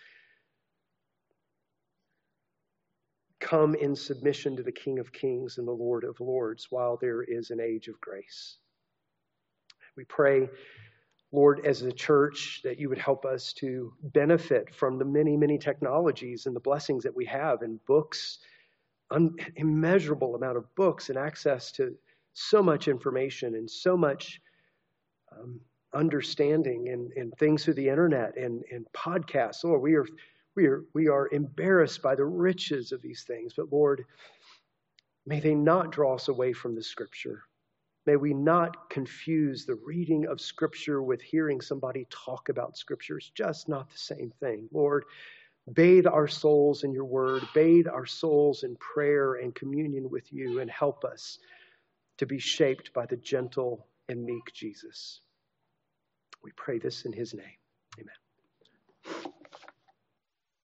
Come 3.40 3.76
in 3.76 3.96
submission 3.96 4.56
to 4.56 4.64
the 4.64 4.72
King 4.72 5.00
of 5.00 5.12
Kings 5.12 5.58
and 5.58 5.68
the 5.68 5.72
Lord 5.72 6.04
of 6.04 6.20
Lords 6.20 6.68
while 6.70 6.98
there 6.98 7.22
is 7.22 7.52
an 7.52 7.60
age 7.60 7.88
of 7.88 8.00
grace. 8.02 8.58
We 9.96 10.04
pray 10.06 10.50
Lord, 11.32 11.66
as 11.66 11.82
a 11.82 11.92
church, 11.92 12.62
that 12.64 12.80
you 12.80 12.90
would 12.90 12.98
help 12.98 13.26
us 13.26 13.52
to 13.54 13.94
benefit 14.02 14.74
from 14.74 14.98
the 14.98 15.06
many, 15.06 15.36
many 15.36 15.58
technologies 15.58 16.46
and 16.46 16.56
the 16.56 16.62
blessings 16.62 17.04
that 17.04 17.16
we 17.16 17.26
have 17.26 17.62
and 17.62 17.84
books, 17.86 18.40
un- 19.12 19.36
immeasurable 19.56 20.36
amount 20.36 20.58
of 20.58 20.74
books 20.76 21.10
and 21.10 21.18
access 21.18 21.72
to 21.74 21.96
so 22.34 22.62
much 22.62 22.88
information 22.88 23.56
and 23.56 23.70
so 23.70 23.98
much 23.98 24.42
um, 25.32 25.60
understanding 25.94 26.90
and, 26.90 27.12
and 27.14 27.34
things 27.38 27.64
through 27.64 27.74
the 27.74 27.90
internet 27.90 28.38
and, 28.38 28.64
and 28.72 28.86
podcasts. 28.94 29.64
Lord, 29.64 29.82
we 29.82 29.96
are, 29.96 30.06
we, 30.56 30.68
are, 30.68 30.84
we 30.94 31.08
are 31.08 31.30
embarrassed 31.32 32.02
by 32.02 32.16
the 32.16 32.26
riches 32.26 32.92
of 32.92 33.02
these 33.02 33.24
things, 33.24 33.54
but 33.56 33.72
Lord, 33.72 34.06
may 35.26 35.40
they 35.40 35.56
not 35.56 35.92
draw 35.92 36.16
us 36.16 36.28
away 36.28 36.54
from 36.54 36.76
the 36.76 36.84
scripture. 36.84 37.44
May 38.06 38.18
we 38.18 38.34
not 38.34 38.90
confuse 38.90 39.66
the 39.66 39.80
reading 39.84 40.28
of 40.28 40.40
Scripture 40.40 41.02
with 41.02 41.22
hearing 41.22 41.60
somebody 41.60 42.06
talk 42.10 42.50
about 42.50 42.78
Scripture. 42.78 43.18
It's 43.18 43.30
just 43.30 43.68
not 43.68 43.90
the 43.90 43.98
same 43.98 44.32
thing. 44.40 44.70
Lord, 44.72 45.06
bathe 45.74 46.06
our 46.06 46.28
souls 46.28 46.84
in 46.84 46.94
your 46.94 47.06
word, 47.06 47.44
bathe 47.56 47.88
our 47.88 48.06
souls 48.06 48.64
in 48.64 48.76
prayer 48.76 49.36
and 49.36 49.56
communion 49.56 50.10
with 50.10 50.32
you, 50.32 50.60
and 50.60 50.70
help 50.70 51.04
us 51.04 51.40
to 52.20 52.28
be 52.28 52.38
shaped 52.38 52.94
by 52.94 53.08
the 53.08 53.18
gentle 53.18 53.88
and 54.08 54.24
meek 54.24 54.54
Jesus. 54.54 55.22
We 56.44 56.52
pray 56.56 56.78
this 56.78 57.06
in 57.06 57.14
his 57.14 57.34
name. 57.34 57.65